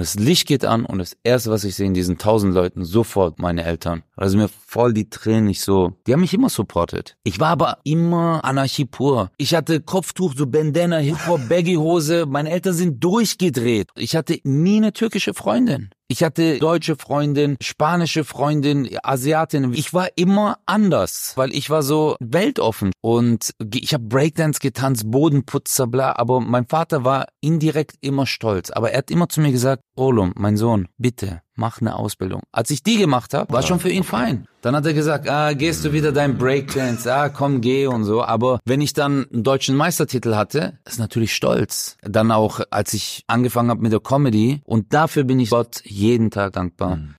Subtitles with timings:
[0.00, 2.86] und das Licht geht an und das erste, was ich sehe in diesen tausend Leuten,
[2.86, 4.02] sofort meine Eltern.
[4.16, 5.92] Also mir voll die Tränen nicht so.
[6.06, 7.18] Die haben mich immer supportet.
[7.22, 9.30] Ich war aber immer Anarchie pur.
[9.36, 12.24] Ich hatte Kopftuch, so Bandana, Hip-Hop, Baggy-Hose.
[12.24, 13.90] Meine Eltern sind durchgedreht.
[13.94, 15.90] Ich hatte nie eine türkische Freundin.
[16.12, 19.72] Ich hatte deutsche Freundin, spanische Freundin, Asiatin.
[19.74, 25.86] Ich war immer anders, weil ich war so weltoffen und ich habe Breakdance getanzt, Bodenputzer,
[25.86, 26.16] bla.
[26.16, 28.70] Aber mein Vater war indirekt immer stolz.
[28.70, 32.42] Aber er hat immer zu mir gesagt, Olum, mein Sohn, bitte, mach eine Ausbildung.
[32.52, 34.46] Als ich die gemacht habe, war schon für ihn fein.
[34.62, 38.22] Dann hat er gesagt, ah, gehst du wieder dein Breakdance, ah, komm, geh und so.
[38.22, 41.96] Aber wenn ich dann einen deutschen Meistertitel hatte, ist natürlich stolz.
[42.02, 46.30] Dann auch, als ich angefangen habe mit der Comedy und dafür bin ich Gott jeden
[46.30, 46.96] Tag dankbar.
[46.96, 47.14] Mhm.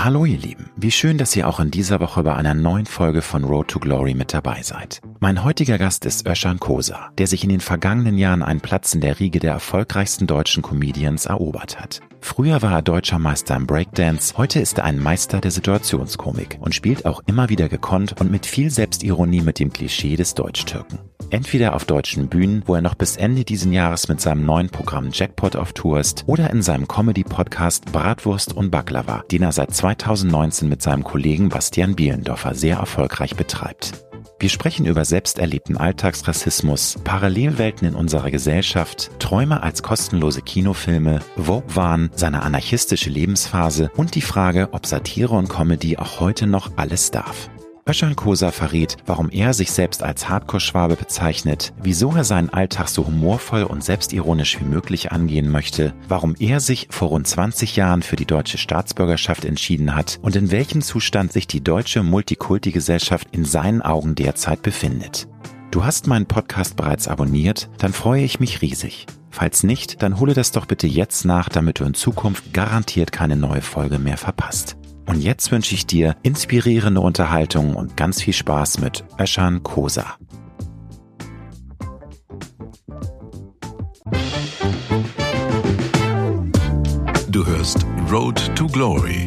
[0.00, 3.20] Hallo ihr Lieben, wie schön, dass ihr auch in dieser Woche bei einer neuen Folge
[3.20, 5.00] von Road to Glory mit dabei seid.
[5.18, 9.00] Mein heutiger Gast ist Özcan Kosa, der sich in den vergangenen Jahren einen Platz in
[9.00, 12.00] der Riege der erfolgreichsten deutschen Comedians erobert hat.
[12.20, 16.74] Früher war er deutscher Meister im Breakdance, heute ist er ein Meister der Situationskomik und
[16.74, 20.98] spielt auch immer wieder gekonnt und mit viel Selbstironie mit dem Klischee des Deutschtürken.
[21.30, 25.10] Entweder auf deutschen Bühnen, wo er noch bis Ende diesen Jahres mit seinem neuen Programm
[25.12, 30.68] Jackpot auf Tour ist, oder in seinem Comedy-Podcast Bratwurst und Baklava, den er seit 2019
[30.68, 34.07] mit seinem Kollegen Bastian Bielendorfer sehr erfolgreich betreibt.
[34.38, 42.10] Wir sprechen über selbst erlebten Alltagsrassismus, Parallelwelten in unserer Gesellschaft, Träume als kostenlose Kinofilme, Vogue-Wahn,
[42.14, 47.50] seine anarchistische Lebensphase und die Frage, ob Satire und Comedy auch heute noch alles darf.
[47.88, 53.06] Özcan Kosa verrät, warum er sich selbst als Hardcore-Schwabe bezeichnet, wieso er seinen Alltag so
[53.06, 58.16] humorvoll und selbstironisch wie möglich angehen möchte, warum er sich vor rund 20 Jahren für
[58.16, 63.80] die deutsche Staatsbürgerschaft entschieden hat und in welchem Zustand sich die deutsche Multikulti-Gesellschaft in seinen
[63.80, 65.26] Augen derzeit befindet.
[65.70, 69.06] Du hast meinen Podcast bereits abonniert, dann freue ich mich riesig.
[69.30, 73.36] Falls nicht, dann hole das doch bitte jetzt nach, damit du in Zukunft garantiert keine
[73.36, 74.76] neue Folge mehr verpasst.
[75.08, 80.18] Und jetzt wünsche ich dir inspirierende Unterhaltung und ganz viel Spaß mit Öschan Kosa.
[87.30, 89.26] Du hörst Road to Glory.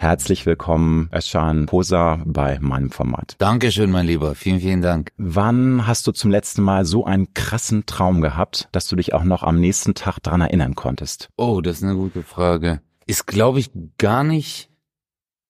[0.00, 3.34] Herzlich willkommen, Özcan Posa, bei meinem Format.
[3.36, 4.34] Dankeschön, mein Lieber.
[4.34, 5.12] Vielen, vielen Dank.
[5.18, 9.24] Wann hast du zum letzten Mal so einen krassen Traum gehabt, dass du dich auch
[9.24, 11.28] noch am nächsten Tag dran erinnern konntest?
[11.36, 12.80] Oh, das ist eine gute Frage.
[13.06, 14.70] Ist, glaube ich, gar nicht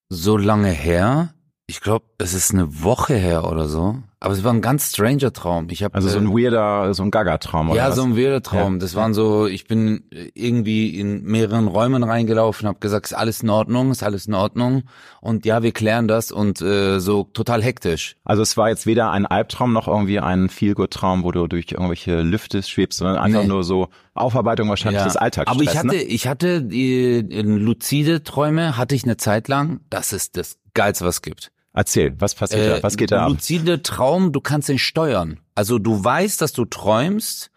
[0.08, 1.32] so lange her.
[1.68, 4.02] Ich glaube, es ist eine Woche her oder so.
[4.22, 5.68] Aber es war ein ganz stranger Traum.
[5.70, 7.78] Ich hab, also so ein äh, weirder, so ein Gaga-Traum, oder?
[7.78, 7.96] Ja, was?
[7.96, 8.74] so ein weirder Traum.
[8.74, 8.78] Ja.
[8.80, 10.04] Das waren so, ich bin
[10.34, 14.82] irgendwie in mehreren Räumen reingelaufen, habe gesagt, ist alles in Ordnung, ist alles in Ordnung.
[15.22, 18.16] Und ja, wir klären das und äh, so total hektisch.
[18.22, 22.20] Also es war jetzt weder ein Albtraum noch irgendwie ein Feelgood-Traum, wo du durch irgendwelche
[22.20, 23.48] Lüfte schwebst, sondern einfach nee.
[23.48, 25.06] nur so Aufarbeitung wahrscheinlich ja.
[25.06, 25.50] des Alltags.
[25.50, 26.02] Aber ich hatte, ne?
[26.02, 29.80] ich hatte die, lucide Träume, hatte ich eine Zeit lang.
[29.88, 31.52] Das ist das Geilste, was es gibt.
[31.72, 32.82] Erzähl, was passiert äh, da?
[32.82, 33.30] Was geht da ab?
[33.30, 35.38] Luzide Traum, du kannst ihn steuern.
[35.54, 37.50] Also du weißt, dass du träumst,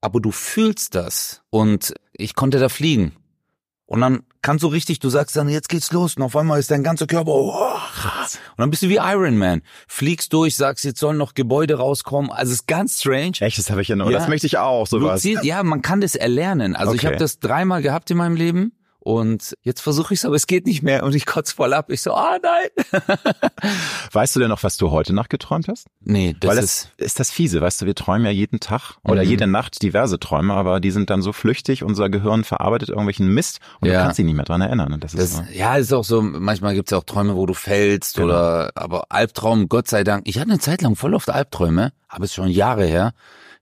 [0.00, 1.42] aber du fühlst das.
[1.50, 3.12] Und ich konnte da fliegen.
[3.86, 6.16] Und dann kannst du richtig, du sagst dann, jetzt geht's los.
[6.16, 7.52] Und auf einmal ist dein ganzer Körper, oh.
[7.52, 9.62] Und dann bist du wie Iron Man.
[9.86, 12.30] Fliegst durch, sagst, jetzt sollen noch Gebäude rauskommen.
[12.30, 13.34] Also es ist ganz strange.
[13.40, 14.10] Echt, das habe ich ja noch.
[14.10, 14.18] Ja.
[14.18, 15.22] Das möchte ich auch, sowas.
[15.22, 16.74] Luzid, ja, man kann das erlernen.
[16.74, 17.00] Also okay.
[17.00, 18.72] ich habe das dreimal gehabt in meinem Leben.
[19.04, 21.90] Und jetzt versuche ich es, aber es geht nicht mehr und ich kotze voll ab.
[21.90, 23.02] Ich so, ah nein.
[24.12, 25.88] weißt du denn noch, was du heute Nacht geträumt hast?
[26.04, 28.98] Nee, das, Weil das ist, ist das fiese, weißt du, wir träumen ja jeden Tag
[29.02, 29.28] oder mhm.
[29.28, 33.58] jede Nacht diverse Träume, aber die sind dann so flüchtig, unser Gehirn verarbeitet irgendwelchen Mist
[33.80, 33.94] und ja.
[33.94, 35.00] du kannst dich nicht mehr dran erinnern.
[35.00, 38.14] Das ist das, ja, ist auch so, manchmal gibt's ja auch Träume, wo du fällst
[38.14, 38.28] genau.
[38.28, 40.28] oder, aber Albtraum, Gott sei Dank.
[40.28, 43.14] Ich hatte eine Zeit lang voll oft Albträume, aber es schon Jahre her,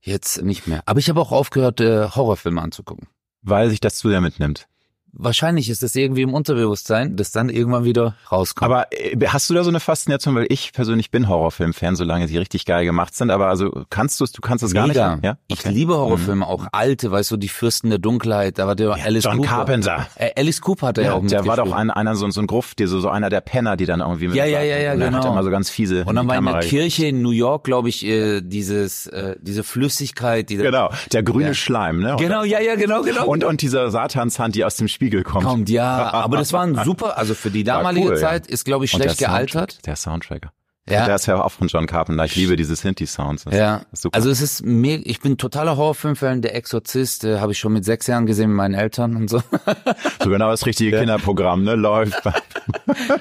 [0.03, 0.83] jetzt nicht mehr.
[0.85, 3.09] Aber ich habe auch aufgehört, äh, Horrorfilme anzugucken.
[3.41, 4.67] Weil sich das zu sehr mitnimmt.
[5.13, 8.71] Wahrscheinlich ist es irgendwie im Unterbewusstsein, das dann irgendwann wieder rauskommt.
[8.71, 12.39] Aber äh, hast du da so eine Faszination, weil ich persönlich bin Horrorfilm-Fan, solange sie
[12.39, 14.97] richtig geil gemacht sind, aber also kannst du es, du kannst es gar nicht.
[14.97, 15.39] Ja?
[15.49, 19.25] Ich liebe Horrorfilme, auch alte, weißt du, die Fürsten der Dunkelheit, da war der Alice
[19.25, 19.49] John Cooper.
[19.49, 20.07] Carpenter.
[20.17, 22.41] Äh, Alice Cooper hat er ja, Ja, auch der war doch ein, einer so, so
[22.41, 24.79] ein Gruft, die so, so einer der Penner, die dann irgendwie mit Ja, ja, ja,
[24.79, 25.33] ja, hat genau.
[25.33, 28.05] immer so ganz fiese Und dann war in der Kirche in New York, glaube ich,
[28.05, 31.55] äh, dieses, äh, diese Flüssigkeit, die Genau, der grüne Ja.
[31.55, 32.17] Schleim, ne?
[32.19, 33.27] Genau, ja, ja, genau, genau.
[33.27, 35.47] Und, und dieser Satanshand, die aus dem Spiegel kommt.
[35.47, 38.17] kommt, ja, aber das war ein super, also für die damalige cool.
[38.19, 39.87] Zeit ist, glaube ich, schlecht gealtert.
[39.87, 40.51] Der Soundtrack.
[40.89, 41.05] Ja.
[41.07, 42.25] Der ist ja auch von John Carpenter.
[42.25, 43.45] Ich liebe diese Synthi-Sounds.
[43.53, 44.17] Ja, super.
[44.17, 47.85] also es ist mega, ich bin totaler Horrorfilmfan, der Exorzist, äh, habe ich schon mit
[47.85, 49.41] sechs Jahren gesehen mit meinen Eltern und so.
[50.25, 51.75] so genau das richtige Kinderprogramm, ne?
[51.77, 52.21] Läuft.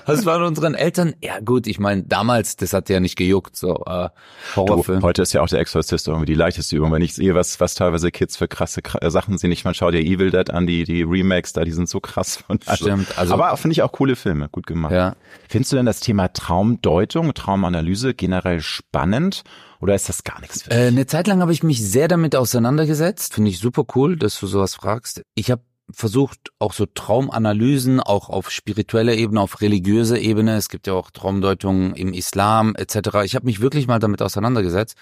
[0.06, 3.75] Das waren unseren Eltern, ja gut, ich meine, damals, das hat ja nicht gejuckt, so
[3.85, 4.09] äh,
[4.56, 5.03] Du, Horrorfilm.
[5.03, 6.91] heute ist ja auch der Exorzist irgendwie die leichteste Übung.
[6.91, 9.51] Wenn ich sehe, was, was teilweise Kids für krasse Kr- äh, Sachen sehen.
[9.51, 12.44] Ich meine, schau dir Evil Dead an, die, die Remakes da, die sind so krass.
[12.47, 14.91] Und Stimmt, also- aber finde ich auch coole Filme, gut gemacht.
[14.94, 15.15] Ja.
[15.51, 19.44] Findest du denn das Thema Traumdeutung, Traumanalyse generell spannend?
[19.81, 20.78] Oder ist das gar nichts für dich?
[20.78, 23.34] Äh, eine Zeit lang habe ich mich sehr damit auseinandergesetzt.
[23.34, 25.24] Finde ich super cool, dass du sowas fragst.
[25.34, 30.56] Ich habe versucht, auch so Traumanalysen, auch auf spiritueller Ebene, auf religiöser Ebene.
[30.56, 33.24] Es gibt ja auch Traumdeutungen im Islam etc.
[33.24, 34.95] Ich habe mich wirklich mal damit auseinandergesetzt,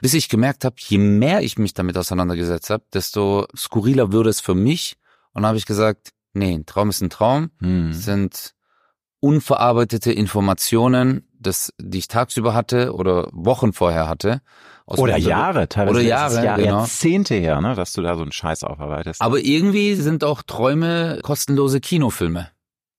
[0.00, 4.40] bis ich gemerkt habe, je mehr ich mich damit auseinandergesetzt habe, desto skurriler würde es
[4.40, 4.96] für mich.
[5.34, 7.50] Und dann habe ich gesagt, nee, ein Traum ist ein Traum.
[7.60, 7.92] Hm.
[7.92, 8.54] Sind
[9.20, 14.40] unverarbeitete Informationen, das, die ich tagsüber hatte oder Wochen vorher hatte.
[14.86, 16.78] Oder Jahre, teilweise Oder Jahre, Jahr, genau.
[16.78, 19.20] Jahrzehnte her, ne, dass du da so einen Scheiß aufarbeitest.
[19.20, 22.48] Aber irgendwie sind auch Träume kostenlose Kinofilme.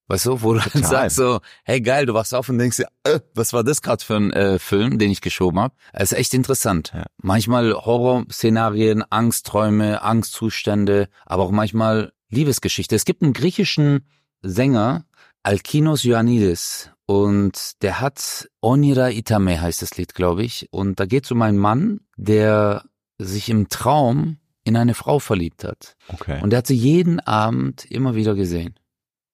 [0.07, 2.87] Weißt du, wo du dann sagst so, hey geil, du wachst auf und denkst dir,
[3.03, 5.73] äh, was war das gerade für ein äh, Film, den ich geschoben habe?
[5.93, 6.91] Es ist echt interessant.
[6.93, 7.05] Ja.
[7.21, 12.93] Manchmal Horrorszenarien, Angstträume, Angstzustände, aber auch manchmal Liebesgeschichte.
[12.93, 14.05] Es gibt einen griechischen
[14.41, 15.05] Sänger,
[15.43, 20.69] Alkinos Ioannidis, und der hat Onira Itame heißt das Lied, glaube ich.
[20.71, 22.85] Und da geht es um einen Mann, der
[23.17, 25.95] sich im Traum in eine Frau verliebt hat.
[26.07, 26.39] okay.
[26.41, 28.75] Und der hat sie jeden Abend immer wieder gesehen.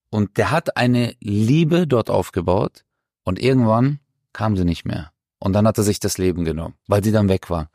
[0.10, 2.84] Und der hat eine Liebe dort aufgebaut
[3.24, 4.00] und irgendwann
[4.34, 5.12] kam sie nicht mehr.
[5.40, 7.70] Und dann hat er sich das Leben genommen, weil sie dann weg war.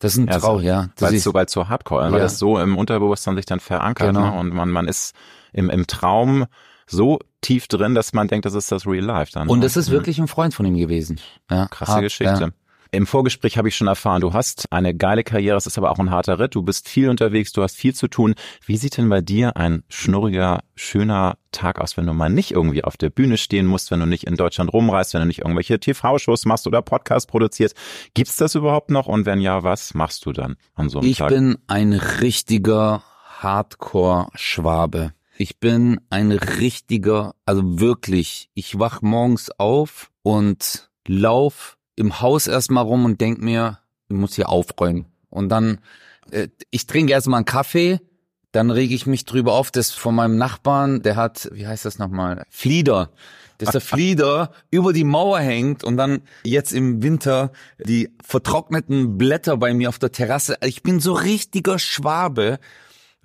[0.00, 0.90] Das ist ein Ja, Trau, so- ja.
[0.96, 2.24] Das weil es ist, so, weil's so hardcore, weil Ja.
[2.24, 4.32] das so im Unterbewusstsein sich dann verankert, Genau.
[4.32, 4.38] ne?
[4.38, 5.14] Und man, man ist
[5.54, 6.44] im, im Traum
[6.86, 9.48] so tief drin, dass man denkt, das ist das Real Life dann.
[9.48, 9.64] und ne?
[9.64, 9.92] das ist Mhm.
[9.94, 11.20] wirklich ein Freund von ihm gewesen.
[11.50, 12.40] Ja, Krasse hart, Geschichte.
[12.40, 12.48] Ja.
[12.92, 15.98] Im Vorgespräch habe ich schon erfahren, du hast eine geile Karriere, es ist aber auch
[15.98, 18.36] ein harter Ritt, du bist viel unterwegs, du hast viel zu tun.
[18.64, 22.84] Wie sieht denn bei dir ein schnurriger, schöner Tag aus, wenn du mal nicht irgendwie
[22.84, 25.80] auf der Bühne stehen musst, wenn du nicht in Deutschland rumreist, wenn du nicht irgendwelche
[25.80, 27.74] TV-Shows machst oder Podcasts produzierst?
[28.14, 29.08] Gibt's das überhaupt noch?
[29.08, 31.30] Und wenn ja, was machst du dann an so einem Ich Tag?
[31.30, 33.02] bin ein richtiger
[33.40, 35.12] Hardcore-Schwabe.
[35.38, 42.84] Ich bin ein richtiger, also wirklich, ich wach morgens auf und lauf im Haus erstmal
[42.84, 43.78] rum und denk mir,
[44.08, 45.06] ich muss hier aufräumen.
[45.28, 45.80] Und dann,
[46.30, 48.00] äh, ich trinke erstmal einen Kaffee,
[48.52, 51.98] dann rege ich mich drüber auf, dass von meinem Nachbarn, der hat, wie heißt das
[51.98, 53.10] nochmal, Flieder,
[53.58, 59.58] dass der Flieder über die Mauer hängt und dann jetzt im Winter die vertrockneten Blätter
[59.58, 60.56] bei mir auf der Terrasse.
[60.62, 62.58] Ich bin so richtiger Schwabe.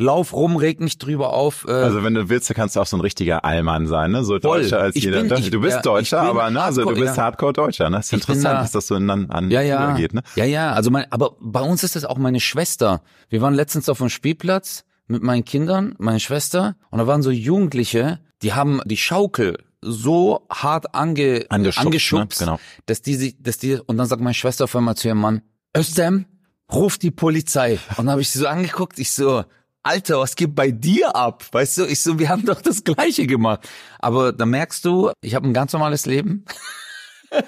[0.01, 1.65] Lauf rum, reg mich drüber auf.
[1.67, 4.23] Äh, Also wenn du willst, dann kannst du auch so ein richtiger Allmann sein, ne?
[4.23, 4.61] So Voll.
[4.61, 5.23] deutscher als Ich jeder.
[5.23, 7.23] bin- ich- du bist ja, Deutscher, aber ne, also du bist ja.
[7.23, 7.97] Hardcore-Deutscher, ne?
[7.97, 9.83] Das ist Ich interessant, da- dass das so an, an ja, ja.
[9.89, 10.21] übergeht, ne?
[10.35, 10.73] Ja, ja.
[10.73, 13.01] Also mein, aber bei uns ist das auch meine Schwester.
[13.29, 17.31] Wir waren letztens auf dem Spielplatz mit meinen Kindern, meine Schwester, und da waren so
[17.31, 22.45] Jugendliche, die haben die Schaukel so hart ange, Angeschubst, angeschubst ne?
[22.45, 22.59] Genau.
[22.85, 25.41] dass die sich, dass die, und dann sagt meine Schwester auf einmal zu ihrem Mann,
[25.75, 26.25] Östem,
[26.71, 27.79] ruf die Polizei.
[27.97, 29.43] Und dann habe ich sie so angeguckt, ich so,
[29.83, 31.43] Alter, was geht bei dir ab?
[31.51, 33.67] Weißt du, ich so, wir haben doch das Gleiche gemacht.
[33.99, 36.45] Aber da merkst du, ich habe ein ganz normales Leben.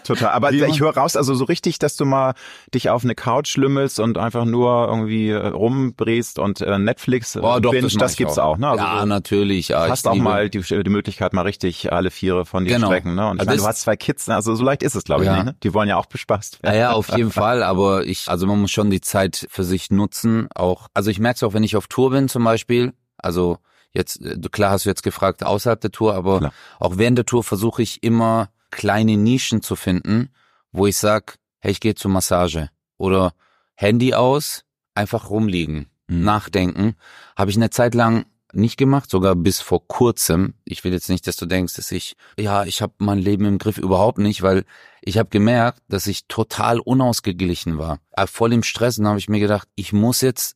[0.05, 0.29] Total.
[0.31, 2.33] Aber Wie ich höre raus, also so richtig, dass du mal
[2.73, 7.59] dich auf eine Couch lümmelst und einfach nur irgendwie äh, rumbräst und äh, Netflix Boah,
[7.59, 8.69] doch, binge, das, das gibt's auch, ne?
[8.69, 9.67] Also ja, du natürlich.
[9.69, 12.87] Ja, hast auch liebe- mal die, die Möglichkeit, mal richtig alle Viere von dir Genau.
[12.87, 13.27] strecken, ne?
[13.29, 14.35] Und ich Also meine, du hast zwei Kids, ne?
[14.35, 15.35] also so leicht ist es, glaube ich, Ja.
[15.35, 15.55] nicht, ne?
[15.63, 16.79] Die wollen ja auch bespaßt Ja, werden.
[16.79, 20.47] ja, auf jeden Fall, aber ich, also man muss schon die Zeit für sich nutzen,
[20.55, 23.57] auch, also ich merke es auch, wenn ich auf Tour bin zum Beispiel, also
[23.91, 26.53] jetzt, äh, du- klar hast du jetzt gefragt, außerhalb der Tour, aber Klar.
[26.79, 30.29] auch während der Tour versuche ich immer kleine Nischen zu finden,
[30.71, 33.33] wo ich sag, hey, ich gehe zur Massage oder
[33.75, 34.65] Handy aus,
[34.95, 36.23] einfach rumliegen, Mhm.
[36.23, 36.95] nachdenken,
[37.37, 40.53] habe ich eine Zeit lang nicht gemacht, sogar bis vor kurzem.
[40.65, 43.57] Ich will jetzt nicht, dass du denkst, dass ich, ja, ich habe mein Leben im
[43.57, 44.65] Griff überhaupt nicht, weil
[45.01, 47.99] ich habe gemerkt, dass ich total unausgeglichen war.
[48.11, 50.55] Äh, Voll im Stress und habe ich mir gedacht, ich muss jetzt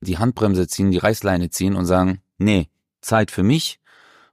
[0.00, 2.68] die Handbremse ziehen, die Reißleine ziehen und sagen, nee,
[3.02, 3.78] Zeit für mich.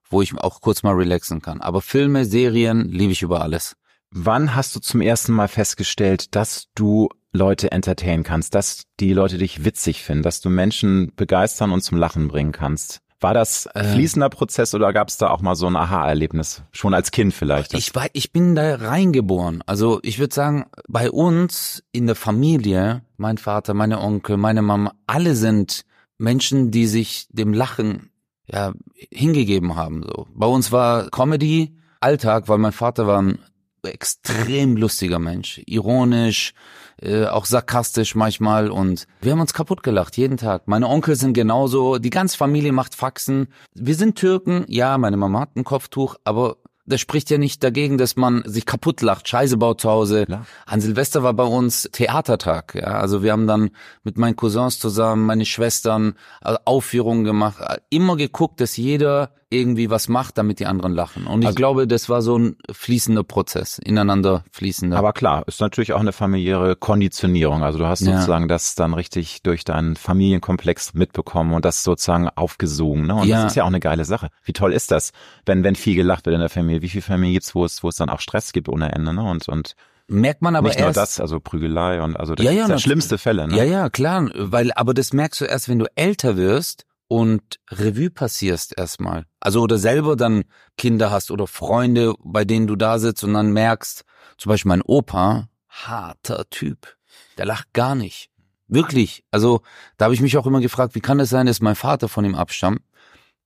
[0.09, 1.61] Wo ich auch kurz mal relaxen kann.
[1.61, 3.75] Aber Filme, Serien liebe ich über alles.
[4.11, 9.37] Wann hast du zum ersten Mal festgestellt, dass du Leute entertainen kannst, dass die Leute
[9.37, 13.01] dich witzig finden, dass du Menschen begeistern und zum Lachen bringen kannst?
[13.19, 13.83] War das äh.
[13.83, 16.63] fließender Prozess oder gab es da auch mal so ein Aha-Erlebnis?
[16.71, 17.73] Schon als Kind vielleicht?
[17.73, 19.63] Ich, war, ich bin da reingeboren.
[19.65, 24.93] Also ich würde sagen, bei uns in der Familie, mein Vater, meine Onkel, meine Mama,
[25.07, 25.85] alle sind
[26.17, 28.11] Menschen, die sich dem Lachen
[28.47, 28.73] ja
[29.11, 30.03] hingegeben haben.
[30.03, 30.27] So.
[30.33, 33.39] Bei uns war Comedy Alltag, weil mein Vater war ein
[33.83, 36.53] extrem lustiger Mensch, ironisch,
[37.01, 40.67] äh, auch sarkastisch manchmal und wir haben uns kaputt gelacht jeden Tag.
[40.67, 43.47] Meine Onkel sind genauso, die ganze Familie macht Faxen.
[43.73, 47.97] Wir sind Türken, ja, meine Mama hat ein Kopftuch, aber das spricht ja nicht dagegen,
[47.97, 50.25] dass man sich kaputt lacht, Scheiße baut zu Hause.
[50.25, 50.45] Klar.
[50.65, 52.99] An Silvester war bei uns Theatertag, ja.
[52.99, 53.71] Also wir haben dann
[54.03, 57.57] mit meinen Cousins zusammen, meine Schwestern äh, Aufführungen gemacht,
[57.89, 61.27] immer geguckt, dass jeder irgendwie was macht, damit die anderen lachen.
[61.27, 64.97] Und ich also, glaube, das war so ein fließender Prozess, ineinander fließender.
[64.97, 67.63] Aber klar, ist natürlich auch eine familiäre Konditionierung.
[67.63, 68.13] Also du hast ja.
[68.13, 73.05] sozusagen das dann richtig durch deinen Familienkomplex mitbekommen und das sozusagen aufgesogen.
[73.05, 73.15] Ne?
[73.15, 73.43] Und ja.
[73.43, 74.29] das ist ja auch eine geile Sache.
[74.43, 75.11] Wie toll ist das,
[75.45, 76.81] wenn, wenn viel gelacht wird in der Familie?
[76.81, 79.23] Wie viel Familie gibt's, wo es, wo es dann auch Stress gibt ohne Ende, ne?
[79.23, 79.75] Und, und
[80.07, 80.95] merkt man aber nicht erst.
[80.95, 83.47] nur das, also Prügelei und also das ja, ja, ja schlimmste Fälle.
[83.47, 83.57] Ne?
[83.57, 88.09] Ja, ja, klar, weil aber das merkst du erst, wenn du älter wirst und Revue
[88.09, 89.25] passierst erstmal.
[89.39, 90.45] Also oder selber dann
[90.77, 94.03] Kinder hast oder Freunde, bei denen du da sitzt und dann merkst,
[94.37, 96.97] zum Beispiel mein Opa, harter Typ,
[97.37, 98.29] der lacht gar nicht.
[98.67, 99.23] Wirklich.
[99.31, 99.61] Also
[99.97, 102.09] da habe ich mich auch immer gefragt, wie kann es das sein, dass mein Vater
[102.09, 102.81] von ihm abstammt?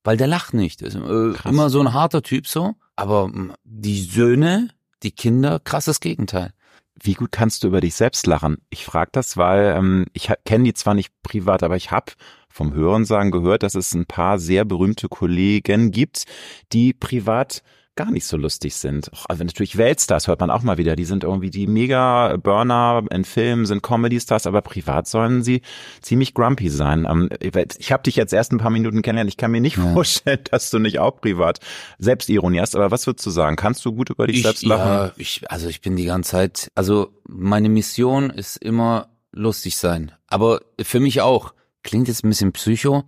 [0.04, 0.82] Weil der lacht nicht.
[0.82, 2.76] Ist, äh, immer so ein harter Typ so.
[2.96, 3.30] Aber
[3.64, 4.70] die Söhne,
[5.04, 6.54] die Kinder, krasses Gegenteil.
[7.02, 8.58] Wie gut kannst du über dich selbst lachen?
[8.70, 12.14] Ich frage das, weil ähm, ich kenne die zwar nicht privat, aber ich habe
[12.50, 16.26] vom Hörensagen gehört, dass es ein paar sehr berühmte Kollegen gibt,
[16.74, 17.64] die privat
[18.00, 19.12] gar nicht so lustig sind.
[19.28, 20.96] Also natürlich Weltstars hört man auch mal wieder.
[20.96, 25.64] Die sind irgendwie die Mega-Burner in Filmen, sind Comedy-Stars, aber privat sollen sie
[26.00, 27.06] ziemlich grumpy sein.
[27.10, 29.30] Ähm, ich habe dich jetzt erst ein paar Minuten kennengelernt.
[29.30, 29.92] Ich kann mir nicht ja.
[29.94, 31.60] vorstellen, dass du nicht auch privat
[31.98, 32.74] Selbstironie hast.
[32.74, 33.58] Aber was würdest du sagen?
[33.58, 34.88] Kannst du gut über dich ich, selbst lachen?
[34.88, 40.14] Ja, ich, also ich bin die ganze Zeit, also meine Mission ist immer lustig sein.
[40.28, 41.54] Aber für mich auch.
[41.84, 43.04] Klingt jetzt ein bisschen psycho,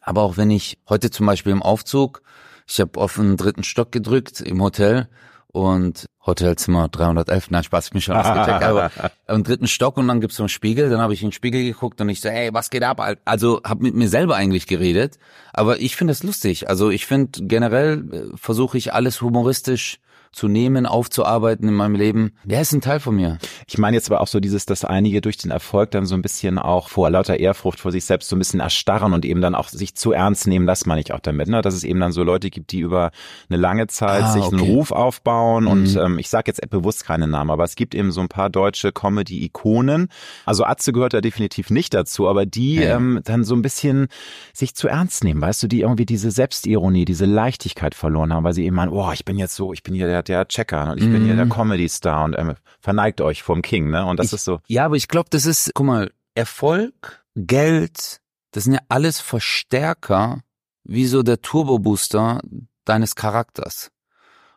[0.00, 2.22] aber auch wenn ich heute zum Beispiel im Aufzug,
[2.70, 5.08] ich habe auf den dritten Stock gedrückt im Hotel
[5.48, 8.90] und Hotelzimmer 311, nein, Spaß, ich bin schon ausgecheckt, aber
[9.26, 11.64] im dritten Stock und dann gibt's so einen Spiegel, dann habe ich in den Spiegel
[11.64, 13.04] geguckt und ich so, hey, was geht ab?
[13.24, 15.18] Also habe mit mir selber eigentlich geredet,
[15.52, 16.68] aber ich finde es lustig.
[16.68, 19.98] Also ich finde generell äh, versuche ich alles humoristisch
[20.32, 22.32] zu nehmen, aufzuarbeiten in meinem Leben.
[22.44, 23.38] Der ist ein Teil von mir.
[23.66, 26.22] Ich meine jetzt aber auch so dieses, dass einige durch den Erfolg dann so ein
[26.22, 29.56] bisschen auch vor lauter Ehrfurcht vor sich selbst so ein bisschen erstarren und eben dann
[29.56, 31.62] auch sich zu ernst nehmen, das meine ich auch damit, ne?
[31.62, 33.10] dass es eben dann so Leute gibt, die über
[33.48, 34.56] eine lange Zeit ah, sich okay.
[34.56, 35.70] einen Ruf aufbauen mhm.
[35.70, 38.50] und ähm, ich sage jetzt bewusst keine Namen, aber es gibt eben so ein paar
[38.50, 40.08] deutsche Comedy-Ikonen.
[40.46, 42.96] Also Atze gehört da definitiv nicht dazu, aber die ja.
[42.96, 44.06] ähm, dann so ein bisschen
[44.52, 48.52] sich zu ernst nehmen, weißt du, die irgendwie diese Selbstironie, diese Leichtigkeit verloren haben, weil
[48.52, 50.92] sie eben meinen, oh, ich bin jetzt so, ich bin hier der der, der Checker
[50.92, 51.12] und ich mm.
[51.12, 51.50] bin hier der mhm.
[51.50, 54.04] Comedy-Star und ähm, verneigt euch vom King, ne?
[54.04, 54.60] Und das ich, ist so.
[54.66, 58.20] Ja, aber ich glaube, das ist, guck mal, Erfolg, Geld,
[58.52, 60.42] das sind ja alles Verstärker,
[60.84, 62.40] wie so der Turbo-Booster
[62.84, 63.90] deines Charakters.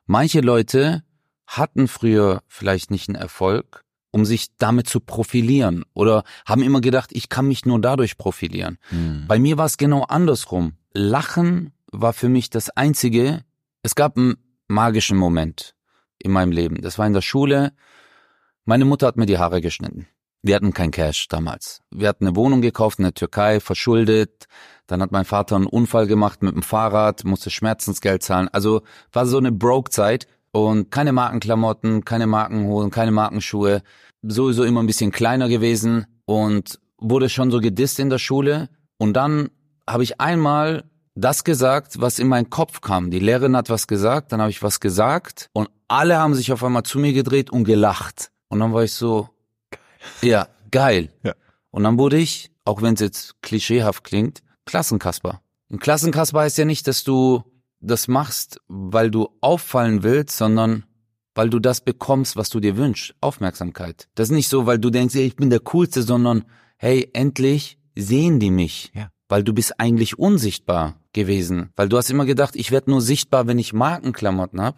[0.06, 1.04] Manche Leute
[1.48, 7.10] hatten früher vielleicht nicht einen Erfolg, um sich damit zu profilieren oder haben immer gedacht,
[7.14, 8.78] ich kann mich nur dadurch profilieren.
[8.90, 9.26] Hm.
[9.28, 10.74] Bei mir war es genau andersrum.
[10.94, 13.44] Lachen war für mich das einzige.
[13.82, 14.36] Es gab ein
[14.68, 15.76] magischen Moment
[16.20, 16.82] in meinem Leben.
[16.82, 17.74] Das war in der Schule.
[18.66, 20.08] Meine Mutter hat mir die Haare geschnitten.
[20.42, 21.82] Wir hatten kein Cash damals.
[21.90, 24.46] Wir hatten eine Wohnung gekauft in der Türkei, verschuldet.
[24.88, 28.50] Dann hat mein Vater einen Unfall gemacht mit dem Fahrrad, musste Schmerzensgeld zahlen.
[28.52, 28.82] Also
[29.14, 33.84] war so eine Broke-Zeit und keine Markenklamotten, keine Markenhosen, keine Markenschuhe.
[34.22, 38.70] Sowieso immer ein bisschen kleiner gewesen und wurde schon so gedisst in der Schule.
[38.98, 39.50] Und dann
[39.88, 40.84] habe ich einmal
[41.16, 43.12] das gesagt, was in meinen Kopf kam.
[43.12, 46.64] Die Lehrerin hat was gesagt, dann habe ich was gesagt und alle haben sich auf
[46.64, 48.32] einmal zu mir gedreht und gelacht.
[48.50, 49.30] Und dann war ich so,
[49.70, 49.80] geil.
[50.22, 51.10] ja, geil.
[51.24, 51.34] Ja.
[51.72, 55.42] Und dann wurde ich, auch wenn es jetzt klischeehaft klingt, Klassenkasper.
[55.70, 57.44] Ein Klassenkasper heißt ja nicht, dass du
[57.80, 60.86] das machst, weil du auffallen willst, sondern
[61.36, 63.16] weil du das bekommst, was du dir wünschst.
[63.22, 64.08] Aufmerksamkeit.
[64.16, 66.46] Das ist nicht so, weil du denkst, ich bin der Coolste, sondern
[66.78, 68.92] hey, endlich sehen die mich.
[68.94, 69.10] Ja.
[69.34, 71.72] Weil du bist eigentlich unsichtbar gewesen.
[71.76, 74.78] Weil du hast immer gedacht, ich werde nur sichtbar, wenn ich Markenklamotten hab.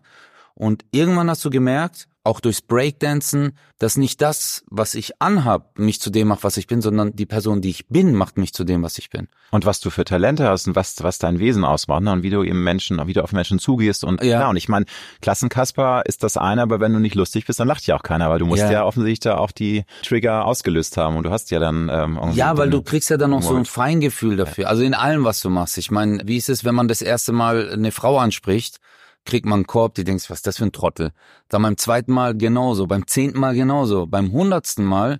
[0.55, 6.01] Und irgendwann hast du gemerkt, auch durchs Breakdancen, dass nicht das, was ich anhab, mich
[6.01, 8.63] zu dem macht, was ich bin, sondern die Person, die ich bin, macht mich zu
[8.63, 9.27] dem, was ich bin.
[9.51, 12.11] Und was du für Talente hast und was, was dein Wesen ausmacht ne?
[12.11, 14.39] und wie du eben Menschen, wie du auf Menschen zugehst und Ja.
[14.41, 14.85] ja, und ich meine,
[15.21, 18.29] Klassenkasper ist das eine, aber wenn du nicht lustig bist, dann lacht ja auch keiner,
[18.29, 18.85] weil du musst ja, Ja.
[18.85, 22.69] offensichtlich da auch die Trigger ausgelöst haben und du hast ja dann ähm, Ja, weil
[22.69, 23.65] du kriegst ja dann noch so ein.
[23.65, 24.69] Feingefühl dafür.
[24.69, 25.77] Also in allem, was du machst.
[25.77, 28.79] Ich meine, wie ist es, wenn man das erste Mal eine Frau anspricht,
[29.25, 31.11] kriegt man einen Korb, die denkst, was ist das für ein Trottel.
[31.49, 35.19] Dann beim zweiten Mal genauso, beim zehnten Mal genauso, beim hundertsten Mal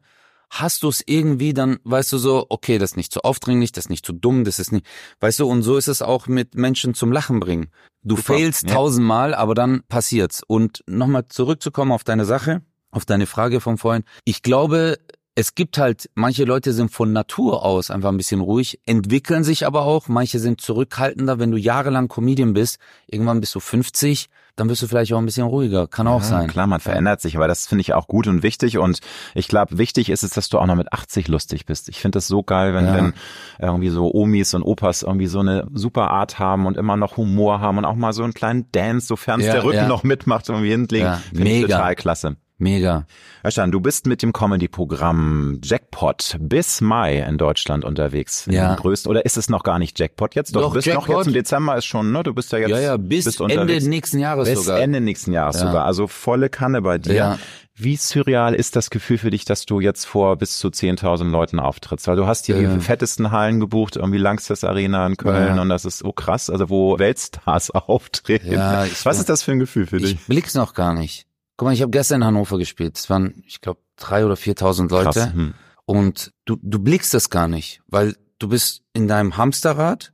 [0.49, 3.85] hast du es irgendwie, dann weißt du so, okay, das ist nicht zu aufdringlich, das
[3.85, 4.85] ist nicht zu dumm, das ist nicht,
[5.19, 7.71] weißt du, und so ist es auch mit Menschen zum Lachen bringen.
[8.03, 8.75] Du Super, failst ja.
[8.75, 10.43] tausendmal, aber dann passiert's.
[10.45, 14.03] Und nochmal zurückzukommen auf deine Sache, auf deine Frage von vorhin.
[14.23, 14.99] Ich glaube,
[15.37, 19.65] es gibt halt, manche Leute sind von Natur aus einfach ein bisschen ruhig, entwickeln sich
[19.67, 24.69] aber auch, manche sind zurückhaltender, wenn du jahrelang Comedian bist, irgendwann bist du 50, dann
[24.69, 26.47] bist du vielleicht auch ein bisschen ruhiger, kann auch Ja, sein.
[26.47, 28.99] Klar, man verändert sich, aber das finde ich auch gut und wichtig und
[29.33, 31.89] ich glaube, wichtig ist es, dass du auch noch mit 80 lustig bist.
[31.89, 32.93] Ich finde das so geil, wenn, Ja.
[32.93, 33.13] wenn
[33.59, 37.59] irgendwie so Omis und Opas irgendwie so eine super Art haben und immer noch Humor
[37.59, 40.47] haben und auch mal so einen kleinen Dance, sofern es Ja, der Rücken noch mitmacht,
[40.47, 41.11] irgendwie hinlegen.
[41.33, 42.37] Finde ich total klasse.
[42.57, 43.05] Mega.
[43.45, 48.45] Özcan, du bist mit dem Comedy-Programm Jackpot bis Mai in Deutschland unterwegs.
[48.49, 48.71] Ja.
[48.71, 50.55] Im größten, oder ist es noch gar nicht Jackpot jetzt?
[50.55, 51.17] Doch, Doch, du bist noch Jackpot.
[51.17, 52.23] jetzt im Dezember ist schon, ne?
[52.23, 54.79] Du bist ja jetzt Ja, ja, bis bist Ende nächsten Jahres Bis sogar.
[54.79, 55.67] Ende nächsten Jahres Ja.
[55.67, 55.85] sogar.
[55.85, 57.13] Also volle Kanne bei dir.
[57.13, 57.39] Ja.
[57.77, 61.59] Wie surreal ist das Gefühl für dich, dass du jetzt vor bis zu 10.000 Leuten
[61.59, 62.07] auftrittst?
[62.07, 62.73] Weil du hast hier Ja.
[62.73, 65.61] die fettesten Hallen gebucht, irgendwie Langstes Arena in Köln Ja.
[65.61, 68.53] und das ist so krass, also wo Weltstars auftreten.
[68.53, 70.13] Ja, Was ist das für ein Gefühl für dich?
[70.13, 71.27] Ich blick's noch gar nicht.
[71.57, 72.97] Guck mal, ich habe gestern in Hannover gespielt.
[72.97, 75.33] Es waren, ich glaube, drei oder viertausend Leute.
[75.33, 75.53] Hm.
[75.85, 80.13] Und du, du blickst das gar nicht, weil du bist in deinem Hamsterrad,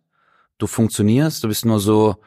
[0.57, 2.17] du funktionierst, du bist nur so,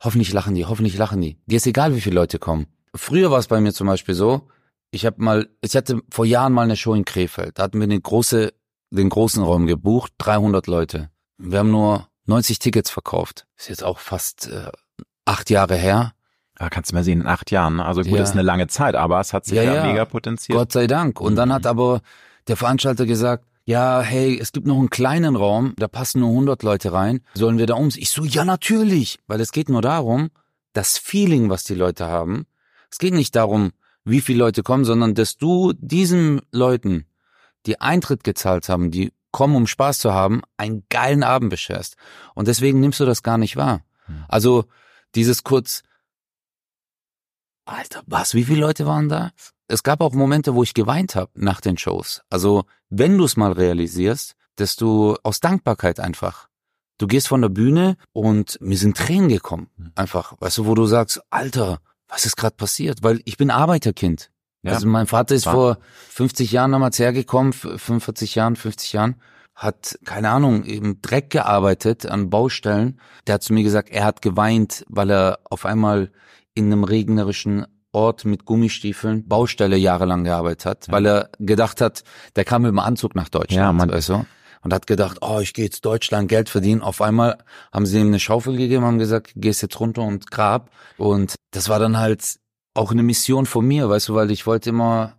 [0.00, 1.38] hoffentlich lachen die, hoffentlich lachen die.
[1.46, 2.66] Dir ist egal, wie viele Leute kommen.
[2.94, 4.48] Früher war es bei mir zum Beispiel so,
[4.90, 7.84] ich habe mal, ich hatte vor Jahren mal eine Show in Krefeld, da hatten wir
[7.84, 8.52] eine große,
[8.90, 11.10] den großen Raum gebucht, 300 Leute.
[11.36, 13.46] Wir haben nur 90 Tickets verkauft.
[13.56, 14.70] Ist jetzt auch fast äh,
[15.24, 16.14] acht Jahre her.
[16.60, 17.76] Ja, kannst du mal sehen, in acht Jahren.
[17.76, 17.84] ne?
[17.84, 18.22] Also gut, Ja.
[18.22, 19.86] ist eine lange Zeit, aber es hat sich Ja, ja, ja.
[19.86, 20.56] mega potenziert.
[20.58, 21.20] Gott sei Dank.
[21.20, 21.54] Und dann Mhm.
[21.54, 22.00] hat aber
[22.48, 26.62] der Veranstalter gesagt, ja, hey, es gibt noch einen kleinen Raum, da passen nur 100
[26.62, 27.20] Leute rein.
[27.34, 27.96] Sollen wir da ums?
[27.96, 29.18] Ich so, ja, natürlich.
[29.26, 30.30] Weil es geht nur darum,
[30.72, 32.46] das Feeling, was die Leute haben.
[32.90, 33.70] Es geht nicht darum,
[34.04, 37.04] wie viele Leute kommen, sondern dass du diesen Leuten,
[37.66, 41.96] die Eintritt gezahlt haben, die kommen, um Spaß zu haben, einen geilen Abend bescherst.
[42.34, 43.82] Und deswegen nimmst du das gar nicht wahr.
[44.06, 44.24] Mhm.
[44.28, 44.64] Also
[45.14, 45.82] dieses kurz,
[47.68, 49.30] Alter, was, wie viele Leute waren da?
[49.68, 52.22] Es gab auch Momente, wo ich geweint habe nach den Shows.
[52.30, 56.48] Also, wenn du es mal realisierst, dass du aus Dankbarkeit einfach,
[56.98, 59.68] du gehst von der Bühne und mir sind Tränen gekommen.
[59.94, 61.78] Einfach, weißt du, wo du sagst, Alter,
[62.08, 63.02] was ist gerade passiert?
[63.02, 64.30] Weil ich bin Arbeiterkind.
[64.62, 64.72] Ja.
[64.72, 65.78] Also mein Vater ist War- vor
[66.08, 69.16] 50 Jahren damals hergekommen, f- 45 Jahren, 50 Jahren,
[69.54, 73.00] hat, keine Ahnung, im Dreck gearbeitet an Baustellen.
[73.26, 76.10] Der hat zu mir gesagt, er hat geweint, weil er auf einmal
[76.58, 82.04] in einem regnerischen Ort mit Gummistiefeln Baustelle jahrelang gearbeitet hat, weil er gedacht hat,
[82.36, 84.26] der kam mit dem Anzug nach Deutschland, Ja, man- weißt du?
[84.62, 86.82] Und hat gedacht, oh, ich gehe jetzt Deutschland Geld verdienen.
[86.82, 87.38] Auf einmal
[87.72, 90.70] haben sie ihm eine Schaufel gegeben, haben gesagt, gehst jetzt runter und grab.
[90.96, 92.40] Und das war dann halt
[92.74, 95.14] auch eine Mission von mir, weißt du, weil ich wollte immer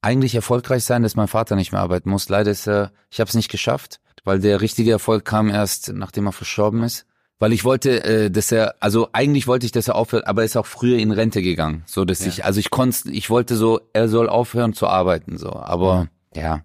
[0.00, 2.28] eigentlich erfolgreich sein, dass mein Vater nicht mehr arbeiten muss.
[2.28, 6.26] Leider ist er, ich habe es nicht geschafft, weil der richtige Erfolg kam erst, nachdem
[6.26, 7.04] er verstorben ist.
[7.44, 10.46] Weil ich wollte, äh, dass er, also eigentlich wollte ich, dass er aufhört, aber er
[10.46, 12.28] ist auch früher in Rente gegangen, so dass Ja.
[12.28, 15.52] ich, also ich konnte, ich wollte so, er soll aufhören zu arbeiten, so.
[15.52, 16.62] Aber ja,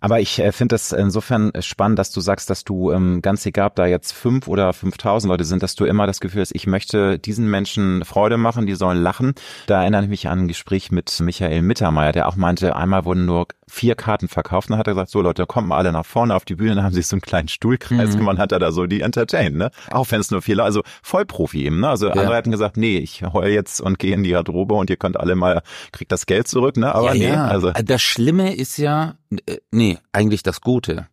[0.00, 3.66] Aber ich äh, finde das insofern spannend, dass du sagst, dass du ähm, ganz egal,
[3.66, 6.68] ob da jetzt fünf oder 5000 Leute sind, dass du immer das Gefühl hast, ich
[6.68, 9.34] möchte diesen Menschen Freude machen, die sollen lachen.
[9.66, 13.24] Da erinnere ich mich an ein Gespräch mit Michael Mittermeier, der auch meinte, einmal wurden
[13.24, 14.70] nur vier Karten verkauft.
[14.70, 16.84] Dann hat er gesagt, so Leute, kommt mal alle nach vorne auf die Bühne, dann
[16.84, 18.18] haben sie so einen kleinen Stuhlkreis Mhm.
[18.18, 19.70] gemacht, hat er da so die entertained, ne?
[19.90, 21.88] Auch wenn es nur vier Leute, also Vollprofi eben, ne?
[21.88, 24.96] Also andere hatten gesagt, nee, ich heul jetzt und gehe in die Garderobe und ihr
[24.96, 26.94] könnt alle mal, kriegt das Geld zurück, ne?
[26.94, 27.46] Aber ja, nee, ja.
[27.46, 27.72] also.
[27.72, 29.14] Das Schlimme ist ja,
[29.46, 31.06] äh, nee, eigentlich das Gute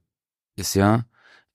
[0.55, 1.05] ist ja,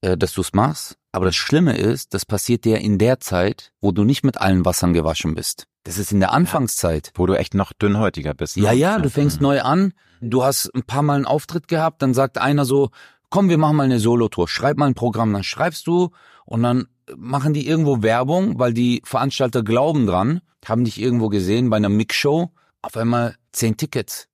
[0.02, 0.96] äh, dass du es machst.
[1.12, 4.64] Aber das Schlimme ist, das passiert dir in der Zeit, wo du nicht mit allen
[4.64, 5.66] Wassern gewaschen bist.
[5.84, 7.10] Das ist in der Anfangszeit.
[7.14, 8.56] Wo du echt noch dünnhäutiger bist.
[8.56, 8.64] ne?
[8.64, 9.42] Ja, ja, du fängst Mhm.
[9.46, 9.92] neu an.
[10.20, 12.90] Du hast ein paar Mal einen Auftritt gehabt, dann sagt einer so,
[13.30, 16.10] komm, wir machen mal eine Solotour, schreib mal ein Programm, dann schreibst du
[16.44, 21.70] und dann machen die irgendwo Werbung, weil die Veranstalter glauben dran, haben dich irgendwo gesehen
[21.70, 22.50] bei einer Mixshow,
[22.82, 24.28] auf einmal zehn Tickets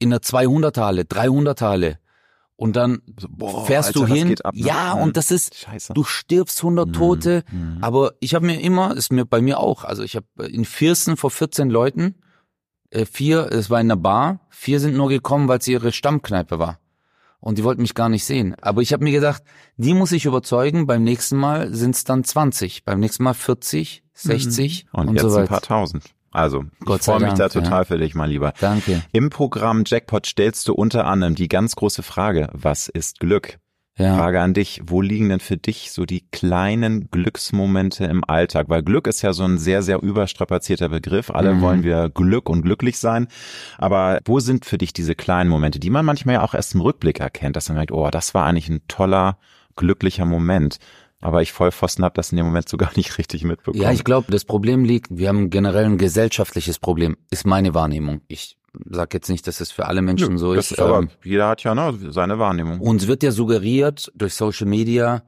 [0.00, 1.98] in der 200 Halle, 300 Halle
[2.62, 4.34] Und dann Boah, fährst Alter, du hin.
[4.44, 4.60] ab, ne?
[4.66, 5.02] ja, Mhm.
[5.02, 5.94] und das ist, Scheiße.
[5.94, 7.42] du stirbst 100 Tote.
[7.50, 7.78] Mhm.
[7.80, 11.16] Aber ich habe mir immer, ist mir bei mir auch, also ich habe in Viersen
[11.16, 12.14] vor 14 Leuten,
[12.90, 16.58] äh, vier, es war in einer Bar, vier sind nur gekommen, weil es ihre Stammkneipe
[16.60, 16.78] war.
[17.40, 18.54] Und die wollten mich gar nicht sehen.
[18.62, 19.42] Aber ich habe mir gedacht,
[19.76, 24.04] die muss ich überzeugen, beim nächsten Mal sind es dann 20, beim nächsten Mal 40,
[24.14, 25.46] 60 Und, und, jetzt so ein weiter.
[25.48, 26.04] paar tausend.
[26.32, 27.84] Also, Gott ich freue mich da Dank, total ja.
[27.84, 28.52] für dich, mein Lieber.
[28.60, 29.02] Danke.
[29.12, 33.58] Im Programm Jackpot stellst du unter anderem die ganz große Frage, was ist Glück?
[33.98, 34.16] Ja.
[34.16, 38.70] Frage an dich, wo liegen denn für dich so die kleinen Glücksmomente im Alltag?
[38.70, 41.30] Weil Glück ist ja so ein sehr, sehr überstrapazierter Begriff.
[41.30, 41.60] Alle Mhm.
[41.60, 43.28] wollen wir Glück und glücklich sein.
[43.76, 46.80] Aber wo sind für dich diese kleinen Momente, die man manchmal ja auch erst im
[46.80, 49.36] Rückblick erkennt, dass man merkt, oh, das war eigentlich ein toller,
[49.76, 50.78] glücklicher Moment.
[51.22, 53.82] Aber ich Vollpfosten habe das in dem Moment so gar nicht richtig mitbekommen.
[53.82, 58.20] Ja, ich glaube, das Problem liegt, wir haben generell ein gesellschaftliches Problem, ist meine Wahrnehmung.
[58.28, 58.58] Ich
[58.90, 60.72] sag jetzt nicht, dass es für alle Menschen so das ist.
[60.72, 62.80] ist aber, ähm, jeder hat ja ne, seine Wahrnehmung.
[62.80, 65.22] Uns wird ja suggeriert durch Social Media,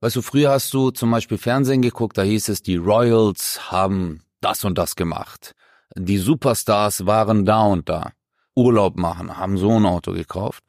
[0.00, 4.22] weißt du, früher hast du zum Beispiel Fernsehen geguckt, da hieß es, die Royals haben
[4.40, 5.54] das und das gemacht.
[5.96, 8.12] Die Superstars waren da und da.
[8.56, 10.64] Urlaub machen, haben so ein Auto gekauft.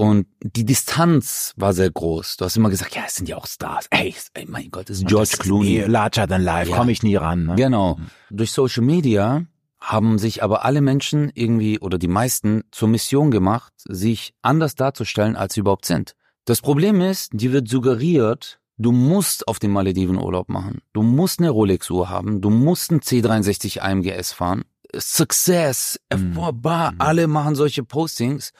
[0.00, 2.36] Und die Distanz war sehr groß.
[2.36, 3.88] Du hast immer gesagt, ja, es sind ja auch Stars.
[3.90, 5.80] Ey, ey mein Gott, das ist George Clooney.
[5.86, 6.76] larger than life, Ja.
[6.76, 7.46] komme ich nie ran.
[7.46, 7.56] Ne?
[7.56, 7.98] Genau.
[8.30, 9.44] Durch Social Media
[9.80, 15.34] haben sich aber alle Menschen irgendwie oder die meisten zur Mission gemacht, sich anders darzustellen,
[15.34, 16.14] als sie überhaupt sind.
[16.44, 20.80] Das Problem ist, dir wird suggeriert, du musst auf den Malediven Urlaub machen.
[20.92, 22.40] Du musst eine Rolex-Uhr haben.
[22.40, 24.62] Du musst einen C63 AMGS fahren.
[24.96, 26.28] Success, Mhm.
[26.36, 28.52] erfahrbar, alle machen solche Postings.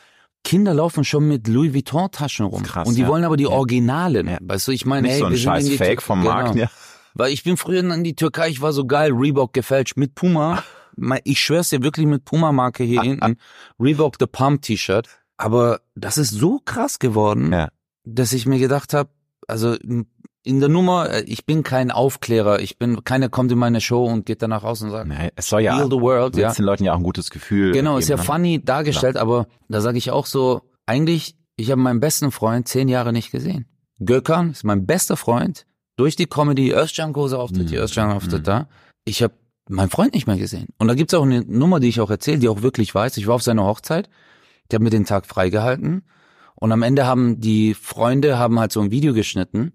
[0.49, 2.63] Kinder laufen schon mit Louis Vuitton Taschen rum.
[2.63, 3.09] Krass, und die ja.
[3.09, 3.47] wollen aber die.
[3.47, 4.29] Originalen.
[4.29, 4.39] Ja.
[4.41, 6.53] Weißt du, ich meine, Nicht hey, so ein scheiß Fake vom Markt.
[6.55, 6.63] Genau.
[6.65, 6.71] Ja.
[7.13, 10.63] Weil ich bin früher in die Türkei, ich war so geil, Reebok gefälscht mit Puma.
[11.23, 13.37] Ich schwör's dir wirklich mit Puma-Marke hier hinten.
[13.79, 15.09] Reebok The Pump T-Shirt.
[15.37, 17.69] Aber das ist so krass geworden, Ja.
[18.05, 19.11] dass ich mir gedacht habe,
[19.47, 19.77] also
[20.49, 24.05] in der Nummer, äh, ich bin kein Aufklärer, ich bin, keiner kommt in meine Show
[24.07, 26.53] und geht danach raus und sagt, Nee, es soll ja, Heal the World, ja.
[26.53, 28.33] den Leuten ja auch ein gutes Gefühl Genau, ist ja geben, ne?
[28.33, 32.89] funny dargestellt, aber da sage ich auch so, eigentlich, ich habe meinen besten Freund zehn
[32.89, 33.67] Jahre nicht gesehen.
[34.03, 35.67] Gökhan ist mein bester Freund.
[35.97, 37.77] Durch die Comedy, Özcan Kose auftritt, Mhm.
[37.79, 38.45] Özcan auftritt Mhm.
[38.45, 38.69] da.
[39.05, 39.35] Ich habe
[39.69, 40.69] meinen Freund nicht mehr gesehen.
[40.79, 43.17] Und da gibt's auch eine Nummer, die ich auch erzähle, die auch wirklich weiß.
[43.19, 44.09] Ich war auf seiner Hochzeit,
[44.71, 46.05] der hat mir den Tag freigehalten.
[46.55, 49.73] Und am Ende haben die Freunde haben halt so ein Video geschnitten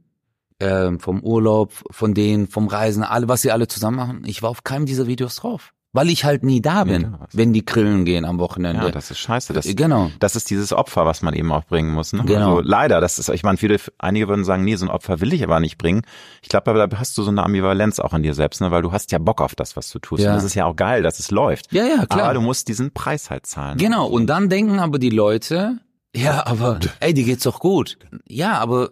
[0.60, 4.24] ähm, vom Urlaub, von denen, vom Reisen, alle, was sie alle zusammen machen.
[4.26, 7.38] Ich war auf keinem dieser Videos drauf, weil ich halt nie da bin, warst.
[7.38, 8.86] wenn die Grillen gehen am Wochenende.
[8.86, 9.54] Ja, das ist scheiße.
[9.54, 10.12] Das, genau.
[10.20, 12.14] das ist dieses Opfer, was man eben auch bringen muss.
[12.14, 12.24] Ne?
[12.26, 12.58] Genau.
[12.58, 15.34] Also leider, das ist, ich meine, viele, einige würden sagen, nee, so ein Opfer will
[15.34, 16.02] ich aber nicht bringen.
[16.42, 18.72] Ich glaube, aber da hast du so eine Ambivalenz auch in dir selbst, ne?
[18.72, 20.24] weil du hast ja Bock auf das, was du tust.
[20.24, 20.32] Ja.
[20.32, 21.72] Und das ist ja auch geil, dass es läuft.
[21.72, 22.26] Ja, ja, klar.
[22.26, 23.78] Aber du musst diesen Preis halt zahlen.
[23.78, 25.80] Genau, und dann denken aber die Leute,
[26.16, 27.98] ja, aber, ey, dir geht's doch gut.
[28.28, 28.92] Ja, aber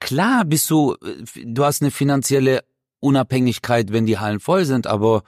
[0.00, 2.64] klar bist du, äh, du hast eine finanzielle
[3.00, 5.22] Unabhängigkeit, wenn die Hallen voll sind, aber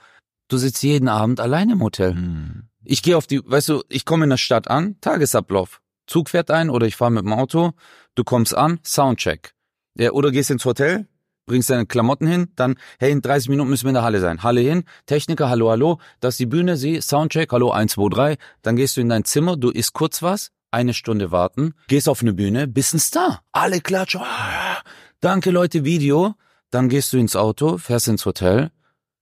[0.48, 2.14] du sitzt jeden Abend allein im Hotel.
[2.14, 2.68] Hm.
[2.84, 5.80] Ich gehe auf die, weißt du, ich komme in der Stadt an, Tagesablauf.
[6.06, 7.72] Zug fährt ein oder ich fahre mit dem Auto,
[8.14, 9.52] du kommst an, Soundcheck.
[9.94, 11.06] Ja, oder gehst ins Hotel,
[11.46, 14.42] bringst deine Klamotten hin, dann, hey, in 30 Minuten müssen wir in der Halle sein.
[14.42, 18.36] Halle hin, Techniker, hallo, hallo, das ist die Bühne, sie, Soundcheck, hallo, 1, 2, 3.
[18.62, 22.22] Dann gehst du in dein Zimmer, du isst kurz was, eine Stunde warten, gehst auf
[22.22, 23.42] eine Bühne, bist ein Star.
[23.52, 24.78] Alle klatschen, ah,
[25.20, 26.34] danke Leute, Video.
[26.70, 28.70] Dann gehst du ins Auto, fährst ins Hotel,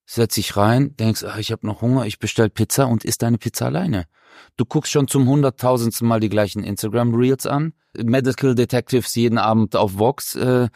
[0.05, 3.39] setzt dich rein, denkst, ah, ich habe noch Hunger, ich bestell Pizza und isst deine
[3.39, 4.07] Pizza alleine.
[4.57, 9.99] Du guckst schon zum hunderttausendsten Mal die gleichen Instagram-Reels an, Medical Detectives jeden Abend auf
[9.99, 10.69] Vox äh,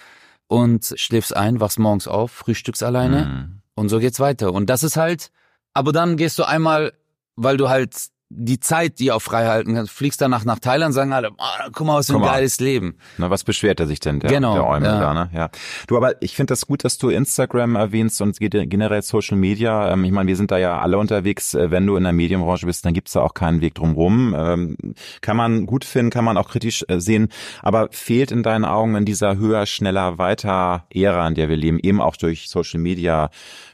[0.47, 3.63] und schläfst ein, wachst morgens auf, frühstückst alleine Hm.
[3.75, 4.53] und so geht's weiter.
[4.53, 5.31] Und das ist halt,
[5.75, 6.93] aber dann gehst du einmal,
[7.37, 7.95] weil du halt
[8.33, 11.85] die Zeit, die auch frei halten kannst, fliegst danach nach Thailand, sagen alle, ah, guck
[11.87, 12.97] mal, was für ein geiles Leben.
[13.19, 15.01] Na, was beschwert er sich denn, der, Genau, der Eumel ja.
[15.01, 15.31] da, ne?
[15.35, 15.51] Ja.
[15.89, 19.93] Du, aber ich finde das gut, dass du Instagram erwähnst und ge- generell Social Media.
[19.93, 21.55] Ähm, ich meine, wir sind da ja alle unterwegs.
[21.55, 24.33] Äh, Wenn du in der Medienbranche bist, dann gibt's da auch keinen Weg drum rum.
[24.39, 24.77] Ähm,
[25.23, 27.31] kann man gut finden, kann man auch kritisch äh, sehen.
[27.63, 31.81] Aber fehlt in deinen Augen in dieser höher, schneller, weiter Ära, in der wir leben,
[31.81, 33.31] eben auch durch Social Media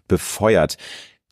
[0.09, 0.79] befeuert,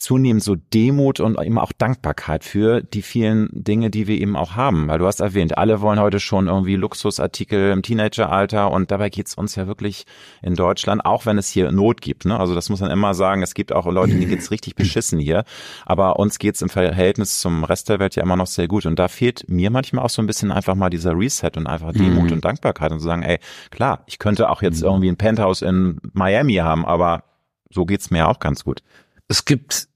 [0.04, 4.54] zunehmend so Demut und eben auch Dankbarkeit für die vielen Dinge, die wir eben auch
[4.54, 4.86] haben.
[4.88, 9.34] Weil du hast erwähnt, alle wollen heute schon irgendwie Luxusartikel im Teenageralter und dabei geht's
[9.34, 10.04] uns ja wirklich
[10.42, 12.26] in Deutschland, auch wenn es hier Not gibt.
[12.26, 12.38] Ne?
[12.38, 15.44] Also das muss man immer sagen, es gibt auch Leute, denen geht's richtig beschissen hier,
[15.86, 18.84] aber uns geht's im Verhältnis zum Rest der Welt ja immer noch sehr gut.
[18.84, 21.92] Und da fehlt mir manchmal auch so ein bisschen einfach mal dieser Reset und einfach
[21.92, 22.32] Demut Mhm.
[22.32, 23.38] und Dankbarkeit und zu sagen, ey,
[23.70, 27.24] klar, ich könnte auch jetzt irgendwie ein Penthouse in Miami haben, aber
[27.70, 28.82] so geht's mir auch ganz gut.
[29.26, 29.88] Es gibt,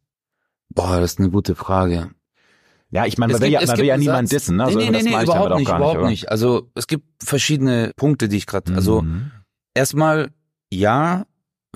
[0.71, 2.11] boah, das ist eine gute Frage.
[2.91, 4.67] Ja, ich meine, man will gibt- ja, man will ja niemand Satz- dissen, ne?
[4.69, 6.09] Nee, nee, das nee, nee, damit überhaupt nicht, überhaupt oder?
[6.09, 6.31] nicht.
[6.31, 9.31] Also es gibt verschiedene Punkte, die ich gerade, also Mhm.
[9.75, 10.31] erstmal,
[10.73, 11.27] ja,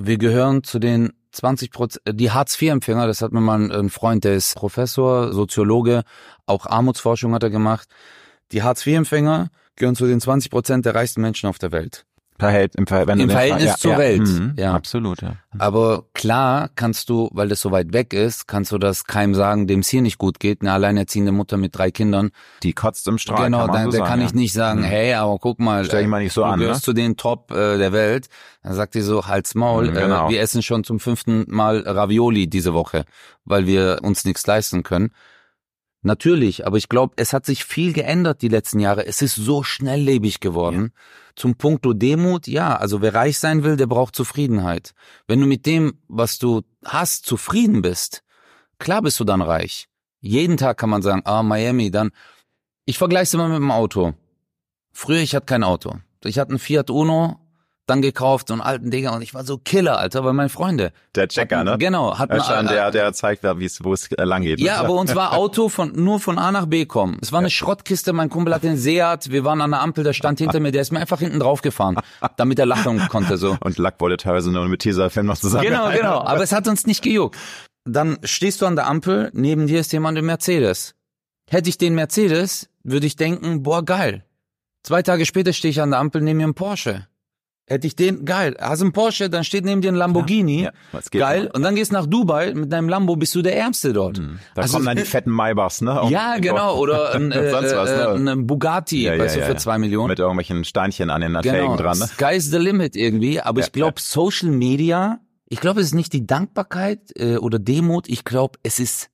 [0.01, 4.35] wir gehören zu den 20 Prozent, die Hartz-IV-Empfänger, das hat mir mal ein Freund, der
[4.35, 6.03] ist Professor, Soziologe,
[6.47, 7.89] auch Armutsforschung hat er gemacht.
[8.53, 12.05] Die Hartz-IV-Empfänger gehören zu den 20 Prozent der reichsten Menschen auf der Welt.
[12.43, 13.99] Verhält, im, Ver Im Verhältnis ja, zur ja.
[13.99, 14.55] Welt, Mhm.
[14.59, 14.75] ja.
[14.75, 15.37] Absolut, ja.
[15.59, 19.67] Aber klar kannst du, weil das so weit weg ist, kannst du das keinem sagen,
[19.67, 20.61] dem es hier nicht gut geht.
[20.63, 22.31] Eine alleinerziehende Mutter mit drei Kindern.
[22.63, 23.45] Die kotzt im Strahl.
[23.45, 24.27] genau, kann man da, so sagen, kann ja.
[24.27, 24.85] ich nicht sagen, Mhm.
[24.85, 26.65] hey, aber guck mal, Stell dich äh, mal nicht so du an, ne?
[26.67, 28.29] gehörst zu den Top äh, der Welt.
[28.63, 30.29] Dann sagt die so, halt's Maul, Mhm, genau.
[30.29, 33.05] äh, wir essen schon zum fünften Mal Ravioli diese Woche,
[33.45, 35.11] weil wir uns nichts leisten können.
[36.05, 39.07] Natürlich, aber ich glaube, es hat sich viel geändert die letzten Jahre.
[39.07, 40.93] Es ist so schnelllebig geworden.
[41.35, 44.95] Zum Punkto Demut, ja, also wer reich sein will, der braucht Zufriedenheit.
[45.27, 48.23] Wenn du mit dem, was du hast, zufrieden bist,
[48.79, 49.89] klar bist du dann reich.
[50.21, 52.11] Jeden Tag kann man sagen, ah, Miami, dann,
[52.85, 54.15] ich vergleiche es immer mit dem Auto.
[54.93, 55.97] Früher, ich hatte kein Auto.
[56.25, 57.41] Ich hatte einen Fiat Uno,
[57.87, 60.93] dann gekauft, so einen alten Digger, und ich war so Killer, Alter, weil meine Freunde.
[61.15, 61.77] Der Checker, ne?
[61.79, 64.61] Genau, hatten, äh, der, der zeigt, wie es, wo es lang geht.
[64.61, 67.19] ja, aber uns war Auto von nur von A nach B kommen.
[67.21, 70.13] Es war eine Schrottkiste, mein Kumpel hat den Seat, wir waren an der Ampel, der
[70.13, 71.97] stand hinter mir, der ist mir einfach hinten drauf gefahren,
[72.37, 73.57] damit er lachen konnte so.
[73.61, 75.65] Und Lack wollte teilweise nur mit Tesafilm noch zusammen.
[75.65, 77.37] Genau, genau, aber es hat uns nicht gejuckt.
[77.85, 80.95] Dann stehst du an der Ampel, neben dir ist jemand im Mercedes.
[81.51, 84.25] Hätte ich den Mercedes, würde ich denken, boah, geil.
[84.85, 87.07] Zwei Tage später stehe ich an der Ampel neben mir einen Porsche.
[87.69, 88.57] Hätte ich den, geil.
[88.61, 90.65] Hast du einen Porsche, dann steht neben dir ein Lamborghini.
[90.65, 90.73] Ja,
[91.11, 91.45] geht geil.
[91.45, 91.55] noch?
[91.55, 94.19] Und dann gehst du nach Dubai mit deinem Lambo, bist du der Ärmste dort.
[94.19, 96.03] Da Also kommen dann die es- fetten Maybachs, ne?
[96.11, 96.77] Ja, genau.
[96.79, 98.33] Oder ein, äh, was, äh, ne?
[98.33, 99.59] ein Bugatti, Ja, ja, weißt du, ja, für ja.
[99.59, 100.09] zwei Millionen.
[100.09, 101.77] Mit irgendwelchen Steinchen an den Felgen genau.
[101.77, 102.07] dran, ne?
[102.09, 103.41] Sky's the limit irgendwie.
[103.41, 107.59] Aber Ja, ich glaube, Social Media, ich glaube, es ist nicht die Dankbarkeit äh, oder
[107.61, 108.09] Demut.
[108.09, 109.09] Ich glaube, es ist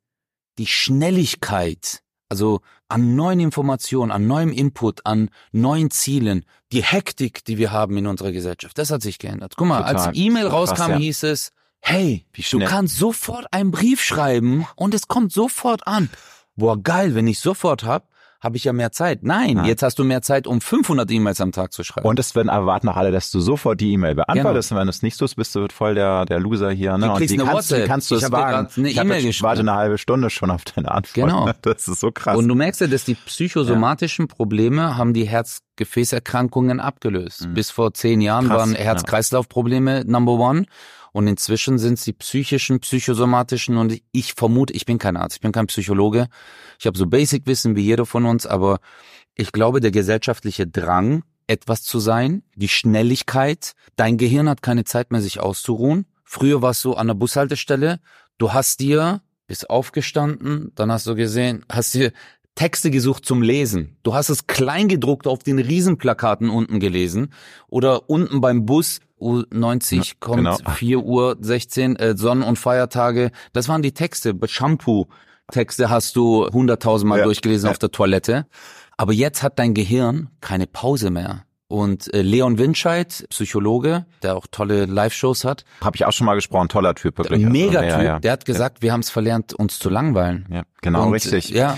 [0.59, 2.01] die Schnelligkeit.
[2.31, 7.97] Also an neuen Informationen, an neuem Input, an neuen Zielen, die Hektik, die wir haben
[7.97, 9.55] in unserer Gesellschaft, das hat sich geändert.
[9.57, 10.09] Guck mal, Total.
[10.09, 10.97] als E-Mail So krass, rauskam, ja.
[10.99, 16.11] hieß es, hey, du kannst sofort einen Brief schreiben und es kommt sofort an.
[16.57, 18.08] Boah, geil, wenn ich sofort hab,
[18.41, 19.25] habe ich ja mehr Zeit.
[19.25, 19.65] Nein, Nein.
[19.65, 22.07] jetzt hast du mehr Zeit, um 500 E-Mails am Tag zu schreiben.
[22.07, 24.71] Und es werden erwarten auch alle, dass du sofort die E-Mail beantwortest.
[24.71, 26.97] Und wenn du es nicht tust, bist du voll der, der Loser hier.
[26.99, 27.07] Ne?
[27.07, 27.87] Du Und kriegst wie eine kannst, WhatsApp.
[27.89, 28.69] kannst du Ich es wagen?
[28.77, 31.15] eine ich E-Mail jetzt- warte eine halbe Stunde schon auf deine Antwort.
[31.15, 31.51] Genau.
[31.63, 32.37] Das ist so krass.
[32.37, 37.49] Und du merkst ja, dass die psychosomatischen Probleme haben die Herzgefäßerkrankungen abgelöst.
[37.55, 38.49] Bis vor zehn Jahren Mhm.
[38.51, 38.79] Krass, waren ja.
[38.79, 40.65] Herz-Kreislauf-Probleme Number One.
[41.19, 45.41] Und inzwischen sind es die psychischen, psychosomatischen und ich vermute, ich bin kein Arzt, ich
[45.41, 46.29] bin kein Psychologe.
[46.79, 48.79] Ich habe so Basic-Wissen wie jeder von uns, aber
[49.35, 55.11] ich glaube, der gesellschaftliche Drang, etwas zu sein, die Schnelligkeit, dein Gehirn hat keine Zeit
[55.11, 56.07] mehr, sich auszuruhen.
[56.23, 57.99] Früher warst du an der Bushaltestelle,
[58.39, 62.13] du hast dir, bist aufgestanden, dann hast du gesehen, hast dir
[62.55, 63.97] Texte gesucht zum Lesen.
[64.05, 67.33] Du hast es kleingedruckt auf den Riesenplakaten unten gelesen
[67.67, 70.57] oder unten beim Bus U90 Ja, kommt genau.
[70.75, 73.31] 4 Uhr 16 äh, Sonnen- und Feiertage.
[73.53, 74.35] Das waren die Texte.
[74.47, 75.07] Shampoo
[75.51, 77.25] Texte hast du hunderttausendmal Ja.
[77.25, 77.71] durchgelesen Ja.
[77.71, 78.47] auf der Toilette.
[78.97, 81.45] Aber jetzt hat dein Gehirn keine Pause mehr.
[81.69, 86.35] Und äh, Leon Winscheid, Psychologe, der auch tolle Live-Shows hat, Habe ich auch schon mal
[86.35, 87.45] gesprochen, toller Typ, wirklich.
[87.45, 88.19] Also, Megatyp, ja, ja.
[88.21, 90.47] der hat gesagt, wir haben es verlernt, uns zu langweilen.
[90.51, 91.51] Ja, genau, Und, richtig.
[91.51, 91.77] Ja,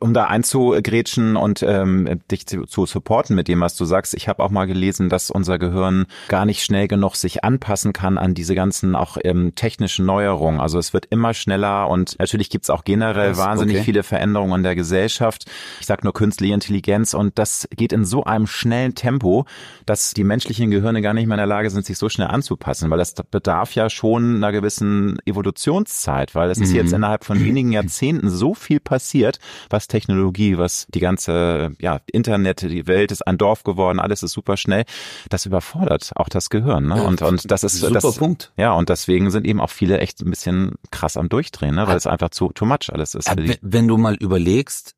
[0.00, 4.12] um da einzugrätschen und ähm, dich zu, zu supporten mit dem, was du sagst.
[4.14, 8.18] Ich habe auch mal gelesen, dass unser Gehirn gar nicht schnell genug sich anpassen kann
[8.18, 10.60] an diese ganzen auch ähm, technischen Neuerungen.
[10.60, 13.84] Also es wird immer schneller und natürlich gibt's auch generell Krass, wahnsinnig okay.
[13.84, 15.44] viele Veränderungen in der Gesellschaft.
[15.80, 19.44] Ich sag nur künstliche Intelligenz und das geht in so einem schnellen Tempo,
[19.86, 22.90] dass die menschlichen Gehirne gar nicht mehr in der Lage sind, sich so schnell anzupassen,
[22.90, 26.76] weil das bedarf ja schon einer gewissen Evolutionszeit, weil es ist Mhm.
[26.76, 29.38] jetzt innerhalb von wenigen Jahrzehnten so viel passiert,
[29.70, 34.32] was Technologie, was die ganze ja, Internet, die Welt ist ein Dorf geworden, alles ist
[34.32, 34.84] super schnell.
[35.30, 36.86] Das überfordert auch das Gehirn.
[36.88, 37.02] Ne?
[37.02, 38.52] Und, und das ist super das, Punkt.
[38.56, 41.86] Ja, und deswegen sind eben auch viele echt ein bisschen krass am Durchdrehen, ne?
[41.86, 43.28] weil es einfach zu too much alles ist.
[43.62, 44.94] Wenn- du mal überlegst,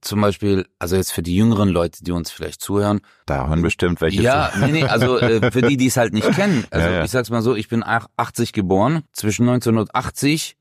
[0.00, 4.00] zum Beispiel, also jetzt für die jüngeren Leute, die uns vielleicht zuhören, Da hören bestimmt
[4.00, 4.60] welche ja, zu.
[4.60, 7.04] nee, nee, also äh, für die, die es halt nicht kennen, also Ja, ja.
[7.04, 10.56] ich sag's mal so, ich bin ach- 80 geboren, zwischen 1980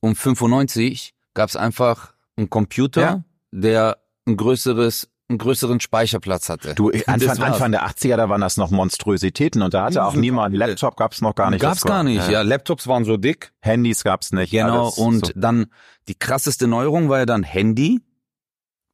[0.00, 3.24] und 95 gab's einfach einen Computer, Ja.
[3.52, 6.74] der ein größeres, einen größeren Speicherplatz hatte.
[6.74, 7.38] Du, Anfang.
[7.42, 11.20] Anfang der 80er, da waren das noch Monstrositäten und da hatte auch niemand, Laptop gab's
[11.20, 11.60] noch gar nicht.
[11.60, 12.42] Gab's gar nicht, ja.
[12.42, 13.52] Laptops waren so dick.
[13.60, 14.50] Handys gab's nicht.
[14.50, 15.32] Genau, und so.
[15.34, 15.66] dann
[16.08, 18.00] die krasseste Neuerung war ja dann Handy,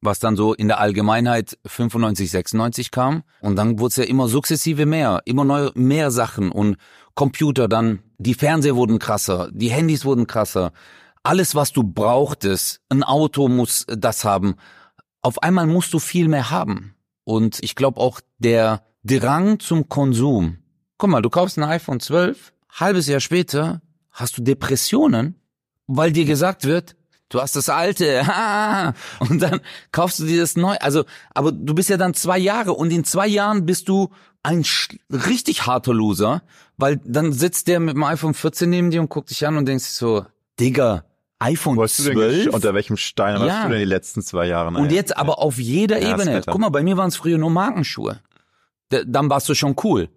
[0.01, 3.23] was dann so in der Allgemeinheit 95, 96 kam.
[3.41, 6.77] Und dann wurde es ja immer sukzessive mehr, immer neu, mehr Sachen und
[7.15, 10.71] Computer, dann die Fernseher wurden krasser, die Handys wurden krasser.
[11.23, 14.55] Alles, was du brauchtest, ein Auto muss das haben.
[15.21, 16.95] Auf einmal musst du viel mehr haben.
[17.23, 20.59] Und ich glaube auch der Drang zum Konsum.
[20.97, 25.35] Guck mal, du kaufst ein iPhone 12, halbes Jahr später hast du Depressionen,
[25.87, 26.95] weil dir gesagt wird,
[27.29, 28.21] du hast das alte,
[29.19, 30.75] und dann kaufst du dir das neu.
[30.81, 34.09] Also, aber du bist ja dann zwei Jahre und in zwei Jahren bist du
[34.43, 34.65] ein
[35.09, 36.43] richtig harter Loser,
[36.77, 39.67] weil dann sitzt der mit dem iPhone 14 neben dir und guckt dich an und
[39.67, 40.25] denkst so,
[40.59, 41.05] Digga,
[41.39, 42.13] iPhone Wo hast 12?
[42.13, 43.45] Du denn, unter welchem Stein Ja.
[43.47, 44.75] warst du denn die letzten zwei Jahre?
[44.77, 46.41] Und jetzt aber auf jeder Ja, Ebene.
[46.45, 48.19] Guck mal, bei mir waren es früher nur Markenschuhe.
[48.91, 50.09] D dann warst du schon cool.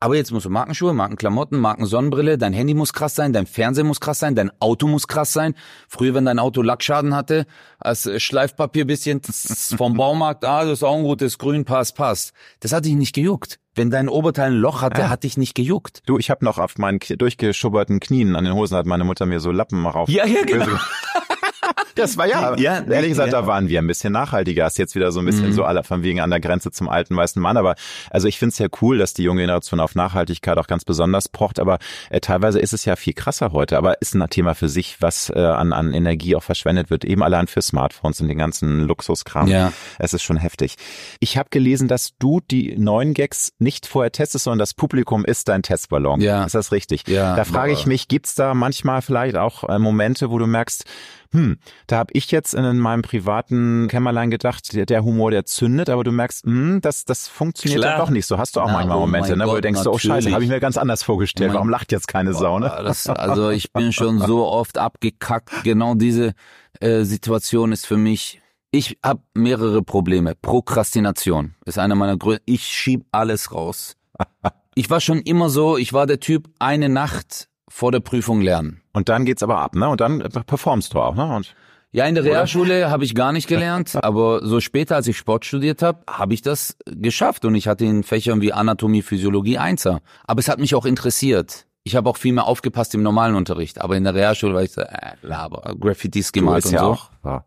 [0.00, 4.00] Aber jetzt musst du Markenschuhe, Markenklamotten, Markensonnenbrille, dein Handy muss krass sein, dein Fernseher muss
[4.00, 5.54] krass sein, dein Auto muss krass sein.
[5.88, 7.46] Früher, wenn dein Auto Lackschaden hatte,
[7.78, 12.32] als äh, Schleifpapier bisschen vom Baumarkt, ah, das ist auch ein gutes Grün, passt, passt.
[12.60, 13.58] Das hat dich nicht gejuckt.
[13.74, 15.08] Wenn dein Oberteil ein Loch hatte, Ja.
[15.08, 16.02] hat dich nicht gejuckt.
[16.06, 19.40] Du, ich habe noch auf meinen durchgeschubberten Knien an den Hosen hat meine Mutter mir
[19.40, 20.08] so Lappen rauf.
[20.08, 20.66] Ja, ja, genau.
[21.94, 23.40] Das war ja, Ja, ehrlich gesagt, ja.
[23.40, 24.66] da waren wir ein bisschen nachhaltiger.
[24.66, 25.52] Ist jetzt wieder so ein bisschen Mhm.
[25.52, 27.56] so aller von wegen an der Grenze zum alten weißen Mann.
[27.56, 27.74] Aber
[28.10, 31.28] also ich finde es ja cool, dass die junge Generation auf Nachhaltigkeit auch ganz besonders
[31.28, 31.60] pocht.
[31.60, 31.78] Aber
[32.10, 33.78] äh, teilweise ist es ja viel krasser heute.
[33.78, 37.22] Aber ist ein Thema für sich, was äh, an, an Energie auch verschwendet wird, eben
[37.22, 39.46] allein für Smartphones und den ganzen Luxuskram.
[39.48, 39.72] Ja.
[39.98, 40.74] Es ist schon heftig.
[41.20, 45.48] Ich habe gelesen, dass du die neuen Gags nicht vorher testest, sondern das Publikum ist
[45.48, 46.20] dein Testballon.
[46.20, 46.44] Ja.
[46.44, 47.06] Ist das richtig?
[47.06, 50.84] Ja, Da frage ich mich, gibt's da manchmal vielleicht auch äh, Momente, wo du merkst,
[51.34, 51.56] hm,
[51.88, 56.04] da habe ich jetzt in meinem privaten Kämmerlein gedacht, der, der Humor, der zündet, aber
[56.04, 57.98] du merkst, hm, das, das funktioniert Klar.
[57.98, 58.38] dann doch nicht so.
[58.38, 60.08] Hast du auch Na, manchmal oh Momente, mein ne, wo du Gott, denkst, oh scheiße,
[60.08, 60.34] natürlich.
[60.34, 61.48] habe ich mir ganz anders vorgestellt.
[61.48, 62.72] Mein- Warum lacht jetzt keine Sau, ne?
[62.84, 65.64] Das, also ich bin schon so oft abgekackt.
[65.64, 66.34] Genau diese
[66.80, 68.40] äh, Situation ist für mich.
[68.70, 70.34] Ich habe mehrere Probleme.
[70.40, 72.44] Prokrastination ist einer meiner größten.
[72.46, 73.96] Ich schieb alles raus.
[74.74, 75.76] Ich war schon immer so.
[75.76, 78.82] Ich war der Typ eine Nacht vor der Prüfung lernen.
[78.92, 79.88] Und dann geht's aber ab, ne?
[79.88, 81.34] Und dann performst du auch, ne?
[81.34, 81.54] Und
[81.92, 85.44] Ja, in der Realschule habe ich gar nicht gelernt, aber so später, als ich Sport
[85.44, 90.00] studiert habe, habe ich das geschafft und ich hatte in Fächern wie Anatomie, Physiologie Einser.
[90.24, 91.66] Aber es hat mich auch interessiert.
[91.84, 94.72] Ich habe auch viel mehr aufgepasst im normalen Unterricht, aber in der Realschule war ich
[94.72, 96.86] so, äh, Laber, Graffitis du gemalt und ja so.
[96.86, 97.10] auch.
[97.24, 97.44] Ja.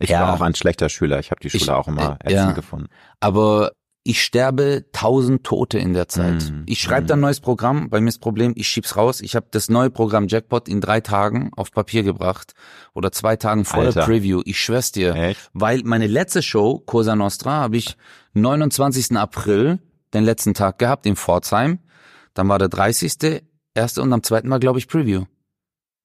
[0.00, 0.20] Ich Ja.
[0.22, 1.18] war auch ein schlechter Schüler.
[1.20, 2.52] Ich habe die Schule Ich- auch immer äh, ätzend ja.
[2.52, 2.86] gefunden.
[3.20, 3.72] Aber
[4.08, 6.50] ich sterbe tausend Tote in der Zeit.
[6.50, 7.06] Mm, Ich schreibe mm.
[7.08, 7.90] dann ein neues Programm.
[7.90, 9.20] Bei mir ist das Problem, ich schieb's raus.
[9.20, 12.54] Ich habe das neue Programm Jackpot in drei Tagen auf Papier gebracht
[12.94, 14.06] oder zwei Tagen vor der Alter.
[14.06, 14.40] Preview.
[14.46, 15.14] Ich schwör's dir.
[15.14, 15.50] Echt?
[15.52, 17.98] Weil meine letzte Show, Cosa Nostra, habe ich
[18.32, 19.14] 29.
[19.14, 19.78] April,
[20.14, 21.78] den letzten Tag gehabt in Pforzheim.
[22.32, 23.42] Dann war der 30.
[23.74, 25.24] erste und am zweiten war, glaube ich, Preview.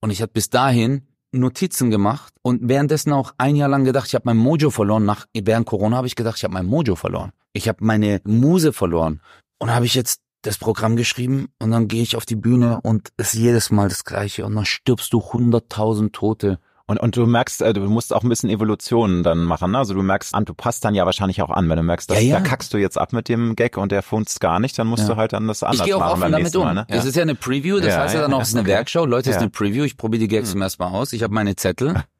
[0.01, 4.15] Und ich hatte bis dahin Notizen gemacht und währenddessen auch ein Jahr lang gedacht, ich
[4.15, 5.05] habe mein Mojo verloren.
[5.05, 7.31] Nach während Corona habe ich gedacht, ich habe mein Mojo verloren.
[7.53, 9.21] Ich habe meine Muse verloren.
[9.59, 13.09] Und habe ich jetzt das Programm geschrieben und dann gehe ich auf die Bühne und
[13.15, 16.59] es ist jedes Mal das Gleiche und dann stirbst du hunderttausend Tote.
[16.85, 19.71] Und, und du merkst, äh, du musst auch ein bisschen Evolution dann machen.
[19.71, 19.77] Ne?
[19.77, 21.69] Also du merkst, an, du passt dann ja wahrscheinlich auch an.
[21.69, 22.39] Wenn du merkst, dass, Ja, ja.
[22.39, 25.03] da kackst du jetzt ab mit dem Gag und der funzt gar nicht, dann musst
[25.03, 25.13] Ja.
[25.13, 26.63] du halt dann das anders Ich gehe auch machen offen beim damit um.
[26.65, 26.73] Mal.
[26.73, 26.85] Ne?
[26.89, 28.63] Es ist ja eine Preview, das Ja, heißt ja ja, dann auch, es ist eine
[28.63, 28.71] okay.
[28.71, 29.05] Werkschau.
[29.05, 31.13] Leute, es ist eine Preview, ich probiere die Gags zum ersten Mal aus.
[31.13, 31.93] Ich habe meine Zettel.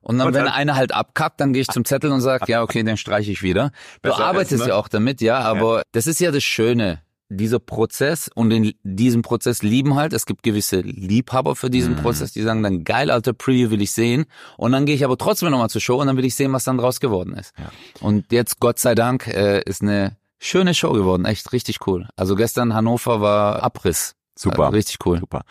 [0.00, 2.44] Und dann, Und wenn dann- einer halt abkackt, dann gehe ich zum Zettel und sage,
[2.48, 3.72] ja, okay, den streiche ich wieder.
[4.02, 4.68] Du arbeitest ist, ne?
[4.68, 7.00] ja auch damit, ja, aber das ist ja das Schöne.
[7.30, 11.98] Dieser Prozess und in diesem Prozess lieben halt, es gibt gewisse Liebhaber für diesen Mhm.
[11.98, 14.24] Prozess, die sagen dann, geil, alter Preview will ich sehen.
[14.56, 16.64] Und dann gehe ich aber trotzdem nochmal zur Show und dann will ich sehen, was
[16.64, 17.52] dann draus geworden ist.
[17.58, 17.70] Ja.
[18.00, 22.08] Und jetzt, Gott sei Dank, äh, ist eine schöne Show geworden, echt richtig cool.
[22.16, 24.14] Also gestern Hannover war Abriss.
[24.40, 24.66] Super.
[24.66, 25.18] Also richtig cool.
[25.18, 25.42] Super.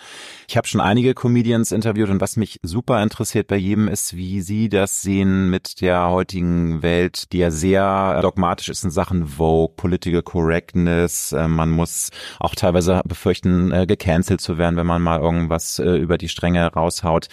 [0.47, 4.39] Ich habe schon einige Comedians interviewt und was mich super interessiert bei jedem ist, wie
[4.39, 9.73] sie das sehen mit der heutigen Welt, die ja sehr dogmatisch ist in Sachen Vogue,
[9.75, 11.33] Political Correctness.
[11.33, 15.95] Äh, Man muss auch teilweise befürchten, äh, gecancelt zu werden, wenn man mal irgendwas äh,
[15.97, 17.27] über die Stränge raushaut.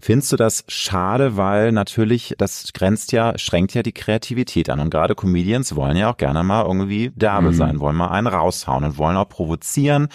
[0.00, 4.90] Findest du das schade, weil natürlich das grenzt ja, schränkt ja die Kreativität an und
[4.90, 7.54] gerade Comedians wollen ja auch gerne mal irgendwie derbe Mhm.
[7.54, 10.08] sein, wollen mal einen raushauen und wollen auch provozieren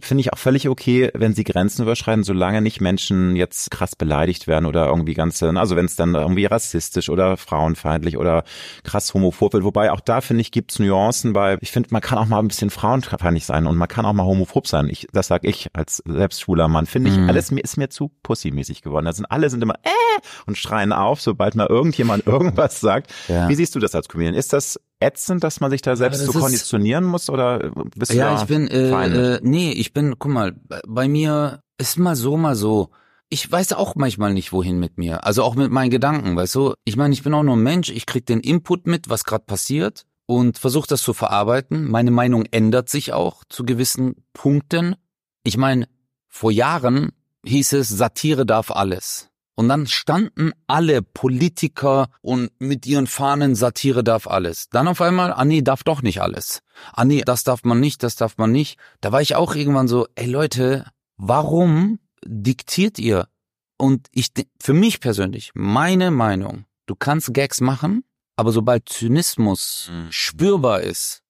[0.00, 4.46] finde ich auch völlig okay, wenn sie Grenzen überschreiten, solange nicht Menschen jetzt krass beleidigt
[4.46, 8.44] werden oder irgendwie ganze, also wenn es dann irgendwie rassistisch oder frauenfeindlich oder
[8.84, 9.64] krass homophob wird.
[9.64, 12.48] Wobei auch da finde ich gibt's Nuancen, weil ich finde, man kann auch mal ein
[12.48, 14.88] bisschen frauenfeindlich sein und man kann auch mal homophob sein.
[14.88, 16.86] Ich, das sag ich als selbst schwuler Mann.
[16.86, 17.28] Finde ich, Mhm.
[17.28, 19.04] alles mir ist mir zu pussymäßig geworden.
[19.06, 23.12] Da sind alle sind immer äh und schreien auf, sobald mal irgendjemand irgendwas sagt.
[23.28, 23.48] Ja.
[23.48, 24.34] Wie siehst du das als Comedian?
[24.34, 28.40] Ist das ätzend, dass man sich da selbst so konditionieren muss oder bist du Ja,
[28.40, 30.54] ich bin, äh, äh, nee, ich bin, guck mal,
[30.86, 32.90] bei mir ist mal so, mal so.
[33.30, 35.24] Ich weiß auch manchmal nicht, wohin mit mir.
[35.24, 36.74] Also auch mit meinen Gedanken, weißt du?
[36.84, 39.44] Ich meine, ich bin auch nur ein Mensch, ich krieg den Input mit, was gerade
[39.44, 41.90] passiert und versuche das zu verarbeiten.
[41.90, 44.96] Meine Meinung ändert sich auch zu gewissen Punkten.
[45.44, 45.88] Ich meine,
[46.28, 47.12] vor Jahren
[47.44, 49.29] hieß es, Satire darf alles.
[49.60, 54.70] Und dann standen alle Politiker und mit ihren Fahnen, Satire darf alles.
[54.70, 56.62] Dann auf einmal, ah nee, darf doch nicht alles.
[56.94, 58.78] Ah nee, das darf man nicht, das darf man nicht.
[59.02, 60.86] Da war ich auch irgendwann so, ey Leute,
[61.18, 63.28] warum diktiert ihr?
[63.76, 64.28] Und ich,
[64.62, 68.02] für mich persönlich, meine Meinung, du kannst Gags machen,
[68.36, 70.06] aber sobald Zynismus mhm.
[70.10, 71.22] spürbar ist,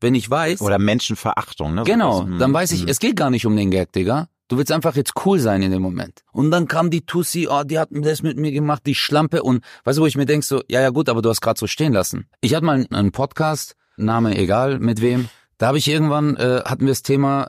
[0.00, 0.60] wenn ich weiß.
[0.60, 1.84] Oder Menschenverachtung, ne?
[1.84, 2.88] Genau, so dann weiß ich, mhm.
[2.88, 4.28] es geht gar nicht um den Gag, Digga.
[4.48, 6.22] Du willst einfach jetzt cool sein in dem Moment.
[6.32, 9.42] Und dann kam die Tussi, oh, die hat das mit mir gemacht, die Schlampe.
[9.42, 11.58] Und weißt du, wo ich mir denk so, ja, ja gut, aber du hast gerade
[11.58, 12.28] so stehen lassen.
[12.40, 15.28] Ich hatte mal einen Podcast, Name egal, mit wem.
[15.58, 17.44] Da habe ich irgendwann, äh, hatten wir das Thema,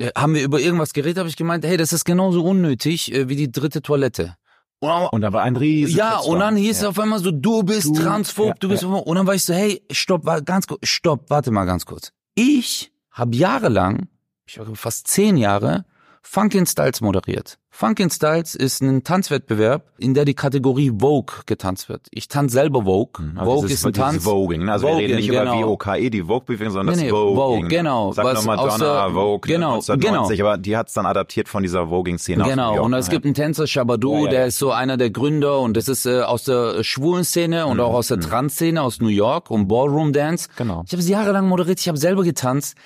[0.00, 3.28] äh, haben wir über irgendwas geredet, habe ich gemeint, hey, das ist genauso unnötig äh,
[3.28, 4.36] wie die dritte Toilette.
[4.80, 6.88] Und da war ein riesen Ja, und dann hieß ja.
[6.88, 8.82] es auf einmal so, du bist du, transphob, ja, du bist...
[8.82, 8.88] Ja.
[8.88, 12.12] Und dann war ich so, hey, stopp, ganz kurz, stopp, warte mal ganz kurz.
[12.34, 14.08] Ich habe jahrelang
[14.46, 15.84] ich war fast zehn Jahre,
[16.22, 17.58] Funkin' Styles moderiert.
[17.68, 22.06] Funkin' Styles ist ein Tanzwettbewerb, in der die Kategorie Vogue getanzt wird.
[22.10, 23.24] Ich tanze selber Vogue.
[23.24, 23.38] Mhm.
[23.38, 24.24] Also Vogue ist, ist ein Tanz.
[24.24, 24.72] Voging, ne?
[24.72, 25.58] Also Voging, wir reden nicht genau.
[25.58, 27.36] über VOKE, die Vogue-Bewegung, sondern nee, nee, das Voging.
[27.36, 28.12] Vogue, genau.
[28.12, 30.48] Sag nochmal Donna, Vogue, genau, 1990, genau.
[30.48, 34.18] aber die hat's dann adaptiert von dieser Voging-Szene Genau, und es gibt einen Tänzer, Shabadoo,
[34.18, 34.30] ja, ja.
[34.30, 37.78] der ist so einer der Gründer und das ist äh, aus der schwulen Szene und
[37.78, 37.82] mhm.
[37.82, 38.22] auch aus der mhm.
[38.22, 40.48] Trans-Szene aus New York und Ballroom Dance.
[40.56, 40.84] Genau.
[40.86, 42.76] Ich habe sie jahrelang moderiert, ich habe selber getanzt.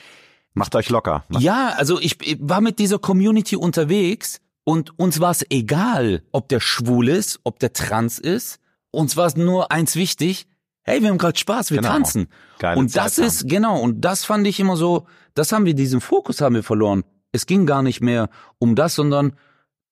[0.56, 1.24] Macht euch locker.
[1.28, 6.22] Macht ja, also ich, ich war mit dieser Community unterwegs und uns war es egal,
[6.32, 8.58] ob der schwul ist, ob der trans ist.
[8.90, 10.46] Uns war es nur eins wichtig,
[10.82, 11.90] hey, wir haben gerade Spaß, wir genau.
[11.90, 12.28] tanzen.
[12.58, 13.48] Geile und das Zeit ist, haben.
[13.48, 17.04] genau, und das fand ich immer so, das haben wir, diesen Fokus haben wir verloren.
[17.32, 19.36] Es ging gar nicht mehr um das, sondern,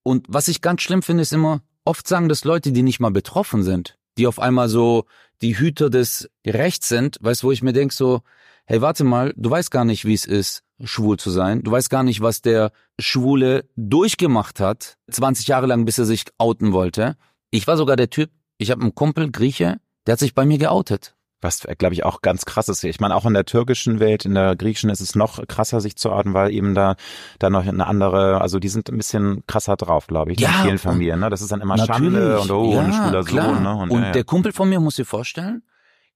[0.03, 3.11] und was ich ganz schlimm finde, ist immer, oft sagen das Leute, die nicht mal
[3.11, 5.05] betroffen sind, die auf einmal so
[5.43, 8.23] die Hüter des Rechts sind, weißt du, wo ich mir denk so,
[8.67, 11.62] hey, warte mal, du weißt gar nicht, wie es ist, schwul zu sein.
[11.62, 16.25] Du weißt gar nicht, was der Schwule durchgemacht hat, 20 Jahre lang, bis er sich
[16.39, 17.17] outen wollte.
[17.51, 20.59] Ich war sogar der Typ, ich habe einen Kumpel, Grieche, der hat sich bei mir
[20.59, 21.15] geoutet.
[21.41, 22.83] Was, glaube ich, auch ganz krass ist.
[22.85, 25.95] Ich meine, auch in der türkischen Welt, in der griechischen ist es noch krasser, sich
[25.97, 26.97] zu outen, weil eben da,
[27.39, 30.65] da noch eine andere, also die sind ein bisschen krasser drauf, glaube ich, ja, in
[30.65, 31.21] vielen Familien.
[31.21, 31.29] Ne?
[31.29, 33.55] Das ist dann immer Schande und oh, ja, ein schwuler klar.
[33.55, 33.62] Sohn.
[33.62, 33.75] Ne?
[33.77, 35.62] Und, und ja, der Kumpel von mir, muss dir vorstellen,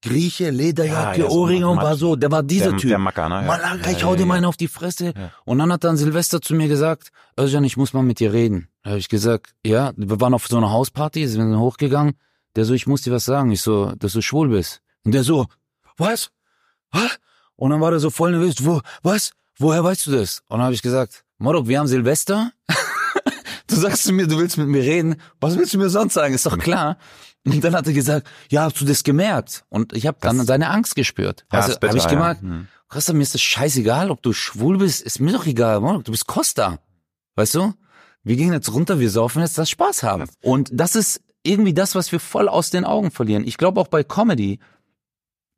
[0.02, 2.90] Grieche, Lederjacke, ja, Ohrringe und war so, der war dieser der, Typ.
[2.90, 3.42] Der Macker, ne?
[3.46, 5.12] Malaga, ich hau dir mal auf die Fresse.
[5.44, 8.68] Und dann hat dann Silvester zu mir gesagt, Özcan, ich muss mal mit dir reden.
[8.84, 12.14] Da habe ich gesagt, ja, wir waren auf so einer Hausparty, sind hochgegangen.
[12.54, 13.50] Der so, ich muss dir was sagen.
[13.50, 14.82] Ich so, dass du schwul bist.
[15.04, 15.46] Und der so,
[15.96, 16.30] was?
[16.92, 17.18] Was?
[17.56, 19.32] Und dann war der so voll nervös, wo, was?
[19.58, 20.40] Woher weißt du das?
[20.48, 22.52] Und dann habe ich gesagt, Morok, wir haben Silvester.
[23.68, 25.16] du sagst zu mir, du willst mit mir reden.
[25.40, 26.34] Was willst du mir sonst sagen?
[26.34, 26.98] Ist doch klar.
[27.44, 29.64] Und dann hat er gesagt, ja, hast du das gemerkt?
[29.68, 31.46] Und ich habe dann seine Angst gespürt.
[31.52, 32.48] Ja, also habe ich gemerkt, ja.
[32.48, 32.68] Hm.
[32.88, 36.10] Costa, mir ist das scheißegal, ob du schwul bist, ist mir doch egal, Mann, du
[36.10, 36.78] bist Costa.
[37.36, 37.74] Weißt du?
[38.24, 40.24] Wir gehen jetzt runter, wir saufen jetzt, das Spaß haben.
[40.42, 43.46] Und das ist irgendwie das, was wir voll aus den Augen verlieren.
[43.46, 44.58] Ich glaube auch bei Comedy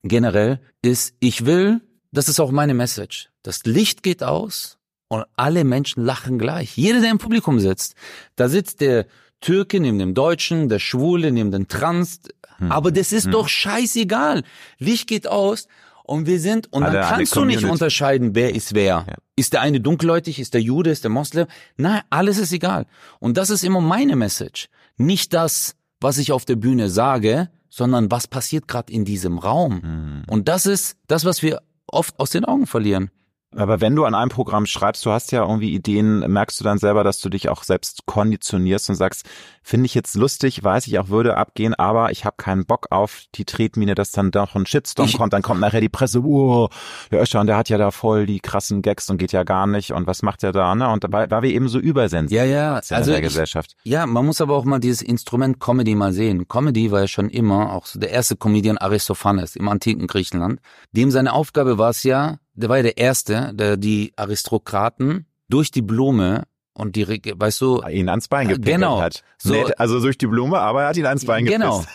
[0.02, 1.80] generell ist, ich will,
[2.12, 3.30] das ist auch meine Message.
[3.42, 4.80] Das Licht geht aus
[5.11, 6.76] und alle Menschen lachen gleich.
[6.76, 7.94] Jeder, der im Publikum sitzt,
[8.36, 9.06] da sitzt der
[9.40, 12.20] Türke neben dem Deutschen, der Schwule neben dem Trans.
[12.58, 12.70] Hm.
[12.70, 13.32] Aber das ist hm.
[13.32, 14.44] doch scheißegal.
[14.78, 15.66] Licht geht aus
[16.04, 19.04] und wir sind, und alle, dann kannst du nicht unterscheiden, wer ist wer.
[19.08, 19.14] Ja.
[19.34, 21.48] Ist der eine dunkelhäutig, ist der Jude, ist der Moslem?
[21.76, 22.86] Nein, alles ist egal.
[23.18, 24.68] Und das ist immer meine Message.
[24.96, 29.82] Nicht das, was ich auf der Bühne sage, sondern was passiert gerade in diesem Raum.
[29.82, 30.22] Hm.
[30.28, 33.11] Und das ist das, was wir oft aus den Augen verlieren.
[33.57, 36.78] Aber wenn du an einem Programm schreibst, du hast ja irgendwie Ideen, merkst du dann
[36.78, 39.26] selber, dass du dich auch selbst konditionierst und sagst,
[39.62, 43.22] finde ich jetzt lustig, weiß ich auch, würde abgehen, aber ich habe keinen Bock auf
[43.34, 46.68] die Tretmine, dass dann doch ein Shitstorm ich, kommt, dann kommt nachher die Presse, oh,
[47.11, 49.66] der Öscher, und der hat ja da voll die krassen Gags und geht ja gar
[49.66, 50.88] nicht und was macht er da, ne?
[50.88, 52.44] Und dabei war wir eben so übersensibel.
[52.44, 53.76] Ja, ja, also in der ich, Gesellschaft.
[53.82, 56.46] Ja, man muss aber auch mal dieses Instrument Comedy mal sehen.
[56.46, 60.61] Comedy war ja schon immer auch so der erste Comedian Aristophanes im antiken Griechenland.
[60.92, 65.70] Dem seine Aufgabe war es ja, der war ja der Erste, der die Aristokraten durch
[65.70, 69.22] die Blume und die, weißt du, ihn ans Bein äh, gepickelt genau, hat.
[69.38, 71.84] So, Nett, also durch die Blume, aber er hat ihn ans Bein genau.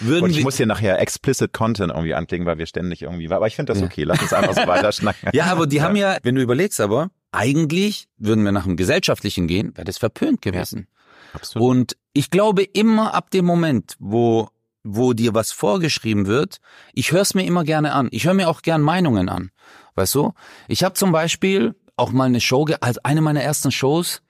[0.00, 3.46] Würden und ich muss hier nachher explicit Content irgendwie anklicken, weil wir ständig irgendwie, aber
[3.46, 5.28] ich finde das okay, lass uns einfach so weiter schnacken.
[5.34, 9.46] Ja, aber die haben ja, wenn du überlegst aber, eigentlich würden wir nach dem Gesellschaftlichen
[9.46, 10.88] gehen, wäre das verpönt gewesen.
[11.34, 11.68] Absolut.
[11.68, 14.48] Und ich glaube immer ab dem Moment, wo
[14.84, 16.58] wo dir was vorgeschrieben wird,
[16.92, 18.08] ich höre es mir immer gerne an.
[18.12, 19.50] Ich höre mir auch gern Meinungen an.
[19.94, 20.32] Weißt du?
[20.68, 24.22] Ich habe zum Beispiel auch mal eine Show, also eine meiner ersten Shows,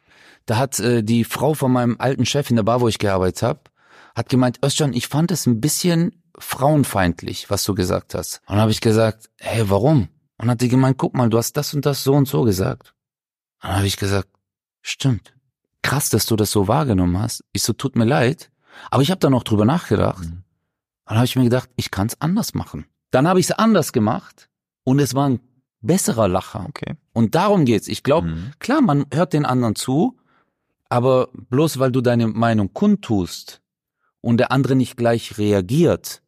[0.46, 3.42] da hat äh, die Frau von meinem alten Chef in der Bar, wo ich gearbeitet
[3.42, 3.60] habe,
[4.14, 8.40] hat gemeint, Özcan, ich fand es ein bisschen frauenfeindlich, was du gesagt hast.
[8.46, 10.08] Und dann habe ich gesagt, hey, warum?
[10.38, 12.94] Und hat die gemeint, guck mal, du hast das und das so und so gesagt.
[13.62, 14.28] Und dann habe ich gesagt,
[14.82, 15.34] stimmt.
[15.82, 17.44] krass, dass du das so wahrgenommen hast.
[17.52, 18.50] Ich so, tut mir leid.
[18.90, 20.24] Aber ich habe da noch drüber nachgedacht.
[20.24, 20.43] Mhm.
[21.06, 22.86] Dann habe ich mir gedacht, ich kann es anders machen.
[23.10, 24.48] Dann habe ich es anders gemacht
[24.84, 25.40] und es war ein
[25.80, 26.64] besserer Lacher.
[26.68, 26.96] Okay.
[27.12, 27.88] Und darum geht's.
[27.88, 28.52] Ich glaube, Mhm.
[28.58, 30.16] klar, man hört den anderen zu,
[30.88, 33.60] aber bloß weil du deine Meinung kundtust
[34.20, 36.22] und der andere nicht gleich reagiert,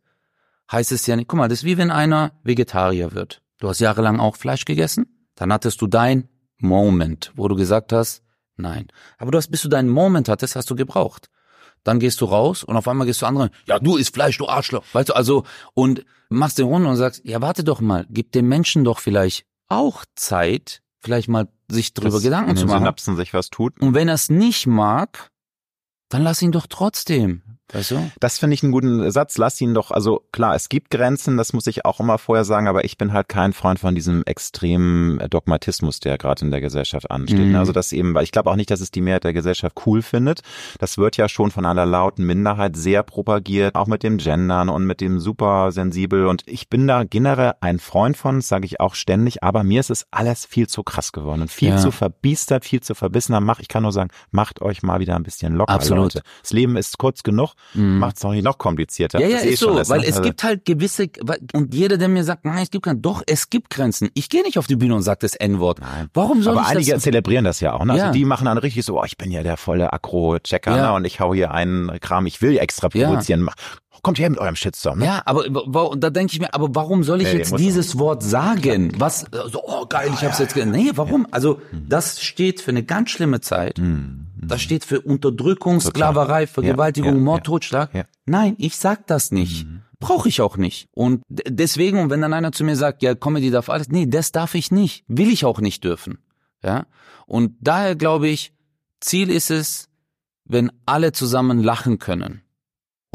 [0.71, 3.43] heißt es ja nicht, guck mal, das ist wie wenn einer Vegetarier wird.
[3.59, 5.07] Du hast jahrelang auch Fleisch gegessen,
[5.37, 8.23] dann hattest du dein Moment, wo du gesagt hast,
[8.57, 8.89] nein.
[9.19, 11.29] Aber du hast, bis du deinen Moment hattest, hast du gebraucht.
[11.87, 14.49] Dann gehst du raus und auf einmal gehst du anderen, ja, du isst Fleisch, du
[14.49, 14.83] Arschloch.
[14.93, 18.49] Weißt du, also, und machst den Runde und sagst, ja, warte doch mal, gib dem
[18.49, 22.81] Menschen doch vielleicht auch Zeit, vielleicht mal sich drüber Dass Gedanken zu machen.
[22.81, 23.81] Synapsen sich was tut.
[23.81, 25.31] Und wenn er es nicht mag,
[26.09, 27.56] dann lass ihn doch trotzdem.
[27.73, 28.11] Du?
[28.21, 29.39] Das finde ich einen guten Satz.
[29.39, 32.69] Lass ihn doch, also klar, es gibt Grenzen, das muss ich auch immer vorher sagen,
[32.69, 37.11] aber ich bin halt kein Freund von diesem extremen Dogmatismus, der gerade in der Gesellschaft
[37.11, 37.39] ansteht.
[37.49, 37.57] Mhm.
[37.57, 40.03] Also das eben, weil ich glaube auch nicht, dass es die Mehrheit der Gesellschaft cool
[40.03, 40.43] findet.
[40.79, 44.85] Das wird ja schon von einer lauten Minderheit sehr propagiert, auch mit dem Gendern und
[44.85, 46.27] mit dem super sensibel.
[46.27, 49.91] Und ich bin da generell ein Freund von, sage ich auch ständig, aber mir ist
[49.91, 51.77] es alles viel zu krass geworden und viel Ja.
[51.79, 53.41] zu verbiestert, viel zu verbissener.
[53.41, 56.15] Mach, ich kann nur sagen, macht euch mal wieder ein bisschen locker, Absolut.
[56.15, 56.23] Leute.
[56.43, 57.55] Das Leben ist kurz genug.
[57.75, 57.99] Mhm.
[57.99, 59.21] Macht's doch nicht noch komplizierter.
[59.21, 61.09] Ja, ja, Das eh ist so, ist, weil es Also, gibt halt gewisse,
[61.53, 64.11] und jeder, der mir sagt, nein, es gibt keine, doch, es gibt Grenzen.
[64.15, 65.81] Ich gehe nicht auf die Bühne und sage das N-Wort.
[66.15, 67.03] Warum soll aber ich einige das?
[67.03, 67.85] zelebrieren das ja auch.
[67.85, 67.93] Ne?
[67.95, 68.13] Also Ja.
[68.13, 70.91] die machen dann richtig so, oh, ich bin ja der volle Akro-Checker Ja.
[70.91, 70.93] ne?
[70.95, 73.09] und ich hau hier einen Kram, ich will extra Ja.
[73.09, 73.43] provozieren.
[73.43, 73.55] Mach-
[74.03, 74.99] Kommt her mit eurem Shitstorm.
[74.99, 75.07] Ne?
[75.07, 78.23] Ja, aber und da denke ich mir, aber warum soll ich Nee, jetzt dieses Wort
[78.23, 78.93] sagen?
[78.99, 81.27] Was so oh geil, ich hab's jetzt ge Nee, warum?
[81.31, 83.79] Also, das steht für eine ganz schlimme Zeit.
[83.79, 84.27] Mhm.
[84.37, 85.81] Das steht für Unterdrückung.
[85.81, 87.45] Sklaverei, Vergewaltigung, Ja, ja, Mord, ja.
[87.45, 87.95] Totschlag.
[87.95, 88.03] Ja.
[88.03, 88.07] Mhm.
[88.27, 89.67] Nein, ich sag das nicht.
[89.99, 90.89] Brauche ich auch nicht.
[90.93, 94.31] Und deswegen, und wenn dann einer zu mir sagt, ja, Comedy darf alles, nee, das
[94.31, 95.05] darf ich nicht.
[95.09, 96.19] Will ich auch nicht dürfen.
[96.63, 96.87] Ja?
[97.27, 98.53] Und daher glaube ich,
[99.01, 99.89] Ziel ist es,
[100.45, 102.43] wenn alle zusammen lachen können.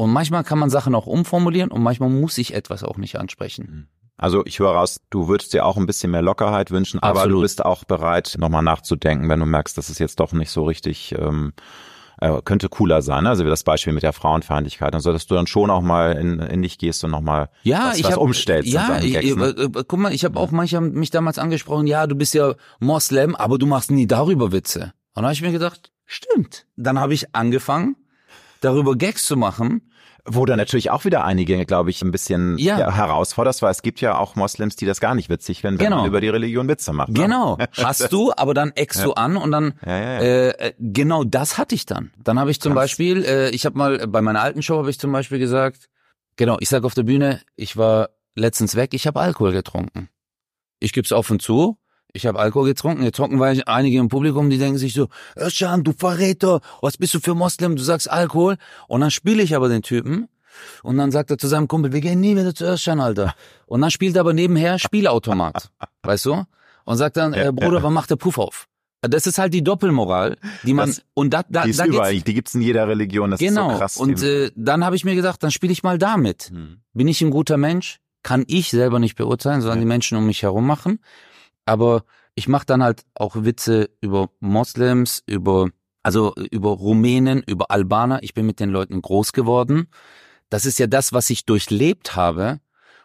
[0.02, 3.88] Und manchmal kann man Sachen auch umformulieren und manchmal muss ich etwas auch nicht ansprechen.
[4.16, 7.20] Also ich höre raus, du würdest dir auch ein bisschen mehr Lockerheit wünschen, aber du
[7.20, 7.42] Absolut.
[7.42, 11.14] bist auch bereit, nochmal nachzudenken, wenn du merkst, dass es jetzt doch nicht so richtig
[11.16, 11.52] ähm,
[12.20, 13.28] äh, könnte cooler sein.
[13.28, 14.92] Also wie das Beispiel mit der Frauenfeindlichkeit.
[14.92, 17.98] Also dass du dann schon auch mal in, in dich gehst und nochmal Ja, was,
[17.98, 18.72] ich was hab, umstellst.
[18.72, 19.54] Ja, ich, Gags, ne?
[19.56, 22.34] äh, äh, guck mal, ich habe auch manche haben mich damals angesprochen, ja, du bist
[22.34, 24.94] ja Moslem, aber du machst nie darüber Witze.
[25.14, 26.66] Und dann habe ich mir gedacht, stimmt.
[26.76, 27.94] Dann habe ich angefangen,
[28.60, 29.91] darüber Gags zu machen.
[30.24, 32.78] Wo du natürlich auch wieder einige, glaube ich, ein bisschen Ja.
[32.78, 32.92] ja.
[32.94, 35.96] herausforderst, weil es gibt ja auch Moslems, die das gar nicht witzig finden, wenn Genau.
[35.98, 37.08] man über die Religion Witze macht.
[37.08, 37.20] ne?
[37.22, 39.74] Genau, hast du, aber dann eckst du an und dann.
[39.84, 42.12] Äh, äh, genau das hatte ich dann.
[42.22, 42.82] Dann habe ich zum Krass.
[42.84, 45.88] Beispiel, äh, ich habe mal bei meiner alten Show habe ich zum Beispiel gesagt,
[46.36, 50.08] genau, ich sag auf der Bühne, ich war letztens weg, ich habe Alkohol getrunken.
[50.78, 51.78] Ich gib's offen zu,
[52.14, 53.04] ich habe Alkohol getrunken.
[53.04, 57.14] Getrunken war ich einige im Publikum, die denken sich so, Özcan, du Verräter, was bist
[57.14, 58.56] du für Moslem, du sagst Alkohol.
[58.88, 60.28] Und dann spiele ich aber den Typen
[60.82, 63.34] und dann sagt er zu seinem Kumpel, wir gehen nie wieder zu Özcan, Alter.
[63.66, 65.70] Und dann spielt er aber nebenher Spielautomat,
[66.02, 66.44] weißt du?
[66.84, 67.82] Und sagt dann, Ja, äh, Bruder, ja.
[67.82, 68.66] wann macht der Puff auf?
[69.00, 72.20] Das ist halt die Doppelmoral, die man Das- und da da, Die ist da überall,
[72.20, 73.68] die gibt's in jeder Religion, das genau.
[73.68, 73.96] ist so krass.
[73.96, 76.50] und äh, dann habe ich mir gedacht, dann spiele ich mal damit.
[76.50, 76.78] Hm.
[76.92, 77.98] Bin ich ein guter Mensch?
[78.22, 79.82] Kann ich selber nicht beurteilen, sondern Ja.
[79.82, 81.00] die Menschen um mich herum machen.
[81.64, 82.04] Aber
[82.34, 85.68] ich mache dann halt auch Witze über Moslems, über
[86.02, 88.22] also über Rumänen, über Albaner.
[88.22, 89.88] Ich bin mit den Leuten groß geworden.
[90.50, 92.60] Das ist ja das, was ich durchlebt habe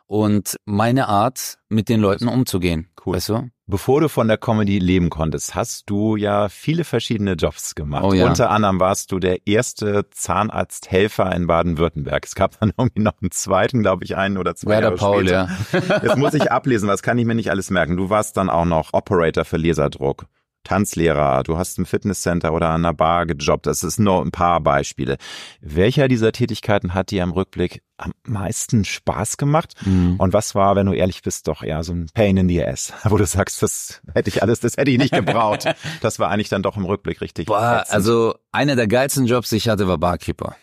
[0.07, 2.89] und meine Art, mit den Leuten umzugehen.
[3.07, 3.15] Cool.
[3.15, 3.49] Weißt du?
[3.67, 8.03] Bevor du von der Comedy leben konntest, hast du ja viele verschiedene Jobs gemacht.
[8.03, 8.27] Oh ja.
[8.27, 12.25] Unter anderem warst du der erste Zahnarzthelfer in Baden-Württemberg.
[12.25, 15.21] Es gab dann irgendwie noch einen zweiten, glaube ich, einen oder zwei Werder Jahre Paul,
[15.25, 15.49] später.
[15.71, 15.99] ja.
[16.03, 17.95] Jetzt muss ich ablesen, was kann ich mir nicht alles merken.
[17.95, 20.25] Du warst dann auch noch Operator für Laserdruck.
[20.67, 23.67] Tanzlehrer, du hast im Fitnesscenter oder an einer Bar gejobbt.
[23.67, 25.15] Das ist nur ein paar Beispiele.
[25.61, 29.75] Welcher dieser Tätigkeiten hat dir im Rückblick am meisten Spaß gemacht?
[29.85, 30.15] Mhm.
[30.17, 32.91] Und was war, wenn du ehrlich bist, doch eher so ein Pain in the ass,
[33.05, 35.63] wo du sagst, das hätte ich alles, das hätte ich nicht gebraucht.
[36.01, 37.47] Das war eigentlich dann doch im Rückblick richtig.
[37.47, 37.95] Boah, ätzend.
[37.95, 40.55] also einer der geilsten Jobs, die ich hatte, war Barkeeper.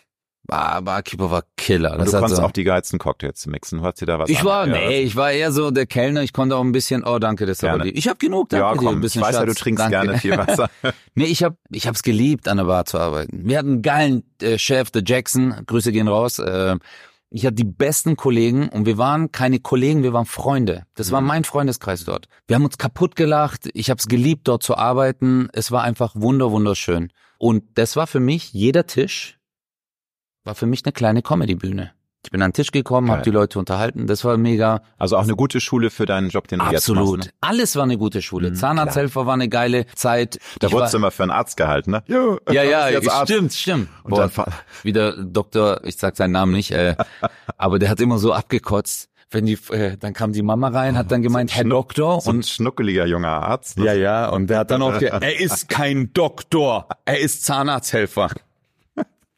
[0.47, 1.93] Bar, Barkeeper war Killer.
[1.97, 3.79] Und du hat konntest so, auch die geilsten Cocktails mixen.
[3.79, 5.85] Du hast dir da was ich war, an- ja, nee, ich war eher so der
[5.85, 6.21] Kellner.
[6.23, 7.83] Ich konnte auch ein bisschen, oh danke, das aber Gerne.
[7.85, 7.97] lieb.
[7.97, 8.77] Ich habe genug, danke Ja, dir.
[8.77, 9.97] komm, Ein ich bisschen weiß ja, du Schatz, trinkst danke.
[9.99, 10.69] gerne viel Wasser.
[11.15, 13.41] Nee, ich hab, ich hab's geliebt, an der Bar zu arbeiten.
[13.47, 16.39] Wir hatten einen geilen äh, Chef, der Jackson, Grüße gehen raus.
[16.39, 16.75] Äh,
[17.31, 20.83] ich hatte die besten Kollegen und wir waren keine Kollegen, wir waren Freunde.
[20.93, 21.27] Das war Mhm.
[21.27, 22.27] mein Freundeskreis dort.
[22.47, 23.67] Wir haben uns kaputt gelacht.
[23.73, 25.49] Ich hab's geliebt, dort zu arbeiten.
[25.51, 27.11] Es war einfach wunder, wunderschön.
[27.37, 29.37] Und das war für mich, jeder Tisch
[30.45, 31.91] war für mich eine kleine Comedy-Bühne.
[32.23, 34.07] Ich bin an den Tisch gekommen, habe die Leute unterhalten.
[34.07, 34.81] Das war mega.
[34.97, 37.03] Also auch eine gute Schule für deinen Job, den du Absolut.
[37.07, 37.27] jetzt machst.
[37.27, 37.33] Ne?
[37.41, 38.49] Alles war eine gute Schule.
[38.49, 40.39] Mhm, Zahnarzthelfer war eine geile Zeit.
[40.59, 42.03] Da Ich wurdest du immer für einen Arzt gehalten, ne?
[42.07, 43.31] Ja, ja, ja, Arzt.
[43.31, 43.89] stimmt, stimmt.
[44.03, 44.45] Und Boah, dann
[44.81, 46.95] wieder Doktor, ich sag seinen Namen nicht, äh,
[47.57, 49.09] aber der hat immer so abgekotzt.
[49.29, 52.37] Wenn die, äh, dann kam die Mama rein, hat dann gemeint, Herr Doktor, So ein
[52.37, 53.77] und schnuckeliger junger Arzt.
[53.77, 58.29] ja, ja, und der hat dann auch, ge- er ist kein Doktor, er ist Zahnarzthelfer.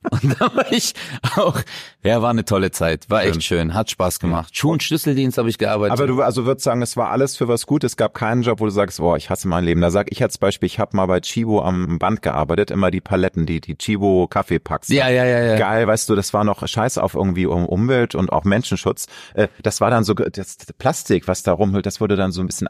[0.09, 0.93] Und da war ich
[1.35, 1.59] auch,
[2.03, 4.55] ja, war eine tolle Zeit, war echt schön, hat Spaß gemacht.
[4.55, 5.91] Schuh- und Schlüsseldienst habe ich gearbeitet.
[5.97, 7.83] Aber du also würdest sagen, es war alles für was gut.
[7.83, 9.81] Es gab keinen Job, wo du sagst, boah, ich hasse mein Leben.
[9.81, 13.01] Da sag ich als Beispiel, ich habe mal bei Chibo am Band gearbeitet, immer die
[13.01, 14.87] Paletten, die die Chibo Kaffeepacks.
[14.89, 15.57] ja, ja, ja, ja.
[15.57, 19.07] Geil, weißt du, das war noch Scheiß auf irgendwie um Umwelt und auch Menschenschutz.
[19.33, 22.47] Äh, Das war dann so das Plastik, was da rumhüllt, das wurde dann so ein
[22.47, 22.67] bisschen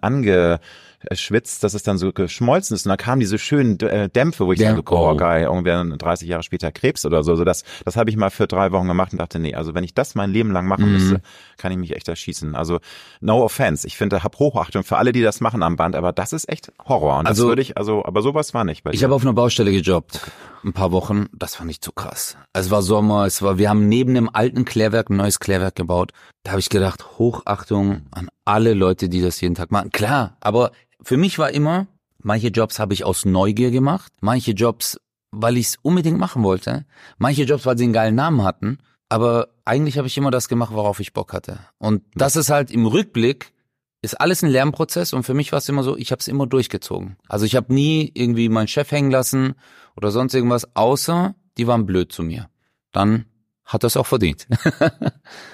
[1.04, 2.86] angeschwitzt, dass es dann so geschmolzen ist.
[2.86, 6.28] Und dann kamen diese schönen äh, Dämpfe, wo ich Dämpf- sage, oh, geil, irgendwann 30
[6.28, 7.36] Jahre später Krebs oder so.
[7.36, 9.84] so das das habe ich mal für drei Wochen gemacht und dachte, nee, also wenn
[9.84, 10.94] ich das mein Leben lang machen Mhm.
[10.94, 11.22] müsste,
[11.58, 12.56] kann ich mich echt erschießen.
[12.56, 12.80] Also
[13.22, 13.86] no offense.
[13.88, 16.72] Ich finde, hab Hochachtung für alle, die das machen am Band, aber das ist echt
[16.88, 17.20] Horror.
[17.20, 19.06] Und Also- das würde ich, also, aber sowas war nicht bei Ich dir.
[19.06, 20.20] habe auf einer Baustelle gejobbt,
[20.64, 21.28] ein paar Wochen.
[21.34, 22.38] Das fand ich zu krass.
[22.54, 26.12] Es war Sommer, es war, wir haben neben dem alten Klärwerk ein neues Klärwerk gebaut.
[26.44, 29.92] Da habe ich gedacht, Hochachtung an alle Leute, die das jeden Tag machen.
[29.92, 31.88] Klar, aber für mich war immer,
[32.22, 35.00] manche Jobs habe ich aus Neugier gemacht, manche Jobs,
[35.32, 36.86] weil ich es unbedingt machen wollte,
[37.18, 38.80] manche Jobs, weil sie einen geilen Namen hatten.
[39.10, 41.60] Aber eigentlich habe ich immer das gemacht, worauf ich Bock hatte.
[41.78, 43.54] Und das ist halt im Rückblick
[44.02, 46.48] ist alles ein Lernprozess und für mich war es immer so, ich habe es immer
[46.48, 47.18] durchgezogen.
[47.28, 49.56] Also ich habe nie irgendwie meinen Chef hängen lassen
[49.96, 52.50] oder sonst irgendwas, außer die waren blöd zu mir.
[52.92, 53.26] Dann
[53.66, 54.48] hat das auch verdient.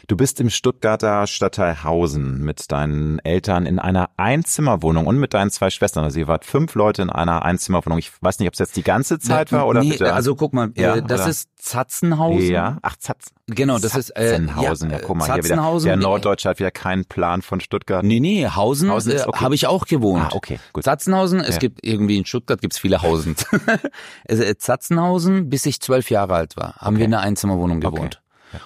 [0.08, 5.50] Du bist im Stuttgarter Stadtteil Hausen mit deinen Eltern in einer Einzimmerwohnung und mit deinen
[5.50, 6.04] zwei Schwestern.
[6.04, 7.98] Also ihr wart fünf Leute in einer Einzimmerwohnung.
[7.98, 10.14] Ich weiß nicht, ob es jetzt die ganze Zeit war oder nee, bitte.
[10.14, 11.30] Also guck mal, Ja, äh, das oder?
[11.30, 12.52] ist Zatzenhausen.
[12.52, 13.28] ja, ach Zatz.
[13.48, 14.90] Genau, das ist äh, Zatzenhausen.
[14.92, 15.44] Ja, guck mal hier wieder.
[15.44, 18.04] Zatzenhausen, Der Norddeutsche hat wieder keinen Plan von Stuttgart.
[18.04, 19.40] Nee, nee, Hausen, Hausen äh, okay.
[19.40, 20.26] habe ich auch gewohnt.
[20.26, 20.84] Ah, okay, gut.
[20.84, 21.60] Zatzenhausen, es Ja.
[21.60, 23.36] gibt irgendwie in Stuttgart gibt's viele Hausen.
[24.26, 27.00] äh, Zatzenhausen, bis ich zwölf Jahre alt war, haben Okay.
[27.00, 27.96] wir in einer Einzimmerwohnung Okay.
[27.96, 28.22] gewohnt.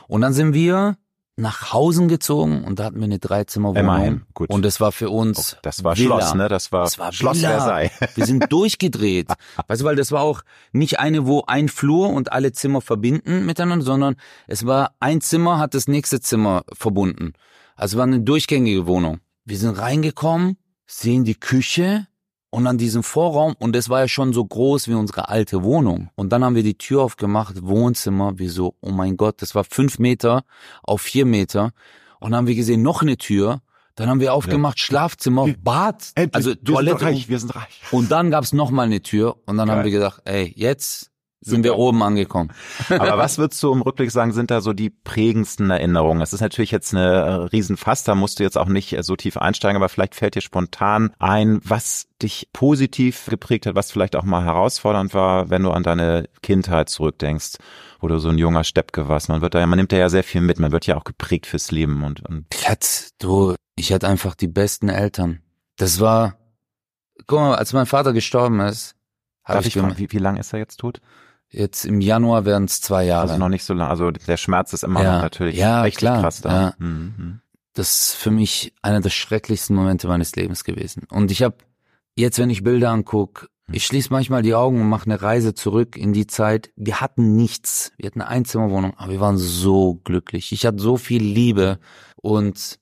[0.08, 0.98] Und dann sind wir
[1.40, 3.84] nach Hausen gezogen und da hatten wir eine Dreizimmerwohnung.
[3.84, 4.50] Immerhin, gut.
[4.50, 6.20] Und das war für uns Oh, das war Villa.
[6.20, 6.50] Schloss, ne?
[6.50, 7.50] Das war, Das war Schloss Villa.
[7.52, 7.92] Versailles.
[8.16, 9.28] Wir sind durchgedreht.
[9.68, 13.46] Weißt du, weil das war auch nicht eine, wo ein Flur und alle Zimmer verbinden
[13.46, 14.16] miteinander, sondern
[14.48, 17.34] es war ein Zimmer hat das nächste Zimmer verbunden.
[17.76, 19.20] Also war eine durchgängige Wohnung.
[19.46, 20.58] Wir sind reingekommen,
[20.88, 22.08] sehen die Küche
[22.58, 26.10] und dann diesen Vorraum und das war ja schon so groß wie unsere alte Wohnung.
[26.16, 29.64] Und dann haben wir die Tür aufgemacht, Wohnzimmer, wir so, oh mein Gott, das war
[29.64, 30.44] fünf Meter
[30.82, 31.70] auf vier Meter.
[32.20, 33.62] Und dann haben wir gesehen, noch eine Tür.
[33.94, 37.30] Dann haben wir aufgemacht, Schlafzimmer, Bad, also Toilette.
[37.30, 37.80] wir sind reich.
[37.92, 39.78] Und dann gab's noch mal eine Tür und dann Geil.
[39.78, 41.12] haben wir gedacht, ey, jetzt
[41.42, 42.52] sind wir oben angekommen.
[42.90, 46.22] Aber was würdest du im Rückblick sagen, sind da so die prägendsten Erinnerungen?
[46.22, 49.16] Es ist natürlich jetzt eine äh, Riesenfass, da musst du jetzt auch nicht äh, so
[49.16, 54.16] tief einsteigen, aber vielleicht fällt dir spontan ein, was dich positiv geprägt hat, was vielleicht
[54.16, 57.58] auch mal herausfordernd war, wenn du an deine Kindheit zurückdenkst,
[58.00, 59.30] wo du so ein junger Steppke warst.
[59.30, 61.04] Man wird da ja, man nimmt da ja sehr viel mit, man wird ja auch
[61.04, 62.88] geprägt fürs Leben und, und Ich hatte,
[63.20, 65.42] du, ich hatte einfach die besten Eltern.
[65.78, 66.38] Das war,
[67.28, 68.96] guck mal, als mein Vater gestorben ist,
[69.46, 71.00] darf ich ich fragen, wie, wie lang ist er jetzt tot?
[71.50, 73.24] Jetzt im Januar werden es zwei Jahre.
[73.30, 75.16] Also noch nicht so lange, also der Schmerz ist immer Ja.
[75.16, 76.22] noch natürlich Ja, richtig klar.
[76.22, 76.52] krass da.
[76.62, 76.74] Ja.
[76.80, 77.42] Mhm, mhm.
[77.74, 81.04] das ist für mich einer der schrecklichsten Momente meines Lebens gewesen.
[81.10, 81.58] Und ich habe
[82.16, 85.98] jetzt, wenn ich Bilder anguck, ich schließe manchmal die Augen und mache eine Reise zurück
[85.98, 86.70] in die Zeit.
[86.78, 87.92] Wir hatten nichts.
[87.98, 90.54] Wir hatten eine Einzimmerwohnung, aber wir waren so glücklich.
[90.54, 91.78] Ich hatte so viel Liebe
[92.16, 92.80] und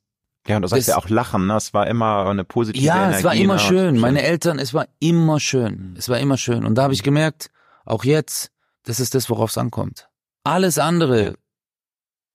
[0.47, 1.55] Ja, und du sagst ja auch Lachen, ne?
[1.55, 3.17] Es war immer eine positive ja, Energie.
[3.17, 3.59] es war immer ne?
[3.59, 3.95] schön.
[3.95, 5.95] Und- Meine Eltern, es war immer schön.
[5.97, 6.63] Es war immer schön.
[6.65, 7.49] Und da habe ich gemerkt,
[7.83, 8.51] auch jetzt,
[8.85, 10.07] das ist das, worauf es ankommt.
[10.43, 11.35] Alles andere,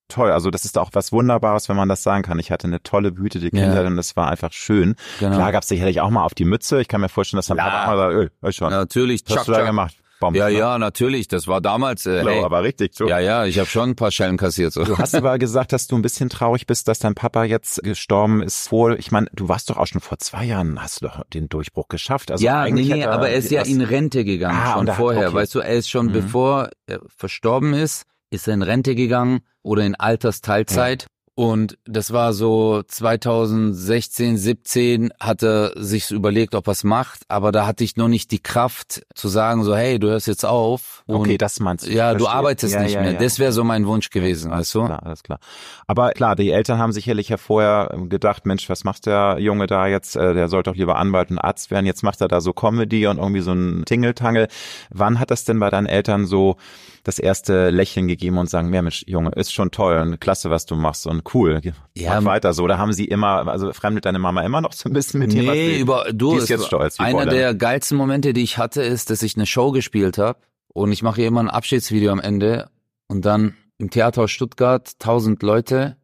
[0.09, 0.32] toll.
[0.32, 2.38] Also das ist auch was Wunderbares, wenn man das sagen kann.
[2.38, 3.51] Ich hatte eine tolle behütete Ja.
[3.51, 4.96] Kindheit und es war einfach schön.
[5.18, 5.36] genau.
[5.36, 6.80] Klar gab es sicherlich auch mal auf die Mütze.
[6.80, 7.59] Ich kann mir vorstellen, dass dann.
[7.59, 8.70] Papa auch mal sagt, öh, schon.
[8.70, 9.96] natürlich, Was hast du da gemacht?
[10.21, 10.57] Bomb, Ja, ne?
[10.59, 11.27] ja, natürlich.
[11.29, 12.07] Das war damals.
[12.07, 13.09] Äh, Klar, aber richtig so.
[13.09, 14.73] ja, ja, ich habe schon ein paar Schellen kassiert.
[14.73, 14.85] So.
[14.85, 18.43] Du hast aber gesagt, dass du ein bisschen traurig bist, dass dein Papa jetzt gestorben
[18.43, 21.25] ist vor, ich meine, du warst doch auch schon vor zwei Jahren, hast du doch
[21.33, 22.31] den Durchbruch geschafft.
[22.31, 24.97] Also ja, nee, nee, hat aber er ist ja in Rente gegangen, Ah, und schon
[24.97, 25.29] vorher.
[25.29, 25.37] okay.
[25.37, 26.12] Weißt du, er ist schon, Mhm.
[26.12, 31.07] bevor er verstorben ist, ist er in Rente gegangen oder in Altersteilzeit.
[31.41, 37.66] Und das war so 2016, 17 hatte sich überlegt, ob er es macht, aber da
[37.66, 41.03] hatte ich noch nicht die Kraft zu sagen so, hey, du hörst jetzt auf.
[41.07, 41.93] okay, das meinst du.
[41.93, 42.18] Ja, Verstehe.
[42.18, 43.12] du arbeitest ja, nicht ja, mehr.
[43.12, 43.18] Ja.
[43.18, 44.84] Das wäre so mein Wunsch gewesen, alles weißt du?
[44.84, 45.38] Klar, alles klar.
[45.86, 49.86] Aber klar, die Eltern haben sicherlich ja vorher gedacht, Mensch, was macht der Junge da
[49.86, 50.16] jetzt?
[50.16, 51.86] Äh, Der sollte doch lieber Anwalt und Arzt werden.
[51.86, 54.49] Jetzt macht er da so Comedy und irgendwie so ein Tingeltangel.
[54.91, 56.59] Wann hat das denn bei deinen Eltern so
[57.05, 60.66] das erste Lächeln gegeben und sagen, ja Mensch, Junge, ist schon toll und klasse, was
[60.66, 61.61] du machst und cool.
[61.95, 62.66] Ja, Mach weiter so.
[62.66, 65.43] Da haben sie immer, also fremdet deine Mama immer noch so ein bisschen mit dir?
[65.43, 66.99] Nee, über du die ist jetzt stolz.
[67.01, 70.93] Einer der geilsten Momente, die ich hatte, ist, dass ich eine Show gespielt habe und
[70.93, 72.70] ich mache hier immer ein Abschiedsvideo am Ende
[73.09, 75.97] und dann im Theaterhaus Stuttgart tausend Leute,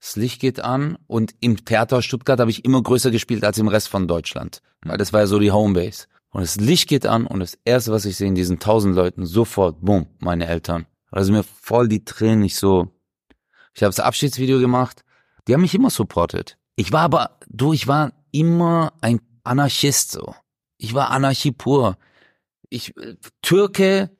[0.00, 3.68] das Licht geht an und im Theaterhaus Stuttgart habe ich immer größer gespielt als im
[3.68, 6.06] Rest von Deutschland, weil das war ja so die Homebase.
[6.30, 9.24] Und das Licht geht an und das erste, was ich sehe in diesen tausend Leuten,
[9.24, 10.86] sofort, bumm, meine Eltern.
[11.12, 12.88] Also mir voll die Tränen nicht so.
[13.74, 15.04] Ich habe das Abschiedsvideo gemacht.
[15.46, 16.56] Die haben mich immer supportet.
[16.76, 20.34] Ich war aber, du, ich war immer ein Anarchist so.
[20.78, 21.96] Ich war Anarchie pur.
[22.70, 22.94] Ich,
[23.42, 24.10] Türke,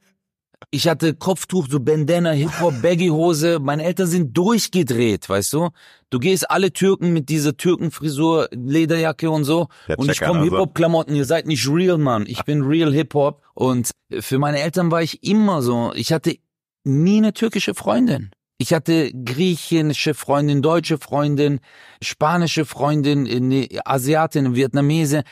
[0.70, 3.58] ich hatte Kopftuch, so Bandana, Hip-Hop, Baggy-Hose.
[3.60, 5.70] Meine Eltern sind durchgedreht, weißt du?
[6.10, 9.68] Du gehst alle Türken mit dieser Türkenfrisur, Lederjacke und so.
[9.88, 10.52] Der und ich komme also.
[10.52, 12.26] Hip-Hop-Klamotten, ihr seid nicht real, Mann.
[12.26, 13.42] Ich bin real Hip-Hop.
[13.54, 13.90] Und
[14.20, 15.92] für meine Eltern war ich immer so.
[15.94, 16.36] Ich hatte
[16.84, 18.30] nie eine türkische Freundin.
[18.58, 21.60] Ich hatte griechische Freundin, deutsche Freundin,
[22.00, 25.24] spanische Freundin, eine Asiatin, Vietnamese.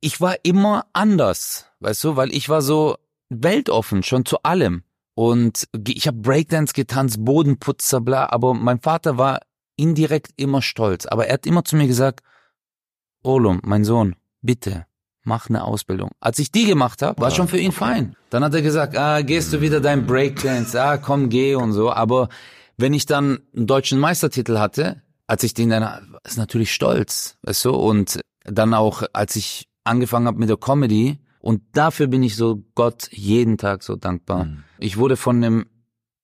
[0.00, 2.96] Ich war immer anders, weißt du, weil ich war so
[3.30, 4.82] weltoffen, schon zu allem.
[5.14, 9.40] Und ich habe Breakdance getanzt, Bodenputzer, bla, aber mein Vater war
[9.76, 11.06] indirekt immer stolz.
[11.06, 12.20] Aber er hat immer zu mir gesagt,
[13.22, 14.86] Olum, mein Sohn, bitte,
[15.24, 16.10] mach eine Ausbildung.
[16.20, 18.14] Als ich die gemacht habe, war schon für ihn fein.
[18.28, 21.90] Dann hat er gesagt, ah, gehst du wieder dein Breakdance, ah, komm, geh und so.
[21.90, 22.28] Aber
[22.76, 27.64] wenn ich dann einen deutschen Meistertitel hatte, als ich den dann, ist natürlich stolz, weißt
[27.66, 32.34] du, und dann auch, als ich angefangen habe mit der Comedy, und dafür bin ich
[32.36, 34.44] so Gott jeden Tag so dankbar.
[34.46, 34.64] Mhm.
[34.78, 35.66] Ich wurde von einem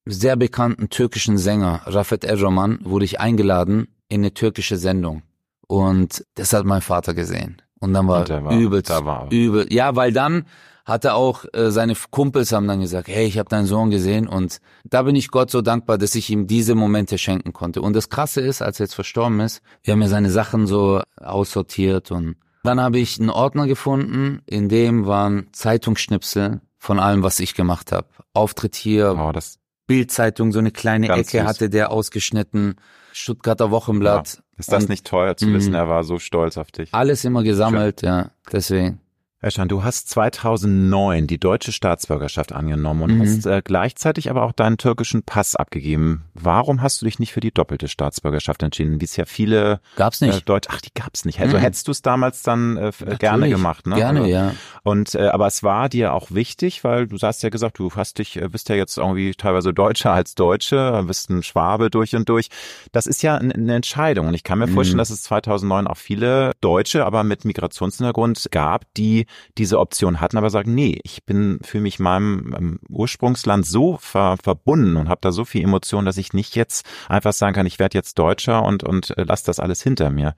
[0.05, 5.23] sehr bekannten türkischen Sänger, Rafet Erroman, wurde ich eingeladen in eine türkische Sendung.
[5.69, 7.63] Und das hat mein Vater gesehen.
[7.79, 9.73] Und dann war, Und war- übelst, war übel.
[9.73, 10.45] Ja, weil dann
[10.85, 14.27] hat er auch, äh, seine Kumpels haben dann gesagt, hey, ich habe deinen Sohn gesehen.
[14.29, 17.81] Und da bin ich Gott so dankbar, dass ich ihm diese Momente schenken konnte.
[17.83, 21.01] Und das Krasse ist, als er jetzt verstorben ist, wir haben ja seine Sachen so
[21.17, 27.41] aussortiert und dann habe ich einen Ordner gefunden, in dem waren Zeitungsschnipsel von allem, was
[27.41, 28.07] ich gemacht habe.
[28.35, 29.59] Auftritt hier, Oh, das
[29.89, 31.43] Bildzeitung, so eine kleine Ecke süß.
[31.43, 32.77] hatte der ausgeschnitten,
[33.13, 34.43] Stuttgarter Wochenblatt.
[34.57, 35.55] ist das Und nicht toll zu Mhm.
[35.55, 36.95] wissen, er war so stolz auf dich.
[36.95, 39.01] Alles immer gesammelt, ja, deswegen.
[39.45, 43.23] Erschan, du hast 2009 die deutsche Staatsbürgerschaft angenommen und Mhm.
[43.23, 46.27] hast äh, gleichzeitig aber auch deinen türkischen Pass abgegeben.
[46.33, 50.23] Warum hast du dich nicht für die doppelte Staatsbürgerschaft entschieden, wie es ja viele Gab's
[50.23, 50.49] äh, nicht.
[50.49, 51.41] Deutsche, ach, die gab's nicht.
[51.41, 51.61] Also Mhm.
[51.63, 53.97] hättest du es damals dann äh, äh, gerne gemacht, ne?
[53.97, 54.55] Gerne, also, ja.
[54.85, 58.19] Und äh, aber es war dir auch wichtig, weil du hast ja gesagt, du hast
[58.19, 62.29] dich, äh, bist ja jetzt irgendwie teilweise Deutscher als Deutsche, bist ein Schwabe durch und
[62.29, 62.47] durch.
[62.93, 64.29] Das ist ja ein- eine Entscheidung.
[64.29, 64.73] Und ich kann mir Mhm.
[64.75, 69.27] vorstellen, dass es 2009 auch viele Deutsche, aber mit Migrationshintergrund gab, die
[69.59, 74.37] diese Option hatten, aber sagen, nee, ich bin für mich meinem ähm, Ursprungsland so ver
[74.43, 77.79] verbunden und habe da so viel Emotion, dass ich nicht jetzt einfach sagen kann, ich
[77.79, 80.35] werde jetzt Deutscher und und äh, lass das alles hinter mir.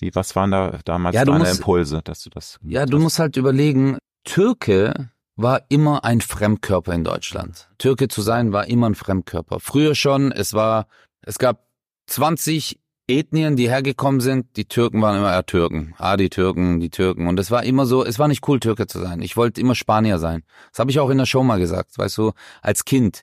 [0.00, 2.58] Wie, was waren da damals Ja, deine musst- Impulse, dass du das?
[2.62, 7.68] Ja, du musst halt überlegen, Türke war immer ein Fremdkörper in Deutschland.
[7.78, 9.60] Türke zu sein war immer ein Fremdkörper.
[9.60, 10.86] Früher schon, es war,
[11.22, 11.66] es gab
[12.06, 14.56] 20 Ethnien, die hergekommen sind.
[14.56, 15.94] Die Türken waren immer ja, Türken.
[15.98, 17.26] Ah, die Türken, die Türken.
[17.26, 19.20] Und es war immer so, es war nicht cool, Türke zu sein.
[19.20, 20.42] Ich wollte immer Spanier sein.
[20.70, 22.32] Das habe ich auch in der Show mal gesagt, weißt du,
[22.62, 23.22] als Kind.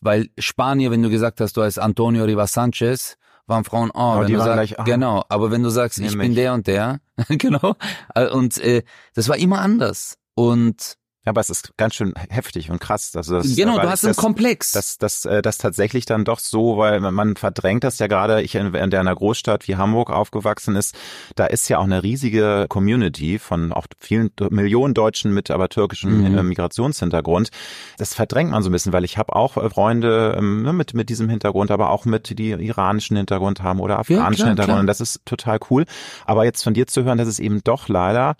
[0.00, 3.16] Weil Spanier, wenn du gesagt hast, du heißt Antonio Rivas Sanchez,
[3.46, 5.70] waren Frauen, oh, Aber wenn die du waren sagst, gleich, ah, genau, aber wenn du
[5.70, 7.74] sagst, ich bin der und der, genau,
[8.14, 8.82] äh, und äh,
[9.14, 10.18] das war immer anders.
[10.34, 13.12] Und aber es ist ganz schön heftig und krass.
[13.14, 14.72] Also das, genau, du hast einen das, Komplex.
[14.72, 18.54] Das, das, äh, das tatsächlich dann doch so, weil man- verdrängt das ja gerade, ich
[18.56, 20.94] in, in der einer Großstadt wie Hamburg aufgewachsen ist,
[21.36, 26.12] da ist ja auch eine riesige Community von auch vielen Millionen Deutschen mit aber türkischem
[26.32, 26.38] Mhm.
[26.38, 27.50] äh, Migrationshintergrund.
[27.98, 30.94] Das verdrängt man so ein bisschen, weil ich habe auch äh, Freunde ähm, ne, mit,
[30.94, 34.66] mit diesem Hintergrund, aber auch mit, die iranischen Hintergrund haben oder afghanischen klar, Hintergrund.
[34.74, 34.80] klar.
[34.80, 35.84] Und das ist total cool.
[36.26, 38.34] Aber jetzt von dir zu hören, dass es eben doch leider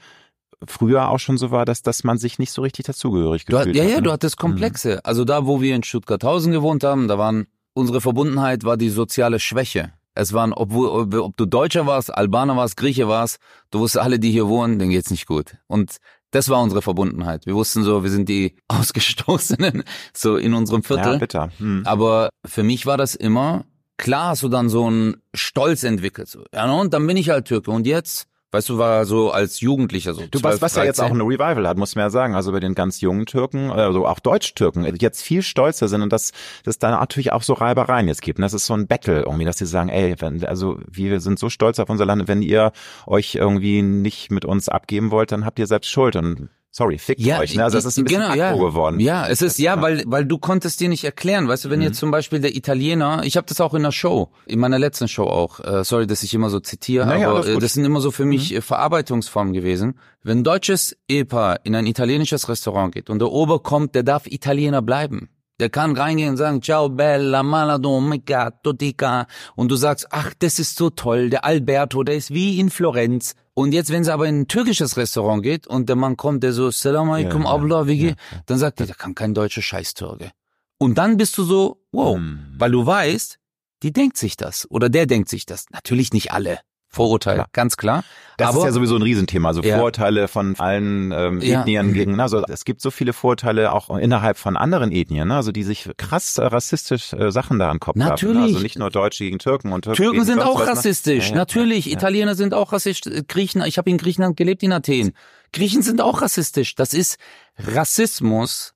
[0.67, 3.83] früher auch schon so war, dass, dass man sich nicht so richtig dazugehörig gefühlt ja,
[3.83, 3.91] hat.
[3.91, 4.03] ja, ne?
[4.03, 5.05] du hattest Komplexe.
[5.05, 9.41] Also da, wo wir in Stuttgarthausen gewohnt haben, da waren unsere Verbundenheit war die soziale
[9.41, 9.93] Schwäche.
[10.15, 13.39] Es waren, obwohl, ob, ob du Deutscher warst, Albaner warst, Grieche warst,
[13.71, 15.57] du wusstest alle, die hier wohnen, denen geht's nicht gut.
[15.69, 15.97] Und
[16.33, 17.47] das war unsere Verbundenheit.
[17.47, 19.85] Wir wussten so, wir sind die Ausgestoßenen,
[20.15, 21.15] so in unserem Viertel.
[21.15, 21.51] Ja, bitter.
[21.59, 21.83] Hm.
[21.87, 23.65] Aber für mich war das immer,
[23.97, 26.29] klar hast du dann so einen Stolz entwickelt.
[26.29, 26.45] So.
[26.53, 27.71] Ja, und dann bin ich halt Türke.
[27.71, 30.23] Und jetzt, weißt du, war so als Jugendlicher so.
[30.31, 32.35] Du 12, was, was ja jetzt auch ein Revival hat, muss man ja sagen.
[32.35, 36.33] Also bei den ganz jungen Türken, also auch Deutsch-Türken, jetzt viel stolzer sind und dass
[36.65, 38.39] das da natürlich auch so Reibereien jetzt gibt.
[38.39, 41.39] Und das ist so ein Battle irgendwie, dass sie sagen, ey, wenn, also wir sind
[41.39, 42.73] so stolz auf unser Land, wenn ihr
[43.07, 46.15] euch irgendwie nicht mit uns abgeben wollt, dann habt ihr selbst Schuld.
[46.17, 47.55] Und sorry, fickt ja, euch.
[47.55, 47.63] Ne?
[47.63, 48.53] Also das ist ein bisschen genau, ja.
[48.55, 48.99] geworden.
[48.99, 51.87] Ja, es ist ja, weil weil du konntest dir nicht erklären, weißt du, wenn mhm.
[51.87, 55.07] jetzt zum Beispiel der Italiener, ich habe das auch in der Show, in meiner letzten
[55.07, 58.01] Show auch, äh, sorry, dass ich immer so zitiere, naja, aber äh, das sind immer
[58.01, 58.57] so für mich mhm.
[58.57, 59.99] Äh, Verarbeitungsformen gewesen.
[60.23, 64.27] Wenn ein deutsches Ehepaar in ein italienisches Restaurant geht und der Ober kommt, der darf
[64.27, 65.29] Italiener bleiben.
[65.61, 69.27] Der kann reingehen und sagen, ciao bella, malado, gatto, dica.
[69.55, 73.35] Und du sagst, ach, das ist so toll, der Alberto, der ist wie in Florenz.
[73.55, 76.53] Und jetzt, wenn sie aber in ein türkisches Restaurant geht und der Mann kommt, der
[76.53, 78.15] so, Salam alaikum, ja, abla, wie ja,
[78.47, 80.33] dann sagt er, der kann kein deutscher Scheißtürke.
[80.79, 82.55] Und dann bist du so, wow, hm.
[82.57, 83.39] weil du weißt,
[83.83, 85.67] die denkt sich das oder der denkt sich das.
[85.71, 86.61] Natürlich nicht alle.
[86.93, 87.49] Vorurteile, klar.
[87.53, 88.05] ganz klar.
[88.37, 89.77] Das Aber, ist ja sowieso ein Riesenthema, also ja.
[89.77, 91.93] Vorurteile von allen ähm, Ethnien ja.
[91.93, 95.37] gegen, also es gibt so viele Vorurteile auch innerhalb von anderen Ethnien, ne?
[95.37, 98.37] also die sich krass äh, rassistisch äh, Sachen da an Kopf Natürlich.
[98.37, 98.47] Haben, ne?
[98.49, 100.67] Also nicht nur Deutsche gegen Türken und Türken, Türken sind auch ne?
[100.67, 101.91] rassistisch, ja, natürlich.
[101.91, 105.13] Italiener sind auch rassistisch, Griechen, ich habe in Griechenland gelebt, in Athen.
[105.53, 106.75] Griechen sind auch rassistisch.
[106.75, 107.19] Das ist
[107.59, 108.75] Rassismus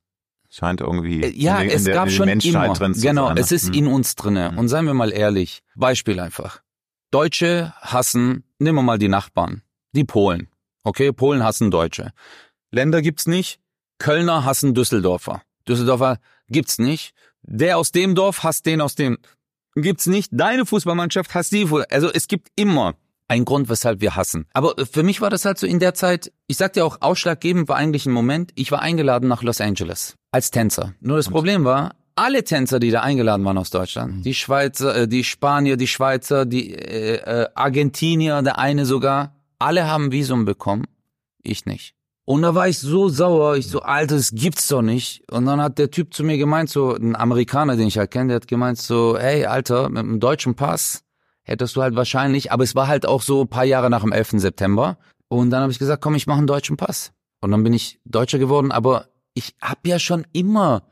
[0.50, 2.72] scheint irgendwie äh, ja, in, in es der, gab schon immer.
[2.72, 3.40] Drin zu genau, sein, ne?
[3.40, 3.74] es ist hm.
[3.74, 4.54] in uns drinne.
[4.56, 6.60] Und seien wir mal ehrlich, Beispiel einfach.
[7.10, 10.48] Deutsche hassen, nehmen wir mal die Nachbarn, die Polen.
[10.82, 12.12] Okay, Polen hassen Deutsche.
[12.70, 13.60] Länder gibt's nicht.
[13.98, 15.42] Kölner hassen Düsseldorfer.
[15.68, 17.14] Düsseldorfer gibt's nicht.
[17.42, 19.18] Der aus dem Dorf hasst den aus dem.
[19.74, 20.30] Gibt's nicht.
[20.32, 21.68] Deine Fußballmannschaft hasst die.
[21.90, 22.94] Also es gibt immer
[23.28, 24.46] einen Grund, weshalb wir hassen.
[24.52, 27.68] Aber für mich war das halt so in der Zeit, ich sag dir auch, ausschlaggebend
[27.68, 30.94] war eigentlich ein Moment, ich war eingeladen nach Los Angeles als Tänzer.
[31.00, 34.22] Nur das Problem war, alle Tänzer, die da eingeladen waren aus Deutschland, mhm.
[34.22, 39.86] die Schweizer, äh, die Spanier, die Schweizer, die äh, äh, Argentinier, der eine sogar, alle
[39.86, 40.86] haben Visum bekommen,
[41.42, 41.94] ich nicht.
[42.24, 45.22] Und da war ich so sauer, ich so, Alter, das gibt's doch nicht.
[45.30, 48.28] Und dann hat der Typ zu mir gemeint, so ein Amerikaner, den ich halt kenne,
[48.28, 51.04] der hat gemeint so, hey, Alter, mit einem deutschen Pass
[51.44, 54.10] hättest du halt wahrscheinlich, aber es war halt auch so ein paar Jahre nach dem
[54.10, 54.40] 11.
[54.40, 54.98] September.
[55.28, 57.12] Und dann habe ich gesagt, komm, ich mache einen deutschen Pass.
[57.40, 60.82] Und dann bin ich Deutscher geworden, aber ich hab ja schon immer,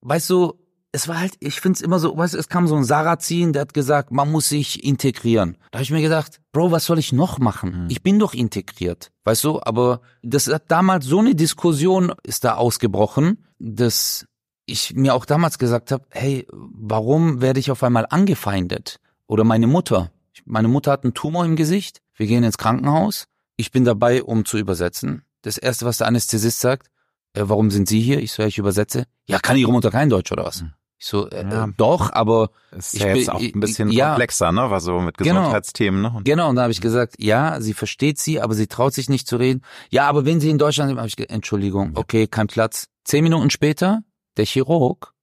[0.00, 0.54] weißt du,
[0.92, 3.62] es war halt, ich find's immer so, weißt du, es kam so ein Sarazin, der
[3.62, 5.58] hat gesagt, man muss sich integrieren.
[5.70, 7.84] Da habe ich mir gedacht, Bro, was soll ich noch machen?
[7.84, 7.90] Mhm.
[7.90, 9.60] Ich bin doch integriert, weißt du?
[9.62, 14.26] Aber das hat damals so eine Diskussion ist da ausgebrochen, dass
[14.64, 18.98] ich mir auch damals gesagt habe, hey, warum werde ich auf einmal angefeindet?
[19.26, 20.10] Oder meine Mutter.
[20.44, 22.00] Meine Mutter hat einen Tumor im Gesicht.
[22.14, 23.26] Wir gehen ins Krankenhaus.
[23.56, 25.22] Ich bin dabei, um zu übersetzen.
[25.42, 26.88] Das erste, was der Anästhesist sagt,
[27.34, 28.20] äh, warum sind Sie hier?
[28.20, 29.04] Ich so, ja, ich übersetze.
[29.26, 30.62] Ja, kann Ihre Mutter kein Deutsch oder was?
[30.62, 30.72] Mhm.
[31.00, 31.68] Ich so, äh, ja.
[31.76, 34.68] doch, aber ist ja jetzt auch ein bisschen ja, komplexer, ne?
[34.70, 35.40] Was so mit genau.
[35.40, 36.24] Gesundheitsthemen, genau, ne?
[36.24, 39.28] Genau, und da habe ich gesagt, ja, sie versteht sie, aber sie traut sich nicht
[39.28, 39.62] zu reden.
[39.90, 42.88] Ja, aber wenn sie in Deutschland sind, habe ich gesagt, Entschuldigung, okay, kein Platz.
[43.04, 44.02] Zehn Minuten später,
[44.36, 45.14] der Chirurg,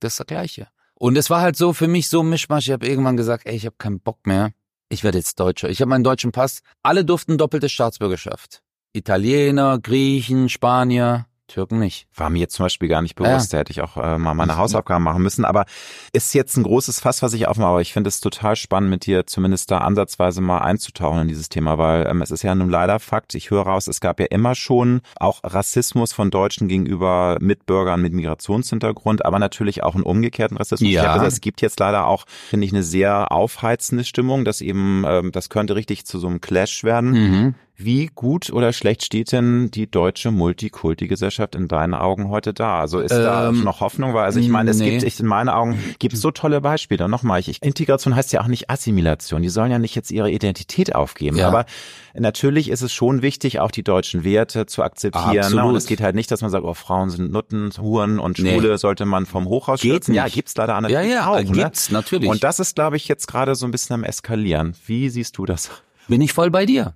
[0.00, 0.68] das ist das Gleiche.
[0.94, 2.66] Und es war halt so für mich so Mischmasch.
[2.66, 4.52] Ich habe irgendwann gesagt, ey, ich habe keinen Bock mehr.
[4.88, 5.70] Ich werde jetzt Deutscher.
[5.70, 6.62] Ich habe meinen deutschen Pass.
[6.82, 8.62] Alle durften doppelte Staatsbürgerschaft.
[8.92, 11.26] Italiener, Griechen, Spanier.
[11.52, 12.06] Türken nicht.
[12.16, 13.52] War mir jetzt zum Beispiel gar nicht bewusst.
[13.52, 13.58] Ja.
[13.58, 15.44] Da hätte ich auch äh, mal meine Hausaufgaben machen müssen.
[15.44, 15.66] Aber
[16.12, 17.68] ist jetzt ein großes Fass, was ich aufmache.
[17.68, 21.50] Aber ich finde es total spannend, mit dir zumindest da ansatzweise mal einzutauchen in dieses
[21.50, 23.34] Thema, weil ähm, es ist ja nun leider Fakt.
[23.34, 28.14] Ich höre raus, es gab ja immer schon auch Rassismus von Deutschen gegenüber Mitbürgern mit
[28.14, 30.90] Migrationshintergrund, aber natürlich auch einen umgekehrten Rassismus.
[30.90, 31.12] Ja.
[31.12, 35.32] Gesagt, es gibt jetzt leider auch, finde ich, eine sehr aufheizende Stimmung, dass eben, ähm,
[35.32, 37.10] das könnte richtig zu so einem Clash werden.
[37.10, 37.54] Mhm.
[37.74, 42.78] Wie gut oder schlecht steht denn die deutsche Multikulti-Gesellschaft in deinen Augen heute da?
[42.80, 44.12] Also ist ähm, da noch Hoffnung?
[44.12, 44.90] Weil, also ich meine, es nee.
[44.90, 47.08] gibt, ich, in meinen Augen gibt es so tolle Beispiele.
[47.08, 49.42] Nochmal, ich, Integration heißt ja auch nicht Assimilation.
[49.42, 51.38] Die sollen ja nicht jetzt ihre Identität aufgeben.
[51.38, 51.48] Ja.
[51.48, 51.64] Aber
[52.14, 55.54] natürlich ist es schon wichtig, auch die deutschen Werte zu akzeptieren.
[55.54, 55.64] Ne?
[55.64, 58.68] Und es geht halt nicht, dass man sagt, oh, Frauen sind Nutten, Huren und Schwule
[58.68, 58.76] nee.
[58.76, 61.44] sollte man vom Hochhaus geht Ja, gibt's leider an Ja, ja, auch, ne?
[61.50, 61.94] gibt's, ne?
[61.94, 62.28] natürlich.
[62.28, 64.74] Und das ist, glaube ich, jetzt gerade so ein bisschen am Eskalieren.
[64.86, 65.70] Wie siehst du das?
[66.08, 66.94] Bin ich voll bei dir.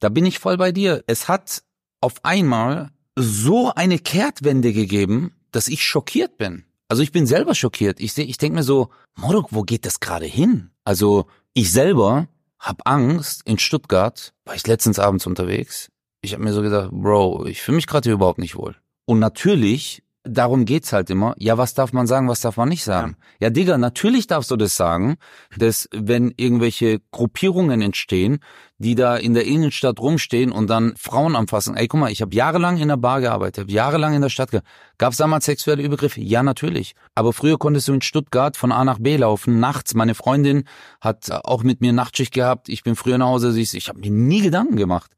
[0.00, 1.02] Da bin ich voll bei dir.
[1.06, 1.62] Es hat
[2.00, 6.64] auf einmal so eine Kehrtwende gegeben, dass ich schockiert bin.
[6.88, 7.98] Also ich bin selber schockiert.
[8.00, 10.70] Ich sehe, ich denke mir so, Morok, wo geht das gerade hin?
[10.84, 12.28] Also ich selber
[12.58, 13.42] hab Angst.
[13.44, 15.90] In Stuttgart war ich letztens abends unterwegs.
[16.20, 18.76] Ich habe mir so gedacht, Bro, ich fühle mich gerade überhaupt nicht wohl.
[19.06, 21.34] Und natürlich darum geht's halt immer.
[21.38, 23.16] Ja, was darf man sagen, was darf man nicht sagen?
[23.38, 25.16] Ja, ja Digga, natürlich darfst du das sagen,
[25.56, 28.40] dass wenn irgendwelche Gruppierungen entstehen,
[28.78, 31.76] die da in der Innenstadt rumstehen und dann Frauen anfassen.
[31.76, 34.50] Ey, guck mal, ich habe jahrelang in der Bar gearbeitet, hab jahrelang in der Stadt
[34.50, 34.72] gearbeitet.
[34.98, 36.20] Gab's damals sexuelle Übergriffe?
[36.20, 36.94] Ja, natürlich.
[37.14, 39.94] Aber früher konntest du in Stuttgart von A nach B laufen, nachts.
[39.94, 40.64] Meine Freundin
[41.00, 42.68] hat auch mit mir Nachtschicht gehabt.
[42.68, 45.12] Ich bin früher nach Hause, siehst ich habe mir nie Gedanken gemacht.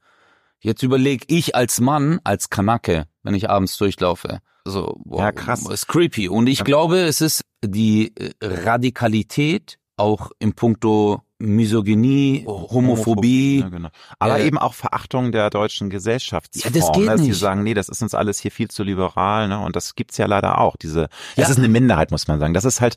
[0.60, 4.40] Jetzt überleg ich als Mann, als Kanake, wenn ich abends durchlaufe.
[4.64, 5.66] So, wow, ja, krass.
[5.68, 6.28] Ist creepy.
[6.28, 13.60] Und ich glaube, es ist die äh, Radikalität auch im Punkto Misogynie, Homophobie.
[13.60, 13.88] Ja, genau.
[14.18, 16.74] Aber äh, eben auch Verachtung der deutschen Gesellschaftsform.
[16.74, 17.34] Ja, das geht dass nicht.
[17.34, 19.60] Sie sagen, nee, das ist uns alles hier viel zu liberal, ne?
[19.60, 20.76] Und das gibt's ja leider auch.
[20.76, 21.08] Diese, ja.
[21.36, 22.54] das ist eine Minderheit, muss man sagen.
[22.54, 22.96] Das ist halt,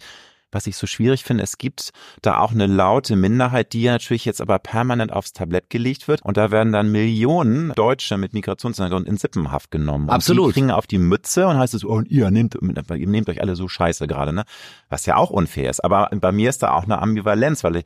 [0.52, 4.26] was ich so schwierig finde, es gibt da auch eine laute Minderheit, die ja natürlich
[4.26, 9.08] jetzt aber permanent aufs Tablett gelegt wird und da werden dann Millionen Deutsche mit Migrationshintergrund
[9.08, 10.10] in Sippenhaft genommen.
[10.10, 10.48] Absolut.
[10.48, 13.42] Und die kriegen auf die Mütze und heißt es, oh, ihr nehmt, ihr nehmt euch
[13.42, 14.44] alle so scheiße gerade, ne?
[14.90, 15.84] Was ja auch unfair ist.
[15.84, 17.86] Aber bei mir ist da auch eine Ambivalenz, weil ich,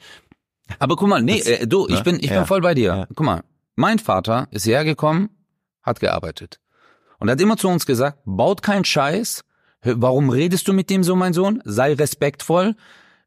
[0.80, 2.04] aber guck mal, nee, äh, du, ich ne?
[2.04, 2.38] bin, ich ja.
[2.38, 2.96] bin voll bei dir.
[2.96, 3.08] Ja.
[3.16, 3.44] Guck mal,
[3.76, 5.30] mein Vater ist hergekommen,
[5.84, 6.60] hat gearbeitet.
[7.20, 9.44] Und hat immer zu uns gesagt, baut keinen Scheiß,
[9.86, 11.62] Warum redest du mit dem so, mein Sohn?
[11.64, 12.76] Sei respektvoll.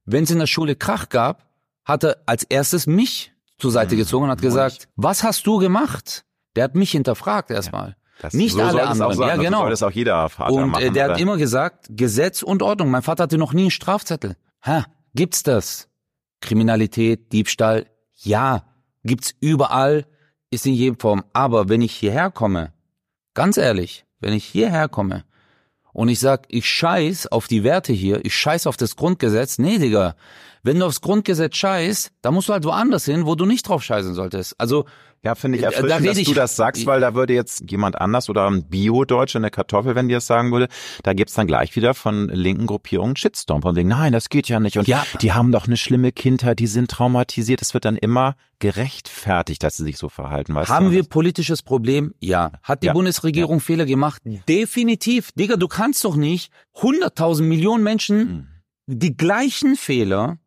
[0.04, 1.46] Wenn es in der Schule Krach gab,
[1.84, 4.00] hat er als erstes mich zur Seite mhm.
[4.00, 6.24] gezogen und hat gesagt, was hast du gemacht?
[6.56, 7.96] Der hat mich hinterfragt erstmal.
[8.20, 9.14] Das, nicht so alle anderen.
[9.14, 9.60] Sein, ja, genau.
[9.60, 11.14] Soll das auch jeder Vater und machen, der oder?
[11.14, 12.90] hat immer gesagt, Gesetz und Ordnung.
[12.90, 14.36] Mein Vater hatte noch nie einen Strafzettel.
[14.66, 15.88] Ha, gibt's das?
[16.40, 17.86] Kriminalität, Diebstahl?
[18.14, 18.64] Ja,
[19.04, 20.06] gibt's überall,
[20.50, 21.24] ist in jedem Form.
[21.32, 22.72] Aber wenn ich hierher komme,
[23.34, 25.24] ganz ehrlich, wenn ich hierher komme
[25.92, 29.78] und ich sag, ich scheiß auf die Werte hier, ich scheiß auf das Grundgesetz, nee,
[29.78, 30.16] Digga.
[30.68, 33.82] Wenn du aufs Grundgesetz scheißt, dann musst du halt woanders hin, wo du nicht drauf
[33.82, 34.54] scheißen solltest.
[34.60, 34.84] Also
[35.24, 38.00] ja, finde ich erfrischend, da dass ich, du das sagst, weil da würde jetzt jemand
[38.00, 40.68] anders oder ein Bio-Deutscher, eine Kartoffel, wenn die das sagen würde,
[41.02, 44.60] da gibt's dann gleich wieder von linken Gruppierungen Shitstorm von wegen, nein, das geht ja
[44.60, 45.04] nicht und ja.
[45.20, 47.62] die haben doch eine schlimme Kindheit, die sind traumatisiert.
[47.62, 50.54] Es wird dann immer gerechtfertigt, dass sie sich so verhalten.
[50.54, 50.92] Weißt haben du?
[50.92, 52.14] wir politisches Problem?
[52.20, 52.52] Ja.
[52.62, 52.92] Hat die Ja.
[52.92, 53.60] Bundesregierung Ja.
[53.60, 54.22] Fehler gemacht?
[54.48, 55.32] Definitiv.
[55.32, 58.46] Digga, du kannst doch nicht 100.000 Millionen Menschen Mhm.
[58.86, 60.38] die gleichen Fehler,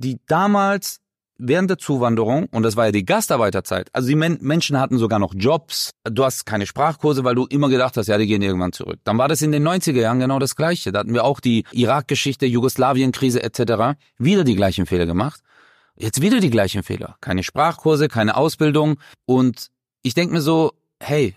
[0.00, 1.00] die damals
[1.42, 5.18] während der Zuwanderung, und das war ja die Gastarbeiterzeit, also die Men Menschen hatten sogar
[5.18, 8.72] noch Jobs, du hast keine Sprachkurse, weil du immer gedacht hast, ja, die gehen irgendwann
[8.72, 9.00] zurück.
[9.04, 10.92] Dann war das in den 90er Jahren genau das Gleiche.
[10.92, 13.98] Da hatten wir auch die Irak-Geschichte, Jugoslawien-Krise etc.
[14.18, 15.40] Wieder die gleichen Fehler gemacht.
[15.96, 17.16] Jetzt wieder die gleichen Fehler.
[17.20, 18.98] Keine Sprachkurse, keine Ausbildung.
[19.26, 19.68] Und
[20.02, 20.72] ich denke mir so,
[21.02, 21.36] hey,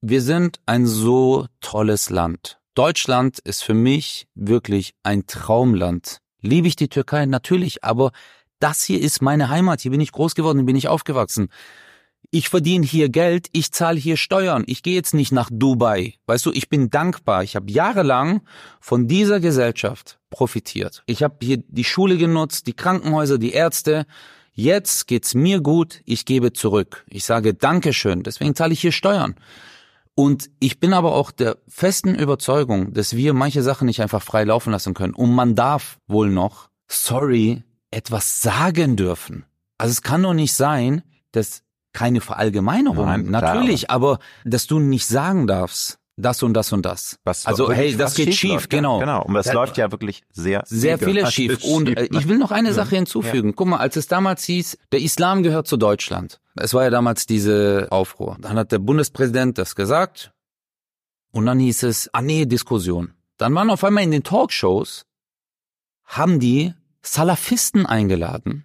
[0.00, 2.58] wir sind ein so tolles Land.
[2.74, 6.18] Deutschland ist für mich wirklich ein Traumland.
[6.40, 7.26] Liebe ich die Türkei?
[7.26, 8.12] Natürlich, aber
[8.58, 9.80] das hier ist meine Heimat.
[9.80, 11.48] Hier bin ich groß geworden, hier bin ich aufgewachsen.
[12.30, 14.64] Ich verdiene hier Geld, ich zahle hier Steuern.
[14.66, 16.14] Ich gehe jetzt nicht nach Dubai.
[16.26, 17.44] Weißt du, ich bin dankbar.
[17.44, 18.42] Ich habe jahrelang
[18.80, 21.02] von dieser Gesellschaft profitiert.
[21.06, 24.06] Ich habe hier die Schule genutzt, die Krankenhäuser, die Ärzte.
[24.52, 27.04] Jetzt geht's mir gut, ich gebe zurück.
[27.08, 29.36] Ich sage Dankeschön, deswegen zahle ich hier Steuern.
[30.18, 34.44] Und ich bin aber auch der festen Überzeugung, dass wir manche Sachen nicht einfach frei
[34.44, 35.14] laufen lassen können.
[35.14, 39.44] Und man darf wohl noch, sorry, etwas sagen dürfen.
[39.76, 41.02] Also es kann doch nicht sein,
[41.32, 41.62] dass
[41.92, 47.18] keine Verallgemeinerung, Nein, natürlich, aber dass du nicht sagen darfst, das und das und das.
[47.24, 48.94] Was also hey, das geht schief, läuft, genau.
[49.00, 49.22] Ja, genau.
[49.24, 51.62] Und es Da- läuft ja wirklich sehr, Sehr vieles schief.
[51.64, 52.74] Und äh, ich will noch eine Ja.
[52.74, 53.54] Sache hinzufügen.
[53.54, 56.40] Guck mal, als es damals hieß, der Islam gehört zu Deutschland.
[56.54, 58.36] Es war ja damals diese Aufruhr.
[58.40, 60.32] Dann hat der Bundespräsident das gesagt.
[61.32, 63.12] Und dann hieß es, ah nee, Diskussion.
[63.36, 65.04] Dann waren auf einmal in den Talkshows,
[66.06, 68.64] haben die Salafisten eingeladen.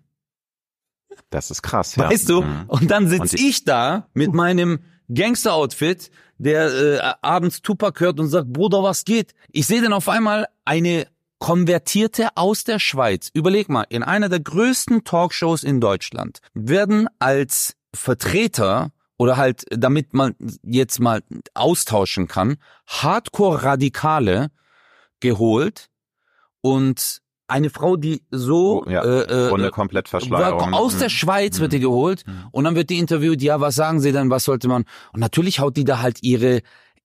[1.30, 2.10] Das ist krass, ja.
[2.10, 2.44] Weißt du?
[2.44, 2.64] Mhm.
[2.68, 4.80] Und dann Und sitz die- ich da mit meinem
[5.14, 6.10] Gangster-Outfit,
[6.42, 9.34] der äh, abends Tupac hört und sagt, Bruder, was geht?
[9.52, 11.06] Ich sehe dann auf einmal eine
[11.38, 13.30] Konvertierte aus der Schweiz.
[13.34, 20.16] Überleg mal, in einer der größten Talkshows in Deutschland werden als Vertreter oder halt, damit
[20.16, 21.22] man jetzt mal
[21.54, 24.50] austauschen kann, Hardcore-Radikale
[25.20, 25.90] geholt
[26.62, 27.22] und
[27.52, 30.74] eine Frau, die so ja, äh, äh, Runde komplett Verschleierung.
[30.74, 31.12] Aus der Mhm.
[31.12, 32.34] Schweiz wird die geholt Mhm.
[32.52, 34.86] und dann wird die interviewt, ja, was sagen sie denn, was sollte man?
[35.14, 36.62] Und natürlich haut die da halt ihre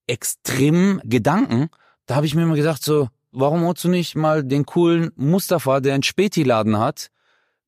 [0.07, 1.69] extremen Gedanken.
[2.07, 5.81] Da habe ich mir immer gesagt, so, warum holst du nicht mal den coolen Mustafa,
[5.81, 7.11] der einen Späti-Laden hat,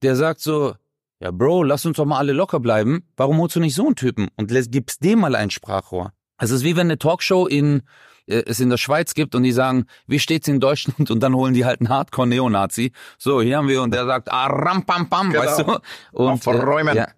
[0.02, 0.74] der sagt so,
[1.20, 3.02] ja, Bro, lass uns doch mal alle locker bleiben.
[3.16, 6.12] Warum holst du nicht so einen Typen und gibst dem mal ein Sprachrohr?
[6.36, 7.82] Also es ist wie wenn eine Talkshow in äh,
[8.28, 11.54] es in der Schweiz gibt und die sagen, wie steht's in Deutschland und dann holen
[11.54, 12.92] die halt einen Hardcore-Neonazi.
[13.18, 15.42] So, hier haben wir und der sagt, ah, ram, pam, pam, Genau.
[15.42, 15.78] weißt du?
[16.12, 16.96] Und äh, Aufräumen.
[16.96, 17.08] ja,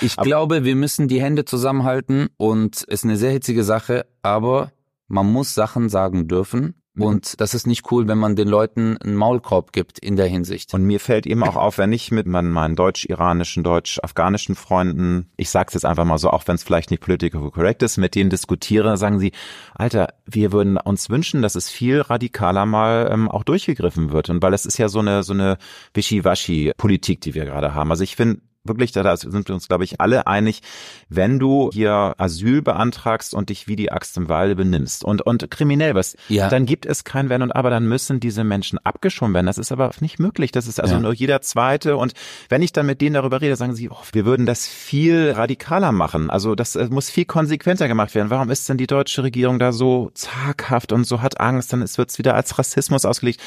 [0.00, 4.72] ich glaube, wir müssen die Hände zusammenhalten und es ist eine sehr hitzige Sache, aber
[5.08, 6.81] man muss Sachen sagen dürfen.
[6.98, 10.74] Und das ist nicht cool, wenn man den Leuten einen Maulkorb gibt in der Hinsicht.
[10.74, 15.72] Und mir fällt eben auch auf, wenn ich mit meinen deutsch-iranischen, deutsch-afghanischen Freunden, ich sag's
[15.72, 18.98] jetzt einfach mal so, auch wenn es vielleicht nicht political correct ist, mit denen diskutiere,
[18.98, 19.32] sagen sie,
[19.74, 24.28] Alter, wir würden uns wünschen, dass es viel radikaler mal ähm, auch durchgegriffen wird.
[24.28, 25.56] Und weil es ist ja so eine so eine
[25.94, 27.90] Wischiwaschi-Politik, die wir gerade haben.
[27.90, 30.62] Also ich finde, wirklich, da sind wir uns, glaube ich, alle einig,
[31.08, 35.50] wenn du hier Asyl beantragst und dich wie die Axt im Walde benimmst und, und
[35.50, 36.48] kriminell bist, ja.
[36.48, 39.46] dann gibt es kein Wenn und Aber, dann müssen diese Menschen abgeschoben werden.
[39.46, 40.52] Das ist aber nicht möglich.
[40.52, 41.00] Das ist also ja.
[41.00, 41.96] nur jeder Zweite.
[41.96, 42.12] Und
[42.48, 45.90] wenn ich dann mit denen darüber rede, sagen sie, oh, wir würden das viel radikaler
[45.90, 46.30] machen.
[46.30, 48.30] Also das muss viel konsequenter gemacht werden.
[48.30, 51.72] Warum ist denn die deutsche Regierung da so zaghaft und so hat Angst?
[51.72, 53.40] Dann wird es wieder als Rassismus ausgelegt.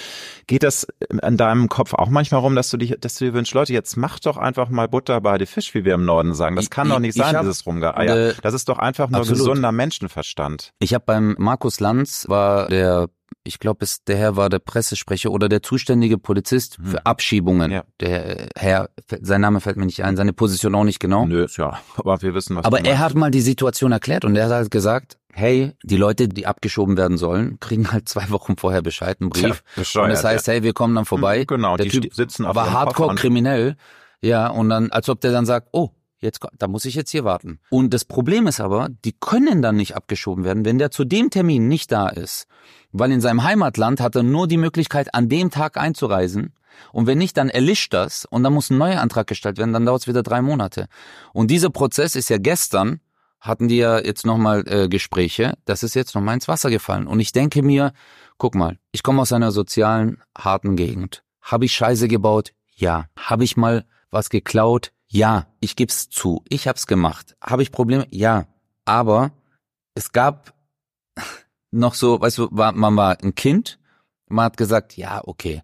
[0.47, 3.53] Geht das in deinem Kopf auch manchmal rum, dass du dich, dass du dir wünschst,
[3.53, 6.34] Leute, jetzt mach doch einfach mal Butter Butter bei die Fisch, wie wir im Norden
[6.34, 6.56] sagen.
[6.56, 8.30] Das kann ich, doch nicht sein, hab, dieses Rumgeeier.
[8.30, 9.39] Äh, das ist doch einfach nur absolut.
[9.39, 10.74] gesunder Menschenverstand.
[10.80, 13.10] Ich habe beim Markus Lanz war der
[13.47, 16.86] ich glaube, der Herr war der Pressesprecher oder der zuständige Polizist hm.
[16.86, 17.72] für Abschiebungen.
[17.72, 17.84] Ja.
[17.99, 18.89] Der Herr,
[19.22, 21.28] sein Name fällt mir nicht ein, seine Position auch nicht genau.
[21.28, 24.45] Nö, ja, aber wir wissen, was Aber er hat mal die Situation erklärt und er
[24.45, 28.82] hat halt gesagt, hey, die Leute, die abgeschoben werden sollen, kriegen halt zwei Wochen vorher
[28.82, 29.64] Bescheid, einen Brief.
[29.76, 30.53] Tja, und das heißt, ja.
[30.53, 31.41] hey, wir kommen dann vorbei.
[31.41, 33.76] Hm, genau, der die Typ sitzen auf war hardcore kriminell
[34.26, 37.23] ja, und dann, als ob der dann sagt, oh, jetzt, da muss ich jetzt hier
[37.23, 37.59] warten.
[37.69, 41.30] Und das Problem ist aber, die können dann nicht abgeschoben werden, wenn der zu dem
[41.30, 42.47] Termin nicht da ist.
[42.91, 46.53] Weil in seinem Heimatland hat er nur die Möglichkeit, an dem Tag einzureisen.
[46.91, 49.86] Und wenn nicht, dann erlischt das und dann muss ein neuer Antrag gestellt werden, dann
[49.86, 50.88] dauert es wieder drei Monate.
[51.32, 53.01] Und dieser Prozess ist ja gestern,
[53.39, 57.05] hatten die ja jetzt nochmal äh, Gespräche, das ist jetzt nochmal ins Wasser gefallen.
[57.05, 57.93] Und ich denke mir,
[58.39, 61.23] guck mal, ich komme aus einer sozialen, harten Gegend.
[61.41, 62.53] Habe ich Scheiße gebaut?
[62.76, 63.05] Ja.
[63.15, 63.86] Habe ich mal
[64.16, 64.91] was geklaut?
[65.07, 66.43] Ja, ich geb's zu.
[66.49, 67.36] Ich hab's gemacht.
[67.41, 68.07] Habe ich Probleme?
[68.09, 68.47] Ja.
[68.86, 69.32] Aber
[69.93, 70.53] es gab
[71.72, 73.78] noch so, weißt du, war, man war ein Kind,
[74.28, 75.61] man hat gesagt, ja, okay.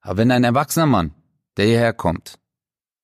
[0.00, 1.14] Aber wenn ein erwachsener Mann,
[1.56, 2.38] der hierher kommt,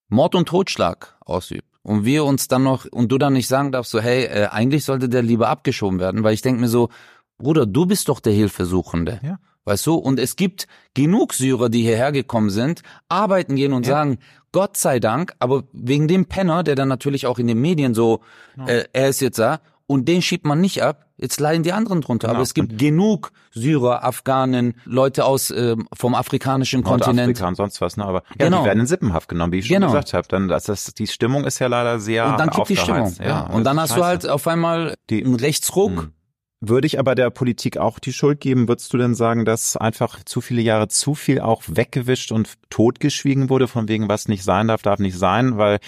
[0.08, 3.92] Mord und Totschlag ausübt und wir uns dann noch und du dann nicht sagen darfst
[3.92, 6.90] so, hey, äh, eigentlich sollte der lieber abgeschoben werden, weil ich denke mir so,
[7.38, 9.20] Bruder, du bist doch der Hilfesuchende.
[9.22, 9.38] Ja.
[9.64, 9.94] Weißt du?
[9.94, 13.92] Und es gibt genug Syrer, die hierher gekommen sind, arbeiten gehen und ja.
[13.92, 14.18] sagen,
[14.50, 18.20] Gott sei Dank, aber wegen dem Penner, der dann natürlich auch in den Medien so,
[18.56, 18.66] ja.
[18.66, 22.00] äh, er ist jetzt da, und den schiebt man nicht ab, jetzt leiden die anderen
[22.00, 22.28] drunter.
[22.28, 22.36] Genau.
[22.36, 27.30] Aber es gibt genug Syrer, Afghanen, Leute aus äh, vom afrikanischen Kontinent.
[27.30, 28.04] Afrika und sonst was, ne?
[28.04, 28.60] Aber ja, genau.
[28.60, 29.88] die werden in Sippenhaft genommen, wie ich schon genau.
[29.88, 30.26] gesagt habe.
[30.28, 33.14] Dann das, das, die Stimmung ist ja leider sehr Und dann kippt die Stimmung.
[33.18, 33.26] Ja.
[33.26, 33.40] ja.
[33.42, 34.00] Und dann hast scheiße.
[34.00, 36.02] du halt auf einmal die, einen Rechtsruck.
[36.02, 36.12] Hm
[36.64, 38.68] würde ich aber der Politik auch die Schuld geben?
[38.68, 43.50] Würdest du denn sagen, dass einfach zu viele Jahre zu viel auch weggewischt und totgeschwiegen
[43.50, 45.58] wurde, von wegen was nicht sein darf, darf nicht sein?
[45.58, 45.80] Weil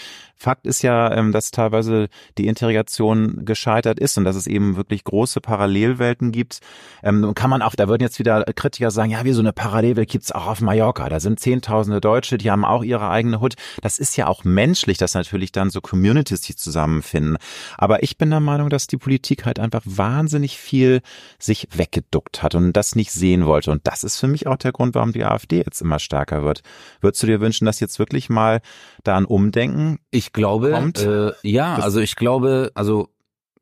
[0.44, 5.02] Fakt ist ja, ähm, dass teilweise die Integration gescheitert ist und dass es eben wirklich
[5.02, 6.60] große Parallelwelten gibt.
[7.02, 10.10] Ähm, kann man auch, da würden jetzt wieder Kritiker sagen, ja, wie so eine Parallelwelt
[10.10, 11.08] gibt's auch auf Mallorca.
[11.08, 13.54] Da sind Zehntausende Deutsche, die haben auch ihre eigene Hut.
[13.80, 17.38] Das ist ja auch menschlich, dass natürlich dann so Communities sich zusammenfinden.
[17.78, 21.00] Aber ich bin der Meinung, dass die Politik halt einfach wahnsinnig viel
[21.38, 23.70] sich weggeduckt hat und das nicht sehen wollte.
[23.70, 26.60] Und das ist für mich auch der Grund, warum die AfD jetzt immer stärker wird.
[27.00, 28.60] Würdest du dir wünschen, dass jetzt wirklich mal
[29.04, 30.98] da ein Umdenken ich glaube, kommt?
[30.98, 33.08] Äh, ja, also ich glaube, also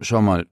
[0.01, 0.47] schau mal,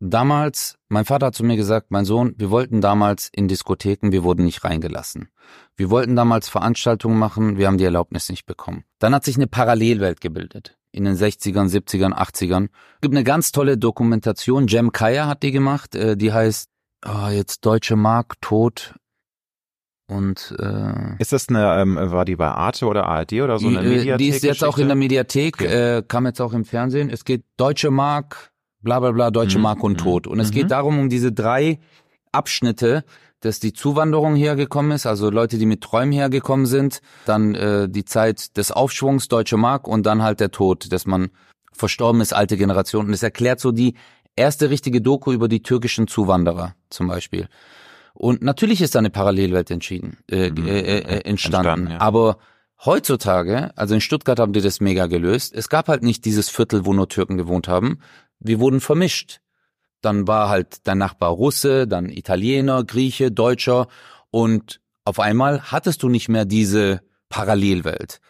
[0.00, 4.24] damals, mein Vater hat zu mir gesagt, mein Sohn, wir wollten damals in Diskotheken, wir
[4.24, 5.28] wurden nicht reingelassen.
[5.76, 8.84] Wir wollten damals Veranstaltungen machen, wir haben die Erlaubnis nicht bekommen.
[8.98, 10.76] Dann hat sich eine Parallelwelt gebildet.
[10.92, 12.68] In den 60ern, 70ern, 80ern.
[12.94, 16.70] Es gibt eine ganz tolle Dokumentation, Jem Kaya hat die gemacht, äh, die heißt,
[17.04, 18.94] oh, jetzt Deutsche Mark, tot,
[20.06, 23.80] und äh, ist das eine, ähm, war die bei Arte oder ARD oder so eine
[23.80, 24.18] die, Mediathek?
[24.18, 25.96] Die ist jetzt auch in der Mediathek, okay.
[25.98, 27.08] äh, kam jetzt auch im Fernsehen.
[27.08, 28.52] Es geht Deutsche Mark,
[28.82, 29.62] bla bla bla, Deutsche mhm.
[29.62, 29.98] Mark und mhm.
[29.98, 30.26] Tod.
[30.26, 30.54] Und es mhm.
[30.54, 31.78] geht darum, um diese drei
[32.32, 33.04] Abschnitte,
[33.40, 38.04] dass die Zuwanderung hergekommen ist, also Leute, die mit Träumen hergekommen sind, dann äh, die
[38.04, 41.30] Zeit des Aufschwungs, Deutsche Mark und dann halt der Tod, dass man
[41.72, 43.06] verstorben ist, alte Generation.
[43.06, 43.94] Und es erklärt so die
[44.36, 47.48] erste richtige Doku über die türkischen Zuwanderer zum Beispiel.
[48.14, 50.66] Und natürlich ist da eine Parallelwelt entschieden, äh, mhm.
[50.66, 51.28] äh, äh, entstanden.
[51.28, 52.00] entstanden ja.
[52.00, 52.38] Aber
[52.84, 55.52] heutzutage, also in Stuttgart haben die das mega gelöst.
[55.54, 57.98] Es gab halt nicht dieses Viertel, wo nur Türken gewohnt haben.
[58.38, 59.40] Wir wurden vermischt.
[60.00, 63.88] Dann war halt dein Nachbar Russe, dann Italiener, Grieche, Deutscher
[64.30, 68.20] und auf einmal hattest du nicht mehr diese Parallelwelt.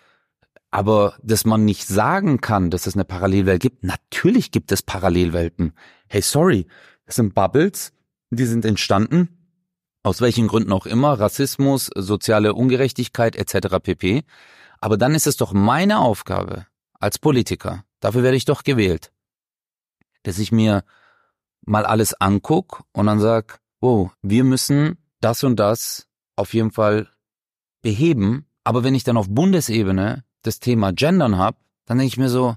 [0.70, 5.72] Aber dass man nicht sagen kann, dass es eine Parallelwelt gibt, natürlich gibt es Parallelwelten.
[6.08, 6.66] Hey, sorry,
[7.06, 7.92] das sind Bubbles,
[8.30, 9.43] die sind entstanden
[10.04, 13.78] aus welchen Gründen auch immer, Rassismus, soziale Ungerechtigkeit etc.
[13.82, 14.22] pp.
[14.80, 16.66] Aber dann ist es doch meine Aufgabe
[17.00, 19.10] als Politiker, dafür werde ich doch gewählt,
[20.22, 20.84] dass ich mir
[21.66, 27.08] mal alles anguck und dann sag, wow, wir müssen das und das auf jeden Fall
[27.82, 28.46] beheben.
[28.62, 32.56] Aber wenn ich dann auf Bundesebene das Thema Gendern habe, dann denke ich mir so,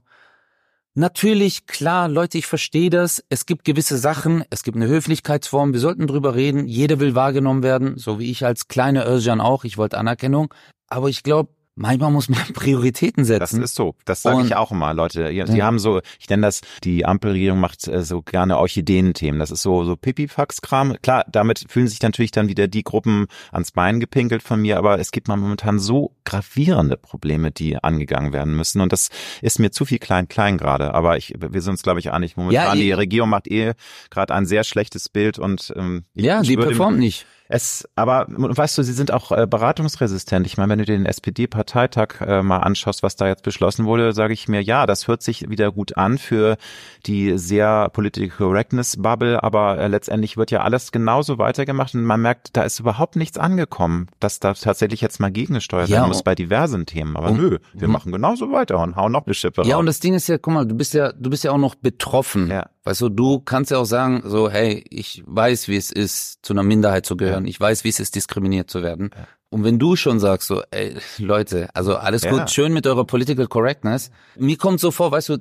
[1.00, 3.24] Natürlich, klar, Leute, ich verstehe das.
[3.30, 6.66] Es gibt gewisse Sachen, es gibt eine Höflichkeitsform, wir sollten drüber reden.
[6.66, 9.64] Jeder will wahrgenommen werden, so wie ich als kleine Özcan auch.
[9.64, 10.52] Ich wollte Anerkennung.
[10.88, 13.40] Aber ich glaube, manchmal muss man Prioritäten setzen.
[13.40, 13.96] Das ist so.
[14.06, 15.30] Das sage ich auch immer, Leute.
[15.30, 15.66] Die ja.
[15.66, 19.40] haben so, ich nenne das, die Ampelregierung macht äh, so gerne Orchideenthemen.
[19.40, 20.98] Das ist so, so Pipifax-Kram.
[21.02, 25.00] Klar, damit fühlen sich natürlich dann wieder die Gruppen ans Bein gepinkelt von mir, aber
[25.00, 28.82] es gibt momentan so gravierende Probleme, die angegangen werden müssen.
[28.82, 29.10] Und das
[29.42, 30.94] ist mir zu viel klein-klein gerade.
[30.94, 32.36] Aber ich, wir sind uns, glaube ich, einig.
[32.38, 33.74] Momentan, ja, die Regierung macht eh
[34.10, 37.26] gerade ein sehr schlechtes Bild und ähm, Ja, die performt nicht.
[37.50, 40.46] Es, aber weißt du, sie sind auch äh, beratungsresistent.
[40.46, 44.34] Ich meine, wenn du den SPD-Parteitag äh, mal anschaust, was da jetzt beschlossen wurde, sage
[44.34, 46.58] ich mir, ja, das hört sich wieder gut an für
[47.06, 52.22] die sehr Political Correctness Bubble, aber äh, letztendlich wird ja alles genauso weitergemacht und man
[52.22, 56.24] merkt, da ist überhaupt nichts angekommen, dass da tatsächlich jetzt mal gegengesteuert ja, werden muss
[56.24, 57.16] bei diversen Themen.
[57.16, 59.80] Aber um, nö, wir machen genauso weiter und hauen noch eine Schippe Ja, raus.
[59.80, 61.76] und das Ding ist ja, guck mal, du bist ja, du bist ja auch noch
[61.76, 62.50] betroffen.
[62.50, 62.68] Ja.
[62.88, 66.54] Weißt du, du kannst ja auch sagen, so, hey, ich weiß, wie es ist, zu
[66.54, 67.46] einer Minderheit zu gehören.
[67.46, 69.10] Ich weiß, wie es ist, diskriminiert zu werden.
[69.14, 69.28] Ja.
[69.50, 72.32] Und wenn du schon sagst, so, ey, Leute, also alles ja.
[72.32, 74.10] gut, schön mit eurer Political Correctness.
[74.38, 75.38] Mir kommt so vor, weißt du,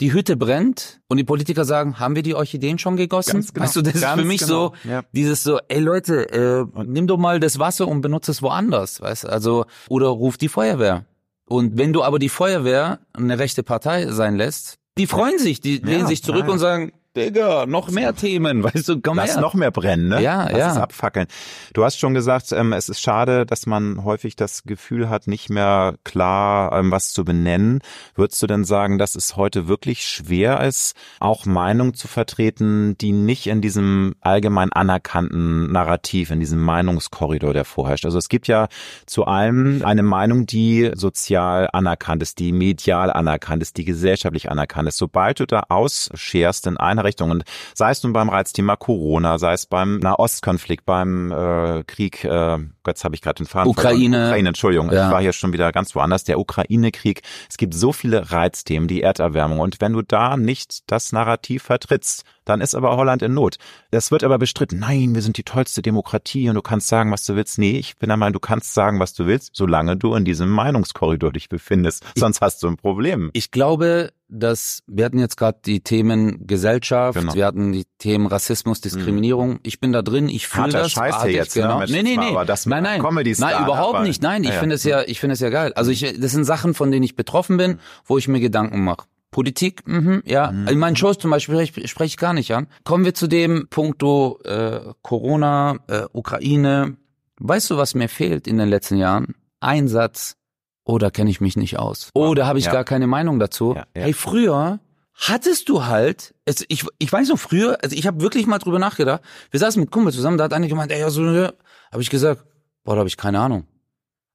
[0.00, 3.44] die Hütte brennt und die Politiker sagen, haben wir die Orchideen schon gegossen?
[3.46, 3.64] Genau.
[3.66, 4.72] Weißt du, das Ganz ist für mich genau.
[4.82, 5.02] so, ja.
[5.12, 9.24] dieses so, ey Leute, äh, nimm doch mal das Wasser und benutze es woanders, weißt
[9.24, 11.04] du, also, oder ruf die Feuerwehr.
[11.44, 15.78] Und wenn du aber die Feuerwehr eine rechte Partei sein lässt, die freuen sich, die
[15.78, 16.52] ja, lehnen sich zurück ja.
[16.52, 19.40] und sagen, Digga, noch mehr Themen, weißt du, komm Lass her.
[19.40, 20.22] noch mehr brennen, ne?
[20.22, 20.70] Ja, Lass ja.
[20.72, 21.26] es abfackeln.
[21.72, 25.48] Du hast schon gesagt, ähm, es ist schade, dass man häufig das Gefühl hat, nicht
[25.48, 27.80] mehr klar ähm, was zu benennen.
[28.14, 33.12] Würdest du denn sagen, dass es heute wirklich schwer ist, auch Meinung zu vertreten, die
[33.12, 38.04] nicht in diesem allgemein anerkannten Narrativ, in diesem Meinungskorridor, der vorherrscht?
[38.04, 38.68] Also es gibt ja
[39.06, 44.88] zu allem eine Meinung, die sozial anerkannt ist, die medial anerkannt ist, die gesellschaftlich anerkannt
[44.88, 44.98] ist.
[44.98, 47.30] Sobald du da ausscherst in einer Richtung.
[47.30, 52.58] Und sei es nun beim Reizthema Corona, sei es beim Nahostkonflikt, beim äh, Krieg, äh,
[52.86, 54.26] jetzt habe ich gerade den Faden Ukraine.
[54.26, 55.06] Ukraine, Entschuldigung, ja.
[55.06, 56.24] ich war hier schon wieder ganz woanders.
[56.24, 57.22] Der Ukraine-Krieg.
[57.48, 59.60] Es gibt so viele Reizthemen, die Erderwärmung.
[59.60, 63.56] Und wenn du da nicht das Narrativ vertrittst, dann ist aber Holland in Not.
[63.90, 64.78] Das wird aber bestritten.
[64.78, 67.58] Nein, wir sind die tollste Demokratie und du kannst sagen, was du willst.
[67.58, 70.48] Nee, ich bin der Meinung, du kannst sagen, was du willst, solange du in diesem
[70.48, 72.04] Meinungskorridor dich befindest.
[72.16, 73.30] Sonst hast du ein Problem.
[73.34, 77.34] Ich glaube, dass wir hatten jetzt gerade die Themen Gesellschaft, genau.
[77.34, 79.50] wir hatten die Themen Rassismus, Diskriminierung.
[79.50, 79.60] Mhm.
[79.62, 80.92] Ich bin da drin, ich fühle das.
[80.92, 81.62] Scheiß hier jetzt, ne?
[81.62, 81.80] genau.
[81.80, 81.86] Ne?
[81.88, 82.44] Nee, nee, nee.
[82.46, 83.00] das nein, nein.
[83.00, 84.22] Comedy nein, überhaupt nicht.
[84.22, 85.72] Nein, ich ja, finde es ja, ich finde es ja geil.
[85.74, 89.06] Also ich, das sind Sachen, von denen ich betroffen bin, wo ich mir Gedanken mache.
[89.30, 90.50] Politik, mhm, ja.
[90.50, 90.68] Mhm.
[90.68, 92.68] In meinen Shows zum Beispiel spreche sprech ich gar nicht an.
[92.84, 96.96] Kommen wir zu dem Punkto äh, Corona, äh, Ukraine.
[97.38, 99.34] Weißt du, was mir fehlt in den letzten Jahren?
[99.60, 100.36] Einsatz.
[100.84, 102.10] Oder kenne ich mich nicht aus?
[102.14, 102.72] Oder habe ich ja.
[102.72, 103.74] gar keine Meinung dazu?
[103.74, 104.02] Ja, ja.
[104.04, 104.78] Hey, früher
[105.14, 108.78] hattest du halt, es, ich, ich weiß noch früher, also ich habe wirklich mal drüber
[108.78, 109.22] nachgedacht.
[109.50, 112.44] Wir saßen mit Kumpel zusammen, da hat einer gemeint, ey, ja, so, habe ich gesagt,
[112.84, 113.66] boah, da habe ich keine Ahnung.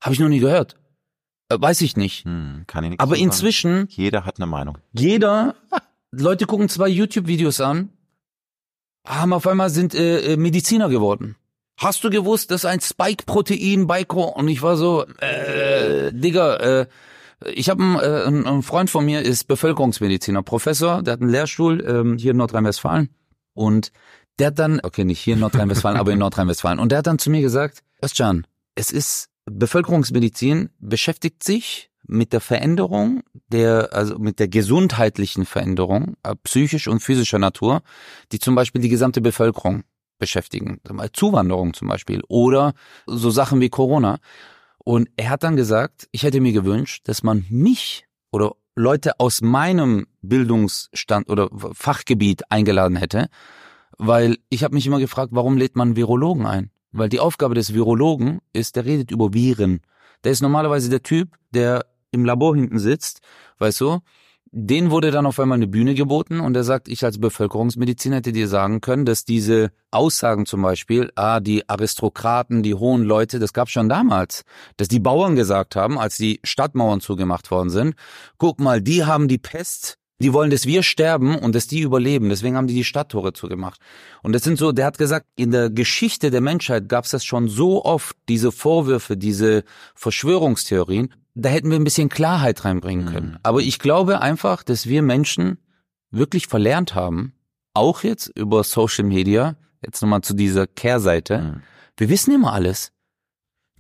[0.02, 0.76] Habe ich noch nie gehört.
[1.52, 2.26] Äh, weiß ich nicht.
[2.26, 3.72] Hm, kann ich nicht Aber inzwischen.
[3.72, 3.90] Sagen.
[3.90, 4.78] Jeder hat eine Meinung.
[4.94, 5.56] Jeder.
[6.12, 7.90] Leute gucken zwei YouTube-Videos an,
[9.08, 11.38] haben auf einmal sind äh, äh, Mediziner geworden.
[11.78, 16.86] Hast du gewusst, dass ein Spike-Protein bei und ich war so, äh, Digga, äh,
[17.54, 21.84] ich habe einen, äh, einen Freund von mir ist Bevölkerungsmediziner, Professor, der hat einen Lehrstuhl
[21.88, 23.10] ähm, hier in Nordrhein-Westfalen
[23.54, 23.92] und
[24.38, 27.20] der hat dann, okay, nicht hier in Nordrhein-Westfalen, aber in Nordrhein-Westfalen und der hat dann
[27.20, 28.46] zu mir gesagt, Özcan,
[28.76, 36.36] es ist Bevölkerungsmedizin beschäftigt sich mit der Veränderung der, also mit der gesundheitlichen Veränderung, äh,
[36.44, 37.82] psychisch und physischer Natur,
[38.32, 39.84] die zum Beispiel die gesamte Bevölkerung
[40.20, 40.80] beschäftigen.
[41.14, 42.74] Zuwanderung zum Beispiel oder
[43.08, 44.20] so Sachen wie Corona.
[44.78, 49.42] Und er hat dann gesagt, ich hätte mir gewünscht, dass man mich oder Leute aus
[49.42, 53.30] meinem Bildungsstand oder Fachgebiet eingeladen hätte,
[53.98, 56.72] weil ich habe mich immer gefragt, warum lädt man Virologen ein?
[56.92, 59.82] Weil die Aufgabe des Virologen ist, der redet über Viren.
[60.24, 63.22] Der ist normalerweise der Typ, der im Labor hinten sitzt,
[63.60, 64.00] weißt du?
[64.54, 68.34] Den wurde dann auf einmal eine Bühne geboten und er sagt, ich als Bevölkerungsmediziner hätte
[68.34, 73.54] dir sagen können, dass diese Aussagen zum Beispiel, ah, die Aristokraten, die hohen Leute, das
[73.54, 74.44] gab schon damals,
[74.76, 77.96] dass die Bauern gesagt haben, als die Stadtmauern zugemacht worden sind,
[78.38, 82.30] guck mal, die haben die Pest die wollen, dass wir sterben und dass die überleben.
[82.30, 83.80] Deswegen haben die die Stadttore zugemacht.
[84.24, 87.26] Und das sind so, der hat gesagt, in der Geschichte der Menschheit gab es das
[87.26, 89.64] schon so oft, diese Vorwürfe, diese
[89.96, 91.14] Verschwörungstheorien.
[91.34, 93.32] Da hätten wir ein bisschen Klarheit reinbringen können.
[93.32, 93.38] Mhm.
[93.44, 95.58] Aber ich glaube einfach, dass wir Menschen
[96.10, 97.34] wirklich verlernt haben,
[97.74, 101.62] auch jetzt über Social Media, jetzt nochmal zu dieser Kehrseite, mhm.
[102.02, 102.92] Wir wissen immer alles.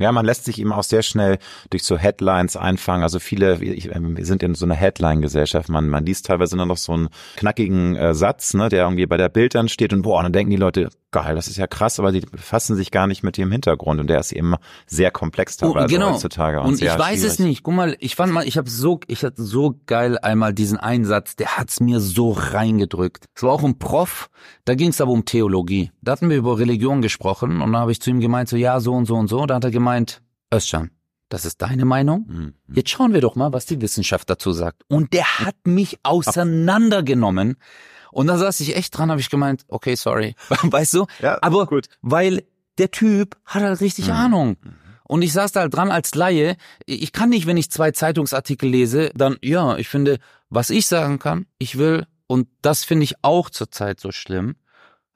[0.01, 1.37] Ja, man lässt sich eben auch sehr schnell
[1.69, 3.03] durch so Headlines einfangen.
[3.03, 5.69] Also viele, ich, ähm, wir sind in so einer Headline-Gesellschaft.
[5.69, 9.17] Man, man liest teilweise nur noch so einen knackigen äh, Satz, ne, der irgendwie bei
[9.17, 11.99] der Bild dann steht und boah, dann denken die Leute, geil, das ist ja krass,
[11.99, 14.55] aber die befassen sich gar nicht mit dem Hintergrund und der ist eben
[14.87, 16.13] sehr komplex Oh, teilweise genau.
[16.13, 16.61] heutzutage.
[16.61, 17.49] Und, ich sehr weiß es schwierig.
[17.49, 17.63] nicht.
[17.63, 21.35] Guck mal, ich fand mal, ich habe so, ich hatte so geil einmal diesen Einsatz,
[21.35, 23.25] der hat's mir so reingedrückt.
[23.35, 24.29] Es war auch ein Prof,
[24.65, 25.91] da ging es aber um Theologie.
[26.01, 28.79] Da hatten wir über Religion gesprochen und da habe ich zu ihm gemeint, so ja,
[28.79, 29.45] so und so und so.
[29.45, 30.21] Da hat er gemeint,
[30.53, 30.91] Özcan,
[31.29, 32.25] das ist deine Meinung?
[32.27, 32.53] Mhm.
[32.73, 34.83] Jetzt schauen wir doch mal, was die Wissenschaft dazu sagt.
[34.89, 37.55] Und der hat mich auseinandergenommen.
[38.11, 40.35] Und da saß ich echt dran, habe ich gemeint, okay, sorry.
[40.63, 41.05] Weißt du?
[41.21, 41.87] Ja, Aber gut.
[42.01, 42.43] weil
[42.77, 44.13] der Typ hat halt richtig Mhm.
[44.13, 44.57] Ahnung.
[45.03, 46.55] Und ich saß da halt dran als Laie.
[46.85, 50.19] Ich kann nicht, wenn ich zwei Zeitungsartikel lese, dann, ja, ich finde,
[50.49, 54.55] was ich sagen kann, ich will, und das finde ich auch zurzeit so schlimm.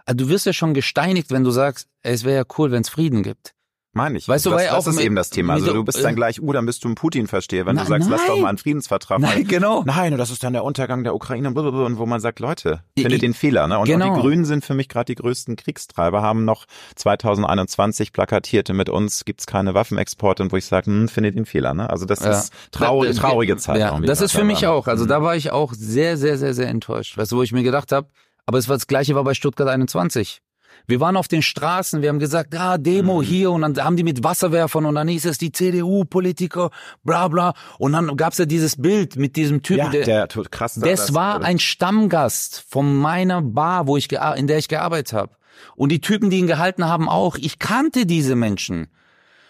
[0.06, 2.82] Also Du wirst ja schon gesteinigt, wenn du sagst, ey, es wäre ja cool, wenn
[2.82, 3.54] es Frieden gibt.
[3.98, 4.28] Meine ich.
[4.28, 5.54] Weißt du, das, weil das auch ist eben das Thema.
[5.54, 7.88] Also du bist dann äh, gleich, uh, dann bist du ein Putin-Versteher, wenn Na- du
[7.88, 8.42] sagst, lass doch nein.
[8.42, 9.48] mal einen Friedensvertrag Nein, machen.
[9.48, 9.84] genau.
[9.86, 13.22] Nein, und das ist dann der Untergang der Ukraine und wo man sagt, Leute, findet
[13.22, 13.68] den Fehler.
[13.68, 13.80] Ne?
[13.80, 14.10] Und genau.
[14.12, 16.66] auch die Grünen sind für mich gerade die größten Kriegstreiber, haben noch
[16.96, 21.74] 2021 plakatierte mit uns gibt's keine Waffenexporte und wo ich sage, hm, findet den Fehler.
[21.74, 21.90] Ne?
[21.90, 22.32] Also das Ja.
[22.32, 23.80] ist trau Da- traurige Zeit.
[23.80, 24.74] Ja, das ist für mich dabei.
[24.76, 24.88] auch.
[24.88, 25.10] Also Mhm.
[25.10, 27.18] da war ich auch sehr, sehr, sehr, sehr enttäuscht.
[27.18, 28.08] Weißt du, wo ich mir gedacht habe,
[28.46, 30.42] aber es war das gleiche war bei Stuttgart 21.
[30.88, 33.26] Wir waren auf den Straßen, wir haben gesagt, ah, Demo Mhm.
[33.26, 36.70] hier und dann haben die mit Wasserwerfern und dann hieß es die CDU-Politiker,
[37.04, 37.54] bla bla.
[37.80, 40.76] Und dann gab's ja dieses Bild mit diesem Typen, ja, der, der tut krass.
[40.76, 45.36] das war ein Stammgast von meiner Bar, wo ich in der ich gearbeitet habe.
[45.76, 47.38] Und die Typen, die ihn gehalten haben, auch.
[47.38, 48.88] Ich kannte diese Menschen.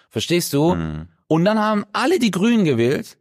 [0.10, 0.76] Verstehst du?
[0.76, 1.08] Mhm.
[1.28, 3.18] Und dann haben alle die Grünen gewählt.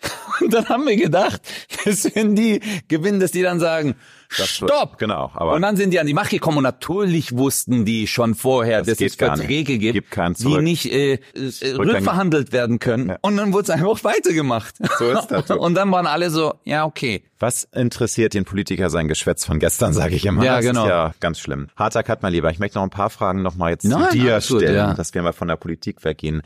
[0.40, 1.40] Und dann haben wir gedacht,
[1.84, 3.94] dass wenn die gewinnen, dass die dann sagen,
[4.30, 4.98] Das wird- Stopp!
[4.98, 8.34] Genau, aber und dann sind die an die Macht gekommen und natürlich wussten die schon
[8.34, 9.80] vorher, Das dass es Verträge nicht.
[9.82, 13.10] gibt, Gibt die nicht äh, äh, rückverhandelt werden können.
[13.10, 13.18] Ja.
[13.22, 14.74] Und dann wurde es einfach weitergemacht.
[14.98, 15.50] So ist das.
[15.56, 17.22] Und dann waren alle so, ja, okay.
[17.38, 20.44] Was interessiert den Politiker sein Geschwätz von gestern, sage ich immer.
[20.44, 20.84] Ja, das genau.
[20.84, 21.68] ist ja ganz schlimm.
[21.76, 22.50] Harter Cut, mein Lieber.
[22.50, 24.94] Ich möchte noch ein paar Fragen noch mal jetzt Nein, zu dir gut, stellen, ja.
[24.94, 26.42] dass wir mal von der Politik weggehen.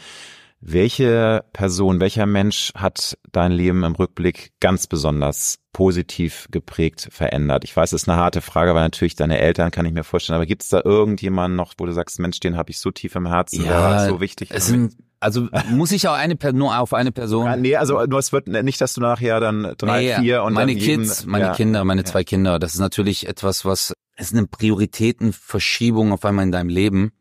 [0.62, 7.64] Welche Person, welcher Mensch hat dein Leben im Rückblick ganz besonders positiv geprägt, verändert?
[7.64, 10.36] Ich weiß, es ist eine harte Frage, weil natürlich deine Eltern kann ich mir vorstellen,
[10.36, 13.14] aber gibt es da irgendjemanden noch, wo du sagst, Mensch, den habe ich so tief
[13.14, 14.50] im Herzen, der war so wichtig.
[14.52, 17.46] Es sind, also muss ich auch eine nur auf eine Person.
[17.46, 20.52] Ja, nee, also nur es wird nicht, dass du nachher dann drei, Nee, vier und
[20.52, 21.54] meine dann jeden, Kids, meine ja.
[21.54, 22.58] Kinder, meine zwei Kinder.
[22.58, 27.12] Das ist natürlich etwas, was es ist eine Prioritätenverschiebung auf einmal in deinem Leben.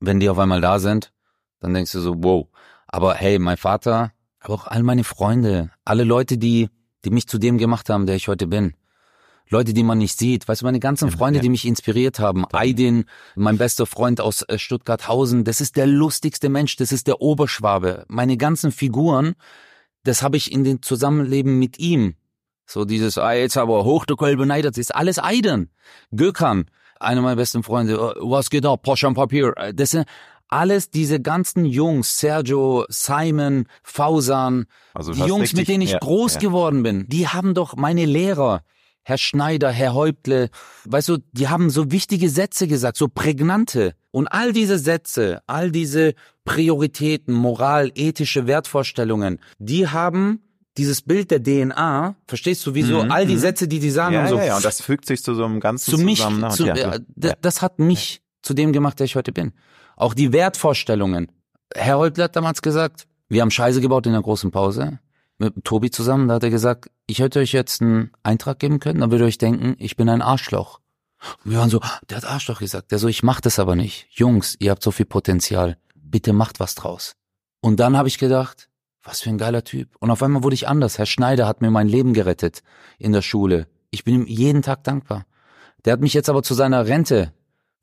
[0.00, 1.12] Wenn die auf einmal da sind,
[1.60, 2.48] dann denkst du so, wow.
[2.88, 6.68] Aber hey, mein Vater, aber auch all meine Freunde, alle Leute, die,
[7.04, 8.74] die mich zu dem gemacht haben, der ich heute bin.
[9.50, 10.46] Leute, die man nicht sieht.
[10.46, 11.42] Weißt du, meine ganzen Freunde, ja.
[11.42, 12.44] die mich inspiriert haben.
[12.52, 13.04] Aydin,
[13.34, 18.04] mein bester Freund aus äh, Stuttgart-Hausen, das ist der lustigste Mensch, das ist der Oberschwabe.
[18.08, 19.34] Meine ganzen Figuren,
[20.04, 22.14] das habe ich in den Zusammenleben mit ihm.
[22.66, 25.70] So dieses, ah, jetzt aber hoch der Kolbe beneidet, das ist alles Aydin.
[26.14, 26.66] Gökhan,
[27.00, 29.54] einer meiner besten Freunde, äh, was geht ab, Porsche am Papier.
[29.56, 30.06] Äh, Das sind
[30.48, 35.98] alles diese ganzen Jungs, Sergio, Simon, Fausan, Also die Jungs, richtig- mit denen ich ja,
[35.98, 36.40] groß ja.
[36.40, 38.62] geworden bin, die haben doch meine Lehrer,
[39.02, 40.50] Herr Schneider, Herr Häuptle,
[40.84, 43.94] weißt du, die haben so wichtige Sätze gesagt, so prägnante.
[44.10, 46.14] Und all diese Sätze, all diese
[46.44, 50.42] Prioritäten, Moral, ethische Wertvorstellungen, die haben
[50.76, 53.38] dieses Bild der DNA, verstehst du, wieso Mhm, all die mhm.
[53.40, 55.44] Sätze, die die sagen, Ja, und so ja, ja, und das fügt sich zu so
[55.44, 56.40] einem ganzen zu mich, zusammen.
[56.40, 56.48] ne?
[56.50, 59.52] Zu, ja, äh, d- das hat mich zu dem gemacht, der ich heute bin.
[59.98, 61.26] Auch die Wertvorstellungen.
[61.74, 65.00] Herr Häuptle hat damals gesagt, wir haben Scheiße gebaut in der großen Pause
[65.38, 66.28] mit Tobi zusammen.
[66.28, 69.28] Da hat er gesagt, ich hätte euch jetzt einen Eintrag geben können, dann würdet ihr
[69.28, 70.78] euch denken, ich bin ein Arschloch.
[71.44, 72.92] Und wir waren so, der hat Arschloch gesagt.
[72.92, 74.06] Der so, ich mach das aber nicht.
[74.10, 75.78] Jungs, ihr habt so viel Potenzial.
[75.96, 77.16] Bitte macht was draus.
[77.60, 78.68] Und dann habe ich gedacht,
[79.02, 79.96] was für ein geiler Typ.
[79.98, 80.96] Und auf einmal wurde ich anders.
[80.96, 82.62] Herr Schneider hat mir mein Leben gerettet
[82.98, 83.66] in der Schule.
[83.90, 85.26] Ich bin ihm jeden Tag dankbar.
[85.84, 86.86] Der hat mich jetzt aber zu seiner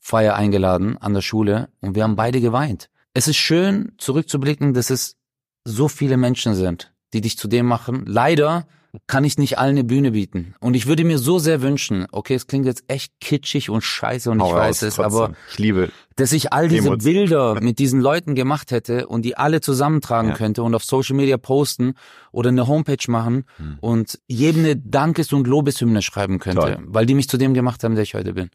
[0.06, 2.90] Rentefeier eingeladen an der Schule und wir haben beide geweint.
[3.14, 5.16] Es ist schön zurückzublicken, dass es
[5.64, 8.04] so viele Menschen sind, die dich zu dem machen.
[8.06, 8.68] Leider
[9.08, 10.54] kann ich nicht allen eine Bühne bieten.
[10.62, 14.30] Und ich würde mir so sehr wünschen, okay, es klingt jetzt echt kitschig und scheiße
[14.32, 15.22] und Hau ich weiß es, trotzdem.
[15.24, 15.90] aber ich liebe.
[16.16, 17.04] dass ich all diese Demos.
[17.04, 20.36] Bilder mit diesen Leuten gemacht hätte und die alle zusammentragen Ja.
[20.38, 21.96] könnte und auf Social Media posten
[22.32, 23.46] oder eine Homepage machen
[23.82, 26.78] und jedem eine Dankes- und Lobeshymne schreiben könnte, Toll.
[26.86, 28.50] weil die mich zu dem gemacht haben, der ich heute bin.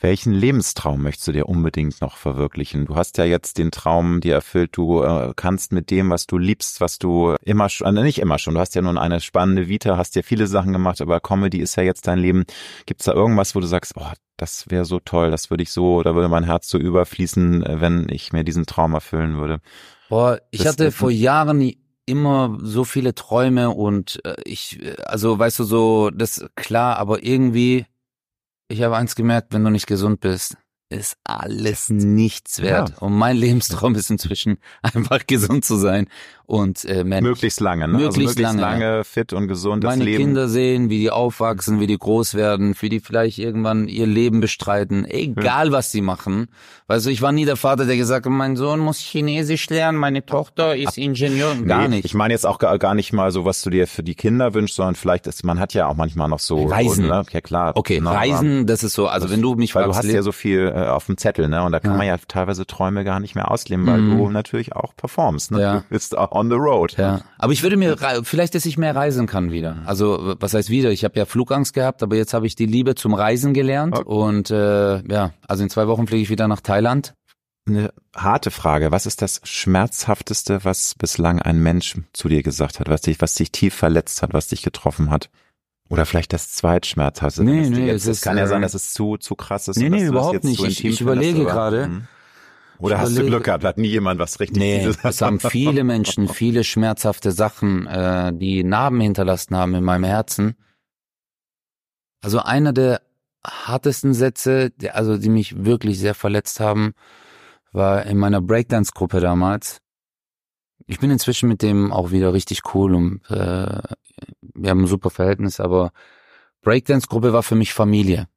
[0.00, 2.86] Welchen Lebenstraum möchtest du dir unbedingt noch verwirklichen?
[2.86, 6.36] Du hast ja jetzt den Traum dir erfüllt, du äh, kannst mit dem, was du
[6.36, 9.68] liebst, was du immer schon, äh, nicht immer schon, du hast ja nun eine spannende
[9.68, 12.44] Vita, hast ja viele Sachen gemacht, aber Comedy ist ja jetzt dein Leben.
[12.86, 16.02] Gibt's da irgendwas, wo du sagst, oh, das wäre so toll, das würde ich so,
[16.02, 19.60] da würde mein Herz so überfließen, äh, wenn ich mir diesen Traum erfüllen würde?
[20.08, 21.72] Boah, ich das, hatte vor Jahren
[22.06, 27.86] immer so viele Träume und äh, ich, also weißt du so, das klar, aber irgendwie
[28.68, 30.56] ich habe eins gemerkt, wenn du nicht gesund bist,
[30.90, 32.90] ist alles nichts wert.
[32.90, 32.98] Ja.
[32.98, 36.08] Und mein Lebenstraum ist inzwischen einfach gesund zu sein
[36.46, 37.98] und äh, Mensch, möglichst lange, ne?
[37.98, 40.24] möglichst, also möglichst lange, lange fit und gesundes Meine Leben.
[40.24, 44.40] Kinder sehen, wie die aufwachsen, wie die groß werden, wie die vielleicht irgendwann ihr Leben
[44.40, 45.72] bestreiten, egal ja.
[45.72, 46.48] was sie machen.
[46.86, 49.96] Weißt du, ich war nie der Vater, der gesagt hat, mein Sohn muss Chinesisch lernen,
[49.96, 52.04] meine Tochter ist Ingenieur, gar nee, nicht.
[52.04, 54.52] Ich meine jetzt auch gar, gar nicht mal so, was du dir für die Kinder
[54.52, 57.06] wünschst, sondern vielleicht ist, man hat ja auch manchmal noch so Reisen.
[57.06, 57.24] ne?
[57.30, 57.72] Ja klar.
[57.74, 60.22] Okay, ne, Reisen, das ist so, also wenn du mich weil fragst, du hast ja
[60.22, 61.62] so viel äh, auf dem Zettel, ne?
[61.64, 61.96] Und da kann ja.
[61.96, 64.18] man ja teilweise Träume gar nicht mehr ausleben, weil mhm.
[64.18, 65.60] du natürlich auch performst, ne?
[65.60, 65.74] Ja.
[65.76, 66.96] Du bist auch on the road.
[66.98, 67.20] Ja.
[67.38, 69.78] Aber ich würde mir vielleicht, dass ich mehr reisen kann wieder.
[69.86, 70.90] Also was heißt wieder?
[70.90, 74.08] Ich habe ja Flugangst gehabt, aber jetzt habe ich die Liebe zum Reisen gelernt okay.
[74.08, 77.14] und äh, ja, also in zwei Wochen fliege ich wieder nach Thailand.
[77.66, 78.92] Eine harte Frage.
[78.92, 83.34] Was ist das Schmerzhafteste, was bislang ein Mensch zu dir gesagt hat, was dich, was
[83.34, 85.30] dich tief verletzt hat, was dich getroffen hat?
[85.88, 87.44] Oder vielleicht das Zweitschmerzhafteste?
[87.44, 89.78] Nee, nee, jetzt, es kann ja sein, dass es zu, zu krass ist.
[89.78, 90.62] Nee, nee, überhaupt nicht.
[90.62, 91.86] Ich, ich überlege gerade.
[91.86, 92.08] Hm.
[92.78, 93.64] Oder hast du Glück gehabt?
[93.64, 98.64] Hat nie jemand was richtig Nee, es haben viele Menschen viele schmerzhafte Sachen, äh, die
[98.64, 100.56] Narben hinterlassen haben in meinem Herzen.
[102.20, 103.02] Also einer der
[103.46, 106.94] hartesten Sätze, die, also die mich wirklich sehr verletzt haben,
[107.72, 109.78] war in meiner Breakdance-Gruppe damals.
[110.86, 113.80] Ich bin inzwischen mit dem auch wieder richtig cool und äh,
[114.54, 115.92] wir haben ein super Verhältnis, aber
[116.62, 118.28] Breakdance-Gruppe war für mich Familie.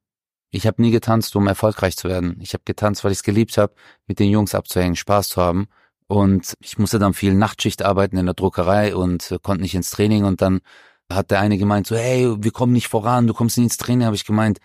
[0.50, 2.38] Ich habe nie getanzt, um erfolgreich zu werden.
[2.40, 3.74] Ich habe getanzt, weil ich es geliebt habe,
[4.06, 5.68] mit den Jungs abzuhängen, Spaß zu haben.
[6.06, 9.90] Und ich musste dann viel Nachtschicht arbeiten in der Druckerei und äh, konnte nicht ins
[9.90, 10.24] Training.
[10.24, 10.60] Und dann
[11.12, 14.06] hat der eine gemeint, so, hey, wir kommen nicht voran, du kommst nicht ins Training.
[14.06, 14.58] Habe ich gemeint,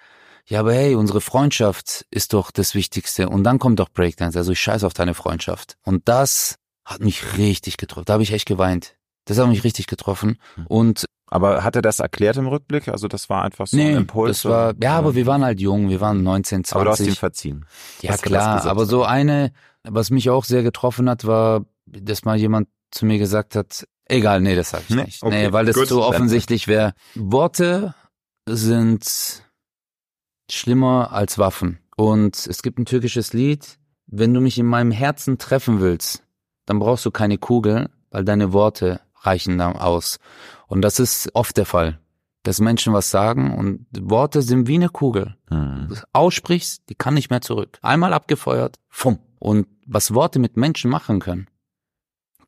[0.45, 3.27] ja, aber hey, unsere Freundschaft ist doch das Wichtigste.
[3.27, 4.37] Und dann kommt doch Breakdance.
[4.37, 5.77] Also ich scheiß auf deine Freundschaft.
[5.83, 6.55] Und das
[6.85, 8.05] hat mich richtig getroffen.
[8.05, 8.95] Da habe ich echt geweint.
[9.25, 10.37] Das hat mich richtig getroffen.
[10.55, 10.67] Hm.
[10.67, 12.89] Und aber hat er das erklärt im Rückblick?
[12.89, 14.43] Also das war einfach so nee, ein Impuls?
[14.43, 16.75] Das war, ja, aber wir waren halt jung, wir waren 19, 20.
[16.75, 17.65] Aber du hast ihm verziehen.
[18.01, 19.51] Ja, klar, aber so eine,
[19.81, 24.41] was mich auch sehr getroffen hat, war, dass mal jemand zu mir gesagt hat, egal,
[24.41, 25.23] nee, das sag ich nee, nicht.
[25.23, 26.93] Okay, nee, weil das gut, so offensichtlich wäre.
[27.15, 27.95] Worte
[28.47, 29.41] sind
[30.51, 31.79] schlimmer als Waffen.
[31.97, 36.21] Und es gibt ein türkisches Lied, wenn du mich in meinem Herzen treffen willst,
[36.67, 40.19] dann brauchst du keine Kugel, weil deine Worte reichen dann aus.
[40.67, 41.99] Und das ist oft der Fall,
[42.43, 45.35] dass Menschen was sagen und Worte sind wie eine Kugel.
[45.49, 45.87] Mhm.
[45.89, 47.79] Du aussprichst, die kann nicht mehr zurück.
[47.81, 49.19] Einmal abgefeuert, fumm.
[49.39, 51.47] Und was Worte mit Menschen machen können.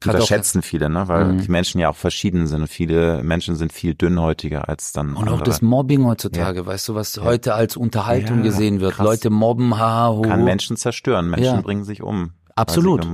[0.04, 1.08] Unterschätzen viele, ne?
[1.08, 1.42] Weil mhm.
[1.42, 2.68] die Menschen ja auch verschieden sind.
[2.68, 5.12] viele Menschen sind viel dünnhäutiger als dann.
[5.12, 5.36] Und andere.
[5.36, 6.66] auch das Mobbing heutzutage, ja.
[6.66, 7.24] weißt du, was ja.
[7.24, 8.96] heute als Unterhaltung ja, gesehen wird.
[8.96, 9.06] Krass.
[9.06, 10.22] Leute mobben, ha, ho.
[10.22, 11.30] Kann Menschen zerstören.
[11.30, 12.34] Menschen bringen sich um.
[12.56, 13.06] Absolut.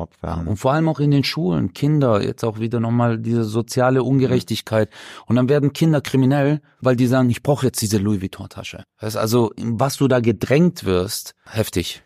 [0.46, 4.90] Und vor allem auch in den Schulen, Kinder, jetzt auch wieder nochmal diese soziale Ungerechtigkeit.
[5.26, 8.84] Und dann werden Kinder kriminell, weil die sagen, ich brauche jetzt diese Louis Vuitton-Tasche.
[8.98, 12.04] Also, was du da gedrängt wirst, heftig.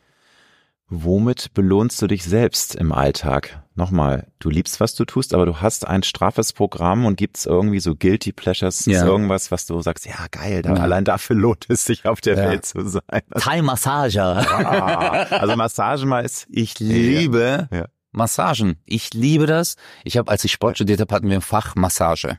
[0.88, 3.64] Womit belohnst du dich selbst im Alltag?
[3.74, 7.80] Nochmal, du liebst, was du tust, aber du hast ein straffes Programm und gibt's irgendwie
[7.80, 9.04] so Guilty Pleasures, ja.
[9.04, 10.82] irgendwas, was du sagst, ja geil, da, ja.
[10.82, 12.50] allein dafür lohnt es sich auf der ja.
[12.50, 13.02] Welt zu sein.
[13.36, 14.22] Thai-Massage.
[14.22, 16.46] Ah, also Massage mal ist...
[16.50, 17.68] Ich liebe
[18.12, 18.78] Massagen.
[18.86, 19.76] Ich liebe das.
[20.04, 22.38] Ich habe, als ich Sport studiert habe, hatten wir ein Fach Massage.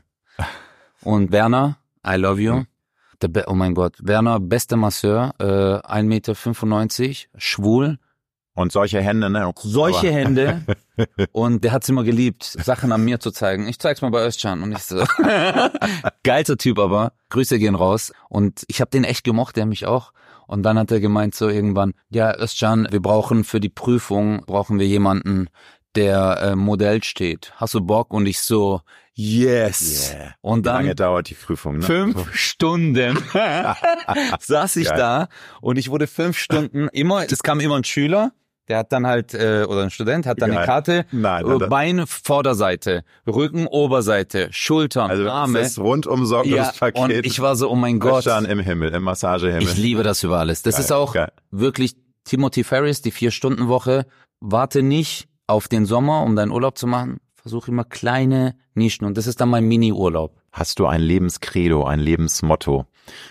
[1.01, 2.63] Und Werner, I love you.
[3.47, 7.97] Oh mein Gott, Werner, bester Masseur, äh, 1,95 Meter, schwul,
[8.57, 9.53] und solche Hände, ne?
[9.55, 10.63] Solche Hände.
[11.31, 13.67] Und der hat's immer geliebt, Sachen an mir zu zeigen.
[13.67, 15.05] Ich zeig's mal bei Özcan und ich so.
[16.23, 17.13] Geilster Typ aber.
[17.29, 18.11] Grüße gehen raus.
[18.29, 20.11] Und ich habe den echt gemocht, der mich auch.
[20.47, 24.79] Und dann hat er gemeint so irgendwann, ja, Özcan, wir brauchen für die Prüfung, brauchen
[24.79, 25.49] wir jemanden,
[25.95, 27.53] der äh, Modell steht.
[27.57, 28.11] Hast du Bock?
[28.11, 28.81] Und ich so,
[29.13, 30.15] yes.
[30.15, 30.33] Yeah.
[30.41, 31.77] Und dann Wie lange dauert die Prüfung?
[31.77, 31.83] Ne?
[31.83, 33.19] Fünf Stunden
[34.39, 34.97] saß ich Geil.
[34.97, 35.27] da
[35.61, 38.31] und ich wurde fünf Stunden immer, es kam immer ein Schüler,
[38.67, 40.59] der hat dann halt, äh, oder ein Student hat dann Geil.
[40.59, 45.59] eine Karte, nein, nein, Bein, Vorderseite, Rücken, Oberseite, Schultern, also Arme.
[45.59, 48.25] Das rundum sorglos ja, Und ich war so, oh mein Gott.
[48.25, 49.63] im Himmel, im Massagehimmel.
[49.63, 50.61] Ich liebe das über alles.
[50.61, 50.83] Das Geil.
[50.83, 51.31] ist auch Geil.
[51.51, 51.95] wirklich
[52.25, 54.05] Timothy Ferris, die Vier-Stunden-Woche.
[54.39, 57.17] Warte nicht auf den Sommer, um deinen Urlaub zu machen.
[57.35, 60.35] Versuche immer kleine Nischen und das ist dann mein Mini-Urlaub.
[60.51, 62.85] Hast du ein Lebenskredo, ein Lebensmotto?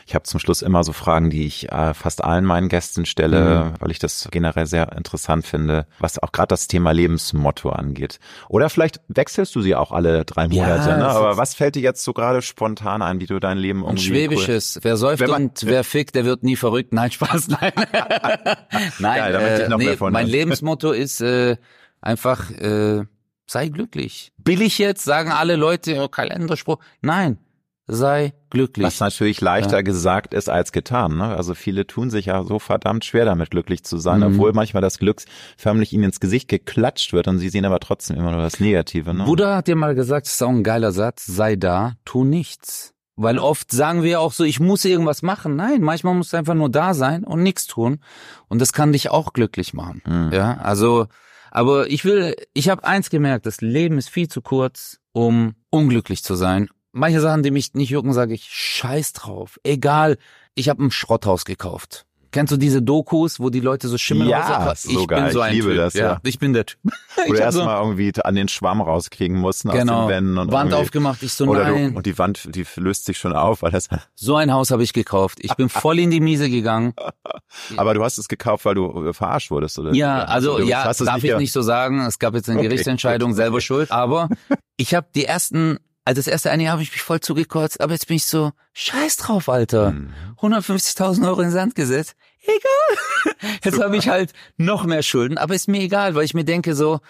[0.07, 3.65] Ich habe zum Schluss immer so Fragen, die ich äh, fast allen meinen Gästen stelle,
[3.65, 3.81] mhm.
[3.81, 8.19] weil ich das generell sehr interessant finde, was auch gerade das Thema Lebensmotto angeht.
[8.48, 11.09] Oder vielleicht wechselst du sie auch alle drei Monate, ja, ne?
[11.09, 13.90] aber was fällt dir jetzt so gerade spontan ein, wie du dein Leben irgendwie...
[13.90, 14.85] Und Schwäbisches, cool.
[14.85, 16.93] wer säuft man, und wer fickt, der wird nie verrückt.
[16.93, 17.73] Nein, Spaß, nein.
[18.98, 21.57] nein, Geil, äh, nee, mein Lebensmotto ist äh,
[22.01, 22.51] einfach...
[22.51, 23.05] Äh,
[23.47, 24.32] sei glücklich.
[24.39, 26.78] Billig jetzt, sagen alle Leute, oh, Kalenderspruch.
[27.01, 27.39] Nein,
[27.87, 28.87] sei glücklich.
[28.87, 29.83] Was natürlich leichter ja.
[29.83, 31.17] gesagt ist als getan.
[31.17, 31.37] Ne?
[31.37, 34.27] Also viele tun sich ja so verdammt schwer damit glücklich zu sein, mhm.
[34.27, 35.23] obwohl manchmal das Glück
[35.57, 39.15] förmlich ihnen ins Gesicht geklatscht wird und sie sehen aber trotzdem immer nur das Negative.
[39.15, 39.25] Ne?
[39.25, 42.93] Buddha hat dir mal gesagt, das ist auch ein geiler Satz, sei da, tu nichts.
[43.19, 45.57] Weil oft sagen wir auch so, ich muss irgendwas machen.
[45.57, 48.01] Nein, manchmal musst du einfach nur da sein und nichts tun.
[48.49, 50.03] Und das kann dich auch glücklich machen.
[50.07, 50.33] Mhm.
[50.33, 51.07] Ja, also,
[51.51, 56.23] aber ich will, ich habe eins gemerkt, das Leben ist viel zu kurz, um unglücklich
[56.23, 59.60] zu sein manche Sachen, die mich nicht jucken, sage ich, scheiß drauf.
[59.62, 60.18] Egal,
[60.55, 62.06] ich habe ein Schrotthaus gekauft.
[62.32, 65.23] Kennst du diese Dokus, wo die Leute so Schimmel Ja, ich sogar.
[65.23, 65.78] bin so ein ich liebe typ.
[65.78, 66.05] das, ja.
[66.05, 66.20] ja.
[66.23, 66.78] Ich bin der Typ.
[67.27, 70.02] Wo du erstmal so irgendwie an den Schwamm rauskriegen mussten genau.
[70.02, 70.16] aus den.
[70.16, 70.39] Wänden.
[70.39, 71.93] Und Wand aufgemacht, ich so, nein.
[71.93, 73.89] Du, und die Wand, die löst sich schon auf, weil das...
[74.14, 75.39] So ein Haus habe ich gekauft.
[75.40, 76.93] Ich bin voll in die Miese gegangen.
[77.78, 79.94] Aber du hast es gekauft, weil du verarscht wurdest, oder?
[79.94, 82.05] Ja, also, also ja, darf ich nicht so sagen.
[82.05, 82.68] Es gab jetzt eine okay.
[82.68, 83.90] Gerichtsentscheidung, selber schuld.
[83.90, 84.28] Aber
[84.77, 87.93] ich habe die ersten also das erste eine Jahr habe ich mich voll zugekotzt, aber
[87.93, 89.91] jetzt bin ich so, scheiß drauf, Alter.
[89.91, 90.12] Mhm.
[90.41, 92.15] 150.000 Euro in den Sand gesetzt.
[92.43, 93.41] Egal.
[93.65, 96.77] Jetzt habe ich halt noch mehr Schulden, aber ist mir egal, weil ich mir denke
[96.77, 97.01] so,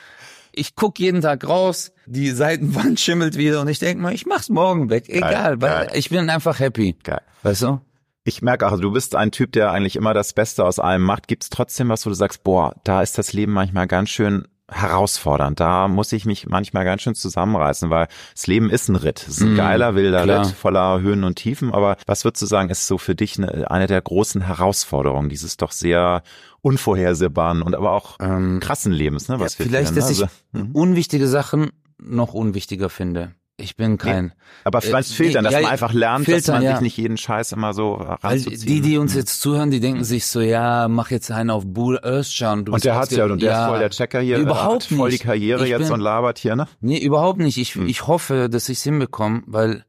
[0.51, 4.48] ich guck jeden Tag raus, die Seitenwand schimmelt wieder und ich denke mal, ich mach's
[4.48, 5.10] morgen weg.
[5.10, 5.90] Egal, geil, weil geil.
[5.93, 6.97] ich bin einfach happy.
[7.02, 7.20] Geil.
[7.43, 7.81] Weißt du?
[8.24, 11.28] Ich merke auch, du bist ein Typ, der eigentlich immer das Beste aus allem macht.
[11.28, 15.60] Gibt's trotzdem was, wo du sagst, boah, da ist das Leben manchmal ganz schön herausfordernd.
[15.60, 19.22] Da muss ich mich manchmal ganz schön zusammenreißen, weil das Leben ist ein Ritt.
[19.22, 20.47] Es ist ein mm, geiler, wilder klar.
[20.47, 21.72] Ritt voller Höhen und Tiefen.
[21.72, 25.56] Aber was würdest du sagen, ist so für dich eine, eine der großen Herausforderungen, dieses
[25.56, 26.22] doch sehr
[26.62, 29.38] unvorhersehbaren und aber auch ähm, krassen Lebens, ne?
[29.38, 30.12] Was ja, vielleicht, führen, dass ne?
[30.12, 33.34] ich also, unwichtige Sachen noch unwichtiger finde.
[33.59, 34.27] Ich bin kein.
[34.27, 34.33] Nee,
[34.65, 36.73] aber vielleicht äh, fehlt dann, dass ja, man einfach lernt, dass man ja.
[36.73, 38.53] sich nicht jeden Scheiß immer so ranzuziehen.
[38.53, 41.65] Also die, die uns jetzt zuhören, die denken sich so, ja, mach jetzt einen auf
[41.66, 42.69] Bull Özcan.
[42.69, 44.37] Und der hat's ja, und der ja, ist voll der Checker hier.
[44.37, 44.99] Überhaupt nicht.
[44.99, 46.69] Voll die Karriere ich jetzt bin, und labert hier, ne?
[46.81, 47.57] Nee, überhaupt nicht.
[47.57, 47.89] Ich, hm.
[47.89, 49.87] ich hoffe, dass ich's hinbekomme, weil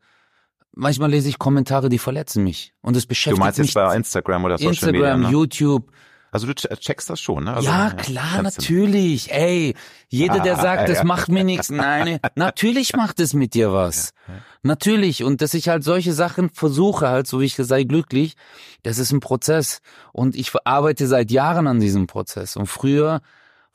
[0.72, 2.74] manchmal lese ich Kommentare, die verletzen mich.
[2.82, 3.40] Und das beschäftigt mich.
[3.40, 5.12] Du meinst jetzt bei Instagram oder Social Instagram, Media?
[5.14, 5.92] Instagram, YouTube.
[6.32, 7.54] Also du checkst das schon, ne?
[7.54, 9.32] Also, ja, klar, natürlich.
[9.32, 9.76] Ey,
[10.10, 11.04] jeder, der ah, sagt, das ja.
[11.04, 14.12] macht mir nichts, nein, natürlich macht es mit dir was.
[14.28, 14.40] Ja, ja.
[14.64, 15.24] Natürlich.
[15.24, 18.36] Und dass ich halt solche Sachen versuche, halt, so wie ich sei glücklich,
[18.84, 19.80] das ist ein Prozess.
[20.12, 22.56] Und ich arbeite seit Jahren an diesem Prozess.
[22.58, 23.22] Und früher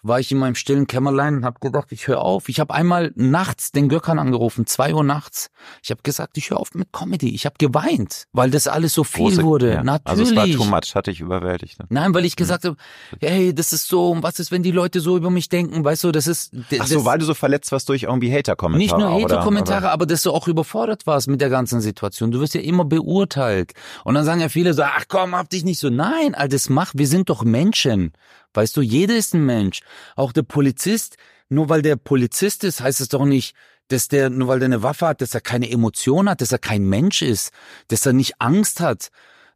[0.03, 2.49] war ich in meinem stillen Kämmerlein und habe gedacht, ich höre auf.
[2.49, 5.51] Ich habe einmal nachts den Göckern angerufen, zwei Uhr nachts.
[5.83, 7.35] Ich habe gesagt, ich höre auf mit Comedy.
[7.35, 9.75] Ich habe geweint, weil das alles so viel Große, wurde.
[9.75, 9.85] Ja.
[9.85, 10.21] Natürlich.
[10.21, 11.79] Also es war too much, hatte ich überwältigt.
[11.79, 11.87] Ne?
[11.89, 12.77] Nein, weil ich gesagt habe,
[13.21, 16.13] hey, das ist so, was ist, wenn die Leute so über mich denken, weißt du,
[16.13, 16.53] das ist...
[16.71, 18.79] Das, Ach so, weil du so verletzt warst durch irgendwie Hater-Kommentare.
[18.79, 22.33] Nicht nur Hater-Kommentare, aber, aber dass du auch überfordert warst mit der ganzen Situation.
[22.33, 23.73] Du wirst ja immer beurteilt.
[24.05, 25.91] Und dann sagen ja viele so, ach komm, hab dich nicht so.
[25.91, 28.13] Nein, all das mach, wir sind doch Menschen.
[28.55, 29.81] Weißt du, jeder ist ein Mensch.
[30.17, 31.17] Auch der Polizist,
[31.49, 33.55] nur weil der Polizist ist, heißt es doch nicht,
[33.89, 36.59] dass der, nur weil der eine Waffe hat, dass er keine Emotion hat, dass er
[36.59, 37.53] kein Mensch ist,
[37.89, 39.09] dass er nicht Angst hat.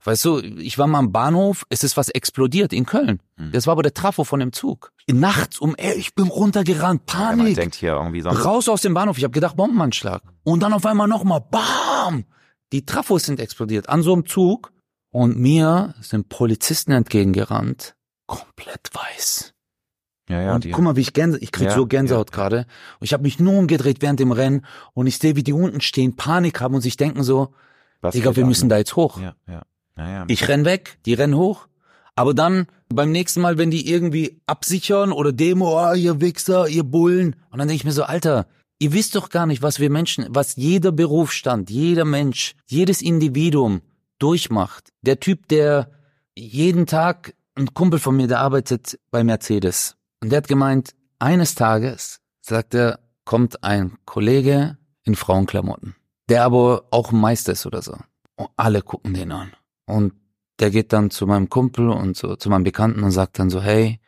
[0.05, 3.21] Weißt du, ich war mal am Bahnhof, es ist was explodiert in Köln.
[3.39, 3.51] Hm.
[3.51, 4.93] Das war aber der Trafo von dem Zug.
[5.11, 7.39] Nachts um, ey, ich bin runtergerannt, Panik.
[7.39, 8.45] Ja, man denkt hier irgendwie sonst.
[8.45, 10.23] Raus aus dem Bahnhof, ich habe gedacht Bombenanschlag.
[10.45, 12.25] Und dann auf einmal nochmal, bam!
[12.73, 14.73] Die Trafos sind explodiert an so einem Zug.
[15.11, 17.96] Und mir sind Polizisten entgegengerannt
[18.27, 19.55] komplett weiß.
[20.29, 22.35] Ja, ja, und die, guck mal, wie ich Gänse, ich krieg ja, so Gänsehaut ja,
[22.35, 22.67] gerade.
[22.99, 25.81] Und ich habe mich nur umgedreht während dem Rennen und ich sehe, wie die unten
[25.81, 27.55] stehen, Panik haben und sich denken so,
[28.01, 29.21] Was Digga, wir müssen da jetzt hoch.
[29.21, 29.63] Ja, ja.
[29.97, 30.25] Ja, ja.
[30.29, 31.69] Ich renn weg, die rennen hoch.
[32.15, 36.85] Aber dann beim nächsten Mal, wenn die irgendwie absichern oder Demo, oh, ihr Wichser, ihr
[36.85, 37.37] Bullen.
[37.51, 38.47] Und dann denke ich mir so, Alter,
[38.79, 43.83] ihr wisst doch gar nicht, was wir Menschen, was jeder Berufsstand, jeder Mensch, jedes Individuum
[44.19, 44.93] durchmacht.
[45.03, 45.91] Der Typ, der
[46.35, 49.97] jeden Tag ein Kumpel von mir, der arbeitet bei Mercedes.
[50.21, 55.97] Und der hat gemeint, eines Tages, sagt er, kommt ein Kollege in Frauenklamotten,
[56.29, 57.97] der aber auch ein Meister ist oder so.
[58.37, 59.53] Und alle gucken den an.
[59.87, 60.15] Und
[60.59, 63.61] der geht dann zu meinem Kumpel und so, zu meinem Bekannten und sagt dann so,
[63.61, 64.01] hey,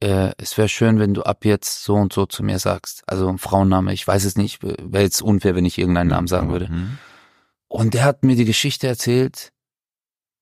[0.00, 3.02] äh, es wäre schön, wenn du ab jetzt so und so zu mir sagst.
[3.06, 6.50] Also ein Frauenname, ich weiß es nicht, wäre jetzt unfair, wenn ich irgendeinen Namen sagen
[6.50, 6.68] würde.
[6.68, 6.98] Mhm.
[7.68, 9.52] Und der hat mir die Geschichte erzählt.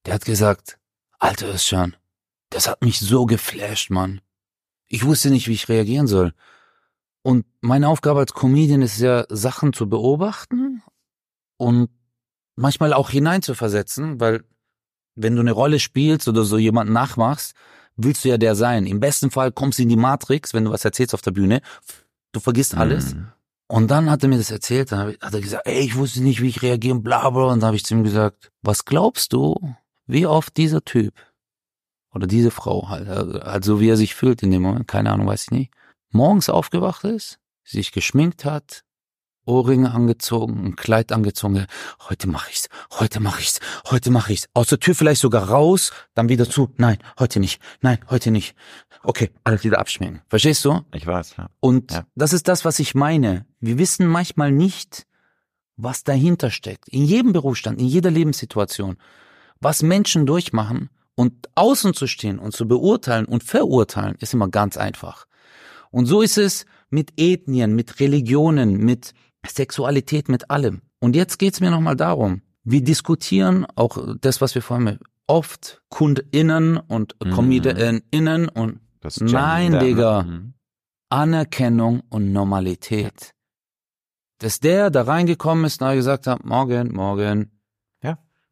[0.07, 0.79] Der hat gesagt,
[1.19, 1.97] Alter Özcan,
[2.55, 4.21] das hat mich so geflasht, Mann.
[4.87, 6.33] Ich wusste nicht, wie ich reagieren soll.
[7.23, 10.83] Und meine Aufgabe als Comedian ist ja, Sachen zu beobachten
[11.57, 11.89] und
[12.55, 14.45] manchmal auch hineinzuversetzen, weil
[15.17, 17.55] wenn du eine Rolle spielst oder so jemanden nachmachst,
[17.97, 18.87] willst du ja der sein.
[18.87, 21.61] Im besten Fall kommst du in die Matrix, wenn du was erzählst auf der Bühne,
[22.33, 23.15] du vergisst alles.
[23.15, 23.29] Mhm.
[23.67, 26.41] Und dann hat er mir das erzählt, dann hat er gesagt, ey, ich wusste nicht,
[26.41, 27.45] wie ich reagieren, bla bla.
[27.45, 29.57] Und dann habe ich zu ihm gesagt, was glaubst du,
[30.07, 31.15] wie oft dieser Typ
[32.15, 35.45] oder diese Frau halt, also wie er sich fühlt in dem Moment, keine Ahnung, weiß
[35.45, 35.73] ich nicht,
[36.11, 38.85] morgens aufgewacht ist, sich geschminkt hat,
[39.47, 41.67] Ohrringe angezogen, ein Kleid angezogen.
[42.09, 43.61] Heute mache ich's, heute mache ich's,
[43.91, 44.49] heute mache ich's.
[44.55, 46.71] Aus der Tür vielleicht sogar raus, dann wieder zu.
[46.77, 47.61] Nein, heute nicht.
[47.83, 48.57] Nein, heute nicht.
[49.03, 50.23] Okay, alles wieder abschminken.
[50.29, 50.81] Verstehst du?
[50.95, 51.51] Ich weiß, ja.
[51.61, 52.07] Und ja.
[52.15, 53.45] das ist das, was ich meine.
[53.61, 55.07] Wir wissen manchmal nicht,
[55.77, 56.89] was dahinter steckt.
[56.89, 58.97] In jedem Berufsstand, in jeder Lebenssituation.
[59.61, 64.77] Was Menschen durchmachen und außen zu stehen und zu beurteilen und verurteilen, ist immer ganz
[64.77, 65.27] einfach.
[65.91, 69.15] Und so ist es mit Ethnien, mit Religionen, mit
[69.47, 70.83] Sexualität mit allem.
[71.01, 76.79] Und jetzt geht's mir nochmal darum, wir diskutieren auch das, was wir vorhin oft KundInnen
[76.79, 77.31] und mhm.
[77.31, 79.79] ComedianInnen und das nein, ne?
[79.81, 80.55] Digga, mhm.
[81.11, 83.35] Anerkennung und Normalität.
[84.39, 87.51] Dass der da reingekommen ist und gesagt hat, morgen, morgen,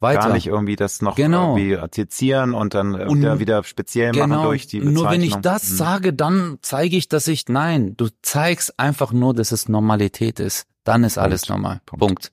[0.03, 0.20] weiter.
[0.20, 1.57] Gar nicht irgendwie das noch genau.
[1.57, 4.27] irgendwie sezieren und dann und wieder, wieder speziell genau.
[4.27, 5.03] machen durch die Bezeichnung.
[5.03, 5.77] Nur wenn ich das mhm.
[5.77, 10.66] sage, dann zeige ich, dass ich, nein, du zeigst einfach nur, dass es Normalität ist.
[10.85, 11.62] Dann ist alles Punkt.
[11.62, 11.81] normal.
[11.87, 12.01] Punkt.
[12.01, 12.33] Punkt.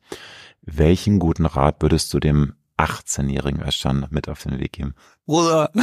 [0.62, 4.96] Welchen guten Rat würdest du dem 18-jährigen Özcan mit auf den Weg geben?
[5.26, 5.72] Bruder.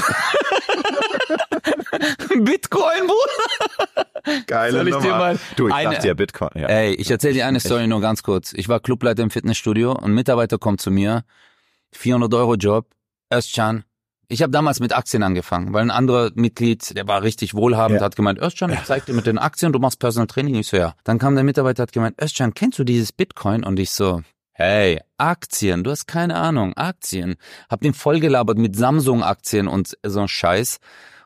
[2.29, 4.07] Bitcoin, Bruder.
[4.47, 5.07] Geile Soll ich Nummer.
[5.07, 6.51] Dir mal du, ich eine, dachte ja Bitcoin.
[6.55, 6.67] Ja.
[6.69, 8.53] Ey, ich erzähle dir eine Story nur ganz kurz.
[8.53, 11.25] Ich war Clubleiter im Fitnessstudio und ein Mitarbeiter kommt zu mir
[11.97, 12.87] 400 Euro Job,
[13.33, 13.85] Özcan.
[14.29, 18.05] Ich habe damals mit Aktien angefangen, weil ein anderer Mitglied, der war richtig wohlhabend, ja.
[18.05, 20.57] hat gemeint, Özcan, ich zeig dir mit den Aktien, du machst Personal Training.
[20.57, 20.95] Ich so, ja.
[21.05, 23.63] Dann kam der Mitarbeiter, hat gemeint, Özcan, kennst du dieses Bitcoin?
[23.63, 27.37] Und ich so, hey, Aktien, du hast keine Ahnung, Aktien.
[27.71, 30.79] Hab den vollgelabert mit Samsung-Aktien und so ein Scheiß.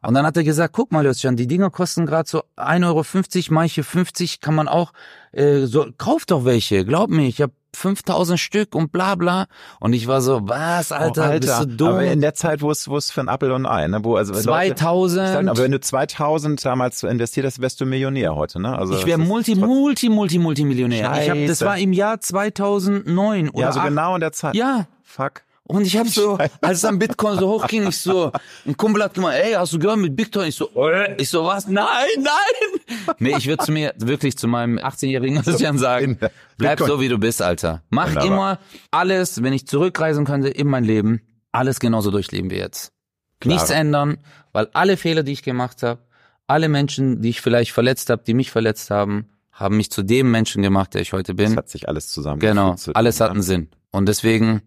[0.03, 3.55] Und dann hat er gesagt, guck mal, Özcan, die Dinger kosten gerade so 1,50 Euro,
[3.55, 4.93] manche 50 kann man auch,
[5.33, 9.47] äh, so, kauf doch welche, glaub mir, ich habe 5000 Stück und bla bla.
[9.79, 11.47] Und ich war so, was, Alter, oh, Alter.
[11.47, 11.89] bist du dumm?
[11.89, 14.05] Aber in der Zeit, wo es, wo es für ein Apple und ein Ei, ne?
[14.05, 15.17] Wo, also, 2000.
[15.19, 18.77] Leute, sag, aber wenn du 2000 damals investiert hast, wärst du Millionär heute, ne?
[18.77, 21.07] Also, ich wäre Multi, Multi, Multi, Multimillionär.
[21.07, 21.23] Scheiße.
[21.23, 23.89] Ich hab, das war im Jahr 2009 oder Ja, so 8.
[23.89, 24.55] genau in der Zeit.
[24.55, 24.87] Ja.
[25.05, 25.43] Fuck.
[25.71, 28.33] Und ich habe so, als dann Bitcoin so hochging, ich so,
[28.67, 30.49] ein Kumpel hat gemeint, ey, hast du gehört mit Bitcoin?
[30.49, 31.15] Ich so, äh.
[31.17, 31.69] ich so, was?
[31.69, 31.87] Nein,
[32.19, 33.07] nein!
[33.21, 36.19] Nee, ich würde zu mir, wirklich zu meinem 18-jährigen Christian sagen,
[36.59, 37.83] bleib so wie du bist, Alter.
[37.89, 38.27] Mach Wunderbar.
[38.27, 38.59] immer
[38.91, 41.21] alles, wenn ich zurückreisen könnte in mein Leben,
[41.53, 42.91] alles genauso durchleben wie jetzt.
[43.39, 43.55] Klar.
[43.55, 44.19] Nichts ändern,
[44.53, 46.01] weil alle Fehler, die ich gemacht habe,
[46.49, 50.33] alle Menschen, die ich vielleicht verletzt habe, die mich verletzt haben, haben mich zu dem
[50.33, 51.51] Menschen gemacht, der ich heute bin.
[51.51, 52.41] Das hat sich alles zusammen.
[52.41, 53.69] Genau, alles hat einen Sinn.
[53.93, 54.63] Und deswegen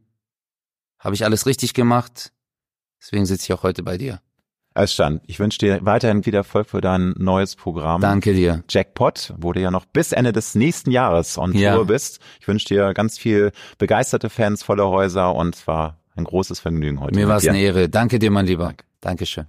[1.03, 2.31] habe ich alles richtig gemacht.
[3.01, 4.21] Deswegen sitze ich auch heute bei dir.
[4.75, 8.01] Özcan, ich wünsche dir weiterhin viel Erfolg für dein neues Programm.
[8.01, 8.63] Danke dir.
[8.67, 11.75] Jackpot, wo du ja noch bis Ende des nächsten Jahres on ja.
[11.75, 12.19] Tour bist.
[12.39, 17.01] Ich wünsche dir ganz viel begeisterte Fans, volle Häuser und es war ein großes Vergnügen
[17.01, 17.15] heute.
[17.15, 17.89] Mir war es eine Ehre.
[17.89, 18.65] Danke dir, mein Lieber.
[18.65, 18.85] Danke.
[19.01, 19.45] Dankeschön.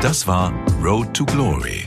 [0.00, 0.52] Das war
[0.82, 1.86] Road to Glory